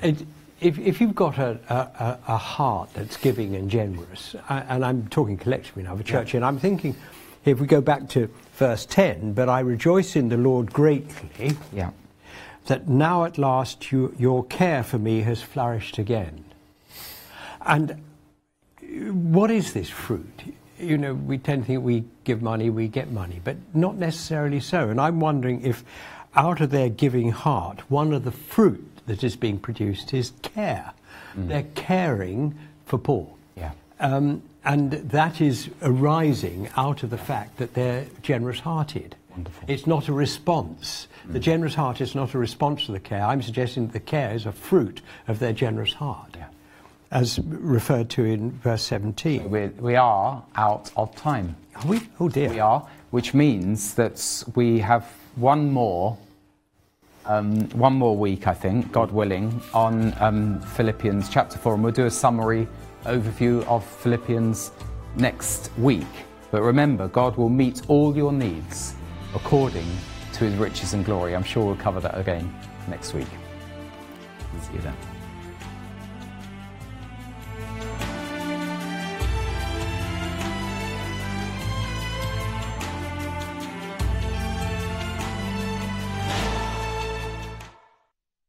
and 0.00 0.24
if, 0.60 0.78
if 0.78 1.00
you've 1.00 1.14
got 1.16 1.38
a, 1.38 1.58
a, 1.68 2.18
a 2.28 2.36
heart 2.36 2.90
that's 2.94 3.16
giving 3.16 3.56
and 3.56 3.68
generous, 3.68 4.36
and 4.48 4.84
I'm 4.84 5.08
talking 5.08 5.36
collectively 5.36 5.82
now 5.82 5.94
of 5.94 6.00
a 6.00 6.04
church, 6.04 6.34
and 6.34 6.44
I'm 6.44 6.58
thinking, 6.60 6.94
if 7.44 7.58
we 7.58 7.66
go 7.66 7.80
back 7.80 8.08
to 8.10 8.28
verse 8.62 8.86
10, 8.86 9.32
but 9.32 9.48
I 9.48 9.58
rejoice 9.58 10.14
in 10.14 10.28
the 10.28 10.36
Lord 10.36 10.72
greatly 10.72 11.56
Yeah, 11.72 11.90
that 12.66 12.88
now 12.88 13.24
at 13.24 13.36
last 13.36 13.90
you, 13.90 14.14
your 14.16 14.44
care 14.44 14.84
for 14.84 14.98
me 14.98 15.22
has 15.22 15.42
flourished 15.42 15.98
again. 15.98 16.44
And 17.66 18.00
what 18.80 19.50
is 19.50 19.72
this 19.72 19.90
fruit? 19.90 20.54
You 20.78 20.96
know, 20.96 21.12
we 21.12 21.38
tend 21.38 21.62
to 21.62 21.66
think 21.66 21.82
we 21.82 22.04
give 22.22 22.40
money, 22.40 22.70
we 22.70 22.86
get 22.86 23.10
money, 23.10 23.40
but 23.42 23.56
not 23.74 23.96
necessarily 23.96 24.60
so. 24.60 24.90
And 24.90 25.00
I'm 25.00 25.18
wondering 25.18 25.62
if, 25.62 25.82
out 26.36 26.60
of 26.60 26.70
their 26.70 26.88
giving 26.88 27.32
heart, 27.32 27.80
one 27.90 28.12
of 28.12 28.22
the 28.22 28.30
fruit 28.30 29.00
that 29.06 29.24
is 29.24 29.34
being 29.34 29.58
produced 29.58 30.14
is 30.14 30.32
care. 30.42 30.92
They're 31.34 31.66
caring 31.74 32.56
for 32.86 32.98
Paul. 32.98 33.36
yeah, 33.56 33.72
Um, 33.98 34.42
and 34.64 34.92
that 34.92 35.40
is 35.40 35.70
arising 35.82 36.68
out 36.76 37.02
of 37.02 37.10
the 37.10 37.18
fact 37.18 37.58
that 37.58 37.74
they're 37.74 38.06
generous 38.22 38.60
hearted. 38.60 39.16
Wonderful. 39.30 39.64
It's 39.66 39.86
not 39.86 40.08
a 40.08 40.12
response. 40.12 41.08
The 41.26 41.40
generous 41.40 41.74
heart 41.74 42.00
is 42.00 42.14
not 42.14 42.34
a 42.34 42.38
response 42.38 42.86
to 42.86 42.92
the 42.92 43.00
care. 43.00 43.22
I'm 43.24 43.40
suggesting 43.40 43.86
that 43.86 43.92
the 43.92 44.00
care 44.00 44.34
is 44.34 44.44
a 44.44 44.52
fruit 44.52 45.00
of 45.26 45.38
their 45.38 45.52
generous 45.52 45.94
heart, 45.94 46.36
yeah. 46.36 46.48
as 47.10 47.38
referred 47.38 48.10
to 48.10 48.24
in 48.24 48.50
verse 48.50 48.82
17. 48.82 49.48
we 49.48 49.68
we 49.68 49.96
are 49.96 50.44
out 50.54 50.90
of 50.96 51.14
time. 51.16 51.56
Are 51.76 51.86
we? 51.86 52.00
Oh 52.20 52.28
dear. 52.28 52.50
We 52.50 52.60
are, 52.60 52.86
which 53.10 53.32
means 53.32 53.94
that 53.94 54.44
we 54.54 54.80
have 54.80 55.06
one 55.36 55.70
more 55.70 56.18
um, 57.24 57.68
one 57.70 57.94
more 57.94 58.16
week, 58.16 58.46
I 58.46 58.54
think, 58.54 58.92
God 58.92 59.12
willing, 59.12 59.62
on 59.72 60.12
um, 60.20 60.60
Philippians 60.60 61.28
chapter 61.28 61.56
4, 61.56 61.74
and 61.74 61.84
we'll 61.84 61.92
do 61.92 62.06
a 62.06 62.10
summary 62.10 62.66
overview 63.04 63.64
of 63.66 63.84
Philippians 63.84 64.72
next 65.16 65.70
week. 65.78 66.06
But 66.50 66.62
remember, 66.62 67.08
God 67.08 67.36
will 67.36 67.48
meet 67.48 67.82
all 67.88 68.16
your 68.16 68.32
needs 68.32 68.94
according 69.34 69.86
to 70.34 70.44
his 70.44 70.54
riches 70.56 70.94
and 70.94 71.04
glory. 71.04 71.34
I'm 71.34 71.42
sure 71.42 71.64
we'll 71.64 71.76
cover 71.76 72.00
that 72.00 72.18
again 72.18 72.54
next 72.88 73.14
week. 73.14 73.28
See 74.60 74.74
you 74.74 74.80
then. 74.80 75.11